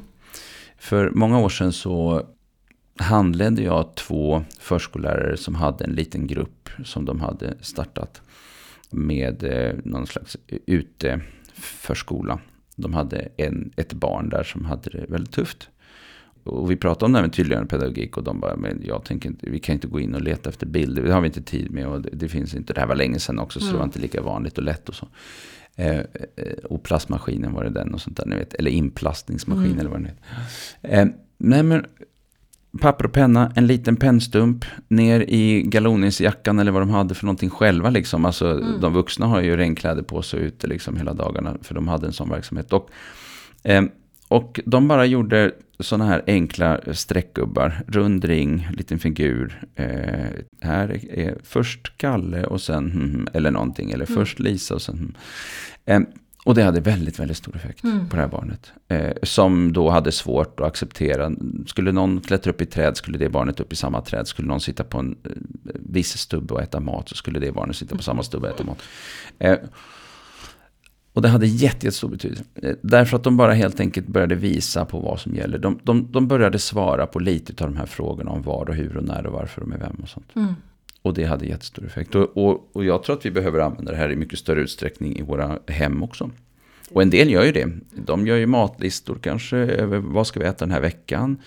För 0.77 1.09
många 1.09 1.39
år 1.39 1.49
sedan 1.49 1.73
så 1.73 2.23
handledde 2.99 3.63
jag 3.63 3.95
två 3.95 4.43
förskollärare 4.59 5.37
som 5.37 5.55
hade 5.55 5.83
en 5.83 5.91
liten 5.91 6.27
grupp 6.27 6.69
som 6.85 7.05
de 7.05 7.21
hade 7.21 7.53
startat 7.61 8.21
med 8.89 9.43
eh, 9.43 9.75
någon 9.83 10.07
slags 10.07 10.37
uteförskola. 10.65 12.39
De 12.75 12.93
hade 12.93 13.29
en, 13.37 13.71
ett 13.75 13.93
barn 13.93 14.29
där 14.29 14.43
som 14.43 14.65
hade 14.65 14.89
det 14.89 15.05
väldigt 15.09 15.33
tufft. 15.33 15.69
Och 16.47 16.71
vi 16.71 16.75
pratade 16.75 17.05
om 17.05 17.11
det 17.11 17.17
här 17.17 17.23
med 17.23 17.33
tydliggörande 17.33 17.69
pedagogik 17.69 18.17
och 18.17 18.23
de 18.23 18.39
bara, 18.39 18.55
men 18.55 18.81
jag 18.85 19.03
tänker 19.03 19.29
inte, 19.29 19.49
vi 19.49 19.59
kan 19.59 19.73
inte 19.73 19.87
gå 19.87 19.99
in 19.99 20.15
och 20.15 20.21
leta 20.21 20.49
efter 20.49 20.67
bilder, 20.67 21.03
det 21.03 21.13
har 21.13 21.21
vi 21.21 21.27
inte 21.27 21.41
tid 21.41 21.71
med 21.71 21.87
och 21.87 22.01
det, 22.01 22.09
det 22.13 22.29
finns 22.29 22.53
inte, 22.55 22.73
det 22.73 22.79
här 22.79 22.87
var 22.87 22.95
länge 22.95 23.19
sedan 23.19 23.39
också 23.39 23.59
så 23.59 23.65
mm. 23.65 23.73
det 23.73 23.77
var 23.77 23.85
inte 23.85 23.99
lika 23.99 24.21
vanligt 24.21 24.57
och 24.57 24.63
lätt 24.63 24.89
och 24.89 24.95
så. 24.95 25.07
Eh, 25.75 26.01
och 26.63 26.83
plastmaskinen 26.83 27.53
var 27.53 27.63
det 27.63 27.69
den 27.69 27.93
och 27.93 28.01
sånt 28.01 28.17
där, 28.17 28.25
ni 28.25 28.35
vet. 28.35 28.53
Eller 28.53 28.71
inplastningsmaskin 28.71 29.65
mm. 29.65 29.79
eller 29.79 29.89
vad 29.89 30.01
det 30.03 30.13
är. 30.81 31.01
Eh, 31.01 31.07
nej 31.37 31.63
men, 31.63 31.85
papper 32.81 33.05
och 33.05 33.13
penna, 33.13 33.51
en 33.55 33.67
liten 33.67 33.95
pennstump, 33.95 34.65
ner 34.87 35.19
i 35.19 35.61
galonisjackan 35.61 36.59
eller 36.59 36.71
vad 36.71 36.81
de 36.81 36.89
hade 36.89 37.15
för 37.15 37.25
någonting 37.25 37.49
själva 37.49 37.89
liksom. 37.89 38.25
Alltså 38.25 38.51
mm. 38.51 38.81
de 38.81 38.93
vuxna 38.93 39.25
har 39.25 39.41
ju 39.41 39.57
regnkläder 39.57 40.01
på 40.01 40.21
sig 40.21 40.39
ute 40.39 40.67
liksom 40.67 40.97
hela 40.97 41.13
dagarna, 41.13 41.57
för 41.61 41.75
de 41.75 41.87
hade 41.87 42.07
en 42.07 42.13
sån 42.13 42.29
verksamhet. 42.29 42.73
Och, 42.73 42.89
eh, 43.63 43.83
och 44.27 44.59
de 44.65 44.87
bara 44.87 45.05
gjorde 45.05 45.51
sådana 45.79 46.05
här 46.05 46.23
enkla 46.27 46.81
streckgubbar. 46.93 47.83
Rund 47.87 48.25
ring, 48.25 48.67
liten 48.71 48.99
figur. 48.99 49.63
Eh, 49.75 50.29
här 50.61 51.17
är 51.19 51.37
först 51.43 51.97
Kalle 51.97 52.45
och 52.45 52.61
sen 52.61 52.91
hmm, 52.91 53.27
eller 53.33 53.51
någonting. 53.51 53.91
Eller 53.91 54.05
mm. 54.09 54.15
först 54.15 54.39
Lisa 54.39 54.75
och 54.75 54.81
sen 54.81 54.97
hmm. 54.97 55.13
eh, 55.85 56.09
Och 56.45 56.55
det 56.55 56.63
hade 56.63 56.79
väldigt, 56.79 57.19
väldigt 57.19 57.37
stor 57.37 57.55
effekt 57.55 57.83
mm. 57.83 58.09
på 58.09 58.15
det 58.15 58.21
här 58.21 58.29
barnet. 58.29 58.71
Eh, 58.87 59.13
som 59.23 59.73
då 59.73 59.89
hade 59.89 60.11
svårt 60.11 60.59
att 60.59 60.67
acceptera. 60.67 61.31
Skulle 61.67 61.91
någon 61.91 62.21
klättra 62.21 62.51
upp 62.51 62.61
i 62.61 62.65
träd 62.65 62.97
skulle 62.97 63.17
det 63.17 63.29
barnet 63.29 63.59
upp 63.59 63.73
i 63.73 63.75
samma 63.75 64.01
träd. 64.01 64.27
Skulle 64.27 64.47
någon 64.47 64.61
sitta 64.61 64.83
på 64.83 64.99
en 64.99 65.15
eh, 65.23 65.31
viss 65.73 66.17
stubbe 66.17 66.53
och 66.53 66.61
äta 66.61 66.79
mat 66.79 67.09
så 67.09 67.15
skulle 67.15 67.39
det 67.39 67.51
barnet 67.51 67.75
sitta 67.75 67.95
på 67.95 68.03
samma 68.03 68.23
stubbe 68.23 68.47
och 68.47 68.53
äta 68.53 68.63
mat. 68.63 68.81
Och 71.17 71.23
det 71.23 71.29
hade 71.29 71.47
jättestor 71.47 72.09
betydelse. 72.09 72.43
Eh, 72.55 72.75
därför 72.81 73.17
att 73.17 73.23
de 73.23 73.37
bara 73.37 73.53
helt 73.53 73.79
enkelt 73.79 74.07
började 74.07 74.35
visa 74.35 74.85
på 74.85 74.99
vad 74.99 75.19
som 75.19 75.35
gäller. 75.35 75.57
De, 75.57 75.79
de, 75.83 76.11
de 76.11 76.27
började 76.27 76.59
svara 76.59 77.07
på 77.07 77.19
lite 77.19 77.63
av 77.63 77.71
de 77.71 77.77
här 77.77 77.85
frågorna 77.85 78.31
om 78.31 78.41
vad 78.41 78.69
och 78.69 78.75
hur 78.75 78.97
och 78.97 79.03
när 79.03 79.25
och 79.25 79.33
varför 79.33 79.61
och 79.61 79.67
med 79.67 79.79
vem 79.79 79.95
och 80.03 80.09
sånt. 80.09 80.35
Mm. 80.35 80.53
Och 81.01 81.13
det 81.13 81.25
hade 81.25 81.45
jättestor 81.45 81.85
effekt. 81.85 82.15
Och, 82.15 82.37
och, 82.37 82.69
och, 82.73 82.85
jag 82.85 83.03
tror 83.03 83.15
att 83.15 83.25
vi 83.25 83.31
behöver 83.31 83.59
använda 83.59 83.91
det 83.91 83.97
här 83.97 84.11
i 84.11 84.15
mycket 84.15 84.39
större 84.39 84.61
utsträckning 84.61 85.17
i 85.17 85.21
våra 85.21 85.59
hem 85.67 86.03
också. 86.03 86.29
Och 86.91 87.01
en 87.01 87.09
del 87.09 87.29
gör 87.29 87.43
ju 87.43 87.51
det. 87.51 87.69
De 88.05 88.27
gör 88.27 88.37
ju 88.37 88.47
matlistor 88.47 89.19
kanske 89.21 89.57
över 89.57 89.97
vad 89.97 90.27
ska 90.27 90.39
vi 90.39 90.45
äta 90.45 90.65
den 90.65 90.71
här 90.71 90.81
veckan. 90.81 91.37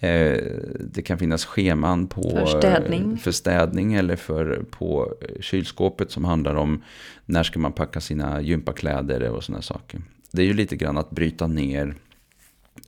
Eh, 0.00 0.40
det 0.80 1.02
kan 1.02 1.18
finnas 1.18 1.44
scheman 1.44 2.06
på, 2.06 2.22
för, 2.30 2.46
städning. 2.46 3.16
för 3.18 3.30
städning 3.30 3.94
eller 3.94 4.16
för, 4.16 4.64
på 4.70 5.14
kylskåpet 5.40 6.10
som 6.10 6.24
handlar 6.24 6.54
om 6.54 6.82
när 7.26 7.42
ska 7.42 7.58
man 7.58 7.72
packa 7.72 8.00
sina 8.00 8.40
gympakläder 8.40 9.30
och 9.30 9.44
sådana 9.44 9.62
saker. 9.62 10.02
Det 10.30 10.42
är 10.42 10.46
ju 10.46 10.54
lite 10.54 10.76
grann 10.76 10.98
att 10.98 11.10
bryta 11.10 11.46
ner 11.46 11.94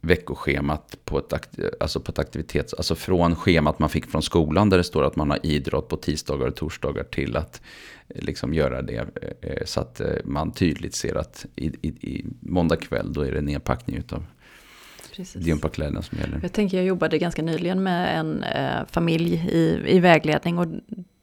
veckoschemat 0.00 0.96
på 1.04 1.18
ett, 1.18 1.32
alltså 1.80 2.00
på 2.00 2.12
ett 2.12 2.18
aktivitets... 2.18 2.74
Alltså 2.74 2.94
från 2.94 3.36
schemat 3.36 3.78
man 3.78 3.88
fick 3.88 4.06
från 4.06 4.22
skolan 4.22 4.70
där 4.70 4.76
det 4.78 4.84
står 4.84 5.04
att 5.04 5.16
man 5.16 5.30
har 5.30 5.46
idrott 5.46 5.88
på 5.88 5.96
tisdagar 5.96 6.46
och 6.46 6.56
torsdagar 6.56 7.04
till 7.04 7.36
att 7.36 7.62
eh, 8.08 8.22
liksom 8.22 8.54
göra 8.54 8.82
det 8.82 9.06
eh, 9.40 9.64
så 9.64 9.80
att 9.80 10.00
man 10.24 10.52
tydligt 10.52 10.94
ser 10.94 11.14
att 11.14 11.46
i, 11.56 11.66
i, 11.66 11.88
i 11.88 12.24
måndag 12.40 12.76
kväll 12.76 13.12
då 13.12 13.20
är 13.20 13.32
det 13.32 13.40
nedpackning 13.40 13.96
utav 13.96 14.24
Precis. 15.18 15.46
gympakläderna 15.46 16.02
som 16.02 16.18
gäller. 16.18 16.38
Jag 16.42 16.52
tänker, 16.52 16.76
jag 16.76 16.86
jobbade 16.86 17.18
ganska 17.18 17.42
nyligen 17.42 17.82
med 17.82 18.18
en 18.18 18.42
eh, 18.42 18.86
familj 18.90 19.34
i, 19.34 19.96
i 19.96 20.00
vägledning 20.00 20.58
och 20.58 20.66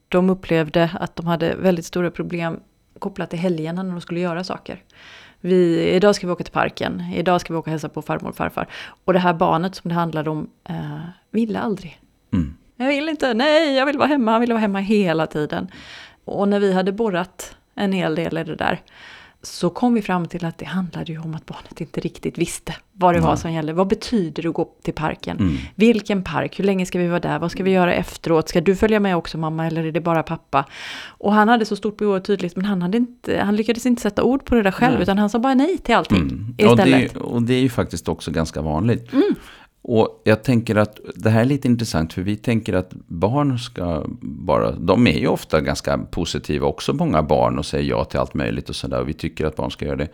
de 0.08 0.30
upplevde 0.30 0.90
att 1.00 1.16
de 1.16 1.26
hade 1.26 1.54
väldigt 1.54 1.84
stora 1.84 2.10
problem 2.10 2.60
kopplat 2.98 3.30
till 3.30 3.38
helgerna 3.38 3.82
när 3.82 3.90
de 3.90 4.00
skulle 4.00 4.20
göra 4.20 4.44
saker. 4.44 4.82
Vi, 5.40 5.90
idag 5.90 6.14
ska 6.14 6.26
vi 6.26 6.32
åka 6.32 6.44
till 6.44 6.52
parken, 6.52 7.00
idag 7.14 7.40
ska 7.40 7.52
vi 7.52 7.58
åka 7.58 7.68
och 7.68 7.70
hälsa 7.70 7.88
på 7.88 8.02
farmor 8.02 8.28
och 8.28 8.36
farfar. 8.36 8.68
Och 9.04 9.12
det 9.12 9.18
här 9.18 9.34
barnet 9.34 9.74
som 9.74 9.88
det 9.88 9.94
handlade 9.94 10.30
om 10.30 10.50
eh, 10.68 11.00
ville 11.30 11.58
aldrig. 11.58 12.00
Mm. 12.32 12.56
Jag 12.76 12.88
vill 12.88 13.08
inte, 13.08 13.34
nej 13.34 13.76
jag 13.76 13.86
vill 13.86 13.98
vara 13.98 14.08
hemma, 14.08 14.30
han 14.32 14.40
ville 14.40 14.54
vara 14.54 14.60
hemma 14.60 14.78
hela 14.78 15.26
tiden. 15.26 15.68
Och 16.24 16.48
när 16.48 16.60
vi 16.60 16.72
hade 16.72 16.92
borrat 16.92 17.56
en 17.74 17.92
hel 17.92 18.14
del 18.14 18.38
i 18.38 18.44
det 18.44 18.56
där 18.56 18.82
så 19.46 19.70
kom 19.70 19.94
vi 19.94 20.02
fram 20.02 20.26
till 20.26 20.44
att 20.44 20.58
det 20.58 20.64
handlade 20.64 21.12
ju 21.12 21.18
om 21.18 21.34
att 21.34 21.46
barnet 21.46 21.80
inte 21.80 22.00
riktigt 22.00 22.38
visste 22.38 22.74
vad 22.92 23.14
det 23.14 23.20
var 23.20 23.36
som 23.36 23.52
gällde. 23.52 23.72
Vad 23.72 23.86
betyder 23.86 24.42
det 24.42 24.48
att 24.48 24.54
gå 24.54 24.68
till 24.82 24.94
parken? 24.94 25.38
Mm. 25.38 25.56
Vilken 25.74 26.22
park? 26.22 26.58
Hur 26.58 26.64
länge 26.64 26.86
ska 26.86 26.98
vi 26.98 27.08
vara 27.08 27.20
där? 27.20 27.38
Vad 27.38 27.50
ska 27.50 27.62
vi 27.62 27.70
göra 27.70 27.94
efteråt? 27.94 28.48
Ska 28.48 28.60
du 28.60 28.76
följa 28.76 29.00
med 29.00 29.16
också 29.16 29.38
mamma 29.38 29.66
eller 29.66 29.84
är 29.84 29.92
det 29.92 30.00
bara 30.00 30.22
pappa? 30.22 30.64
Och 31.06 31.32
han 31.32 31.48
hade 31.48 31.64
så 31.64 31.76
stort 31.76 31.96
behov 31.96 32.14
av 32.14 32.20
tydligt 32.20 32.56
men 32.56 32.64
han, 32.64 32.82
hade 32.82 32.96
inte, 32.96 33.38
han 33.38 33.56
lyckades 33.56 33.86
inte 33.86 34.02
sätta 34.02 34.22
ord 34.22 34.44
på 34.44 34.54
det 34.54 34.62
där 34.62 34.70
själv 34.70 34.94
nej. 34.94 35.02
utan 35.02 35.18
han 35.18 35.30
sa 35.30 35.38
bara 35.38 35.54
nej 35.54 35.78
till 35.78 35.94
allting 35.94 36.18
mm. 36.18 36.54
istället. 36.58 37.16
Och 37.16 37.22
det, 37.22 37.34
och 37.34 37.42
det 37.42 37.54
är 37.54 37.60
ju 37.60 37.68
faktiskt 37.68 38.08
också 38.08 38.30
ganska 38.30 38.62
vanligt. 38.62 39.12
Mm. 39.12 39.34
Och 39.88 40.22
jag 40.24 40.42
tänker 40.42 40.76
att 40.76 41.00
det 41.14 41.30
här 41.30 41.40
är 41.40 41.44
lite 41.44 41.68
intressant 41.68 42.12
för 42.12 42.22
vi 42.22 42.36
tänker 42.36 42.72
att 42.72 42.90
barn 43.06 43.58
ska 43.58 44.04
bara, 44.20 44.70
de 44.70 45.06
är 45.06 45.18
ju 45.18 45.26
ofta 45.26 45.60
ganska 45.60 45.98
positiva 45.98 46.66
också, 46.66 46.92
många 46.92 47.22
barn 47.22 47.58
och 47.58 47.66
säger 47.66 47.90
ja 47.90 48.04
till 48.04 48.20
allt 48.20 48.34
möjligt 48.34 48.68
och 48.68 48.76
sådär. 48.76 49.00
Och 49.00 49.08
vi 49.08 49.14
tycker 49.14 49.46
att 49.46 49.56
barn 49.56 49.70
ska 49.70 49.84
göra 49.84 49.96
det. 49.96 50.08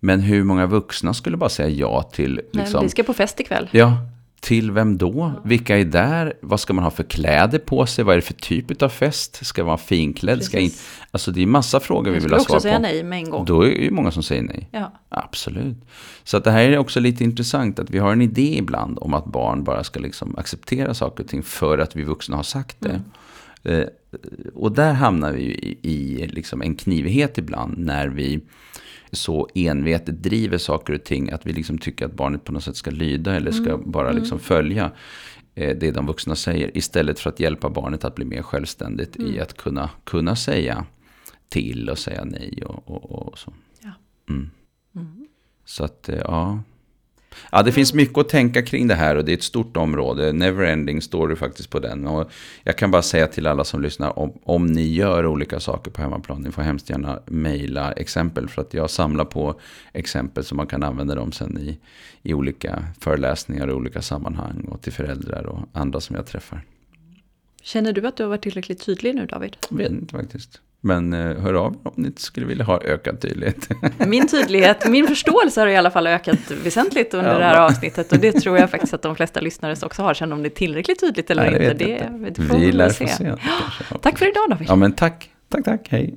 Men 0.00 0.20
hur 0.20 0.44
många 0.44 0.66
vuxna 0.66 1.14
skulle 1.14 1.36
bara 1.36 1.50
säga 1.50 1.68
ja 1.68 2.02
till... 2.02 2.40
Liksom, 2.52 2.78
Nej, 2.78 2.82
vi 2.82 2.88
ska 2.88 3.02
på 3.02 3.14
fest 3.14 3.40
ikväll. 3.40 3.68
Ja, 3.72 3.96
till 4.42 4.70
vem 4.70 4.98
då? 4.98 5.32
Vilka 5.44 5.78
är 5.78 5.84
där? 5.84 6.34
Vad 6.40 6.60
ska 6.60 6.72
man 6.72 6.84
ha 6.84 6.90
för 6.90 7.02
kläder 7.02 7.58
på 7.58 7.86
sig? 7.86 8.04
Vad 8.04 8.12
är 8.12 8.16
det 8.16 8.22
för 8.22 8.34
typ 8.34 8.82
av 8.82 8.88
fest? 8.88 9.46
Ska 9.46 9.62
man 9.62 9.66
vara 9.66 9.78
finklädd? 9.78 10.44
Ska 10.44 10.58
in... 10.58 10.70
Alltså 11.10 11.30
det 11.30 11.42
är 11.42 11.46
massa 11.46 11.80
frågor 11.80 12.10
vi 12.10 12.18
vill 12.18 12.32
ha 12.32 12.38
svar 12.38 12.46
på. 12.46 12.54
också 12.54 12.60
säga 12.60 12.78
nej 12.78 13.02
med 13.02 13.18
en 13.18 13.30
gång. 13.30 13.44
Då 13.44 13.62
är 13.62 13.66
det 13.66 13.84
ju 13.84 13.90
många 13.90 14.10
som 14.10 14.22
säger 14.22 14.42
nej. 14.42 14.68
Ja. 14.70 14.92
Absolut. 15.08 15.76
Så 16.24 16.36
att 16.36 16.44
det 16.44 16.50
här 16.50 16.62
är 16.62 16.78
också 16.78 17.00
lite 17.00 17.24
intressant 17.24 17.78
att 17.78 17.90
vi 17.90 17.98
har 17.98 18.12
en 18.12 18.22
idé 18.22 18.58
ibland 18.58 18.98
om 19.00 19.14
att 19.14 19.24
barn 19.24 19.64
bara 19.64 19.84
ska 19.84 20.00
liksom 20.00 20.38
acceptera 20.38 20.94
saker 20.94 21.24
och 21.24 21.30
ting 21.30 21.42
för 21.42 21.78
att 21.78 21.96
vi 21.96 22.04
vuxna 22.04 22.36
har 22.36 22.42
sagt 22.42 22.76
det. 22.80 22.88
Mm. 22.88 23.02
Eh, 23.64 23.86
och 24.54 24.72
där 24.72 24.92
hamnar 24.92 25.32
vi 25.32 25.42
i, 25.42 25.78
i 25.82 26.26
liksom 26.26 26.62
en 26.62 26.74
knivighet 26.74 27.38
ibland 27.38 27.78
när 27.78 28.08
vi 28.08 28.40
så 29.12 29.48
envetet 29.54 30.22
driver 30.22 30.58
saker 30.58 30.92
och 30.92 31.04
ting 31.04 31.30
att 31.30 31.46
vi 31.46 31.52
liksom 31.52 31.78
tycker 31.78 32.06
att 32.06 32.14
barnet 32.14 32.44
på 32.44 32.52
något 32.52 32.64
sätt 32.64 32.76
ska 32.76 32.90
lyda 32.90 33.34
eller 33.34 33.50
ska 33.50 33.70
mm. 33.70 33.90
bara 33.90 34.12
liksom 34.12 34.36
mm. 34.38 34.44
följa 34.44 34.92
eh, 35.54 35.76
det 35.76 35.90
de 35.90 36.06
vuxna 36.06 36.36
säger. 36.36 36.76
Istället 36.76 37.20
för 37.20 37.30
att 37.30 37.40
hjälpa 37.40 37.70
barnet 37.70 38.04
att 38.04 38.14
bli 38.14 38.24
mer 38.24 38.42
självständigt 38.42 39.16
mm. 39.16 39.34
i 39.34 39.40
att 39.40 39.56
kunna, 39.56 39.90
kunna 40.04 40.36
säga 40.36 40.84
till 41.48 41.90
och 41.90 41.98
säga 41.98 42.24
nej 42.24 42.62
och, 42.66 42.90
och, 42.90 43.28
och 43.28 43.38
så. 43.38 43.52
Ja. 43.80 43.90
Mm. 44.28 44.50
Mm. 44.96 45.26
Så 45.64 45.84
att, 45.84 46.08
eh, 46.08 46.18
ja. 46.18 46.62
Ja, 47.52 47.62
det 47.62 47.72
finns 47.72 47.94
mycket 47.94 48.18
att 48.18 48.28
tänka 48.28 48.62
kring 48.62 48.88
det 48.88 48.94
här 48.94 49.16
och 49.16 49.24
det 49.24 49.32
är 49.32 49.36
ett 49.36 49.42
stort 49.42 49.76
område. 49.76 50.32
Neverending 50.32 51.02
står 51.02 51.28
det 51.28 51.36
faktiskt 51.36 51.70
på 51.70 51.78
den. 51.78 52.06
Och 52.06 52.30
jag 52.64 52.78
kan 52.78 52.90
bara 52.90 53.02
säga 53.02 53.26
till 53.26 53.46
alla 53.46 53.64
som 53.64 53.82
lyssnar, 53.82 54.18
om, 54.18 54.32
om 54.44 54.66
ni 54.66 54.92
gör 54.92 55.26
olika 55.26 55.60
saker 55.60 55.90
på 55.90 56.02
hemmaplan, 56.02 56.42
ni 56.42 56.50
får 56.50 56.62
hemskt 56.62 56.90
gärna 56.90 57.20
mejla 57.26 57.92
exempel. 57.92 58.48
För 58.48 58.62
att 58.62 58.74
jag 58.74 58.90
samlar 58.90 59.24
på 59.24 59.60
exempel 59.92 60.44
så 60.44 60.54
man 60.54 60.66
kan 60.66 60.82
använda 60.82 61.14
dem 61.14 61.32
sen 61.32 61.58
i, 61.58 61.78
i 62.22 62.34
olika 62.34 62.84
föreläsningar 63.00 63.66
och 63.66 63.76
olika 63.76 64.02
sammanhang. 64.02 64.68
Och 64.70 64.82
till 64.82 64.92
föräldrar 64.92 65.46
och 65.46 65.58
andra 65.72 66.00
som 66.00 66.16
jag 66.16 66.26
träffar. 66.26 66.62
Känner 67.62 67.92
du 67.92 68.06
att 68.06 68.16
du 68.16 68.22
har 68.22 68.30
varit 68.30 68.42
tillräckligt 68.42 68.84
tydlig 68.84 69.14
nu 69.14 69.26
David? 69.26 69.56
Jag 69.70 69.76
vet 69.76 69.90
inte 69.90 70.16
faktiskt. 70.16 70.60
Men 70.84 71.12
eh, 71.12 71.36
hör 71.42 71.54
av 71.54 71.76
om 71.82 71.92
ni 71.96 72.12
skulle 72.16 72.46
vilja 72.46 72.64
ha 72.64 72.82
ökad 72.82 73.20
tydlighet. 73.20 73.68
Min 74.06 74.28
tydlighet, 74.28 74.88
min 74.88 75.06
förståelse 75.06 75.60
har 75.60 75.66
i 75.66 75.76
alla 75.76 75.90
fall 75.90 76.06
ökat 76.06 76.50
väsentligt 76.64 77.14
under 77.14 77.32
ja, 77.32 77.38
det 77.38 77.44
här 77.44 77.60
avsnittet. 77.60 78.12
Och 78.12 78.18
det 78.18 78.32
tror 78.32 78.58
jag 78.58 78.70
faktiskt 78.70 78.94
att 78.94 79.02
de 79.02 79.16
flesta 79.16 79.40
lyssnare 79.40 79.76
också 79.82 80.02
har. 80.02 80.14
Sen 80.14 80.32
om 80.32 80.42
det 80.42 80.48
är 80.48 80.50
tillräckligt 80.50 81.00
tydligt 81.00 81.30
eller 81.30 81.50
Nej, 81.50 81.62
inte, 81.62 81.74
det, 81.74 81.84
det, 81.84 82.30
det 82.30 82.42
får 82.42 82.58
vi 82.58 82.72
lär 82.72 82.88
se. 82.88 83.06
se. 83.06 83.34
Tack 84.00 84.18
för 84.18 84.28
idag 84.28 84.50
David. 84.50 84.68
Ja, 84.68 84.76
men 84.76 84.92
tack. 84.92 85.30
Tack, 85.48 85.64
tack. 85.64 85.88
Hej. 85.90 86.14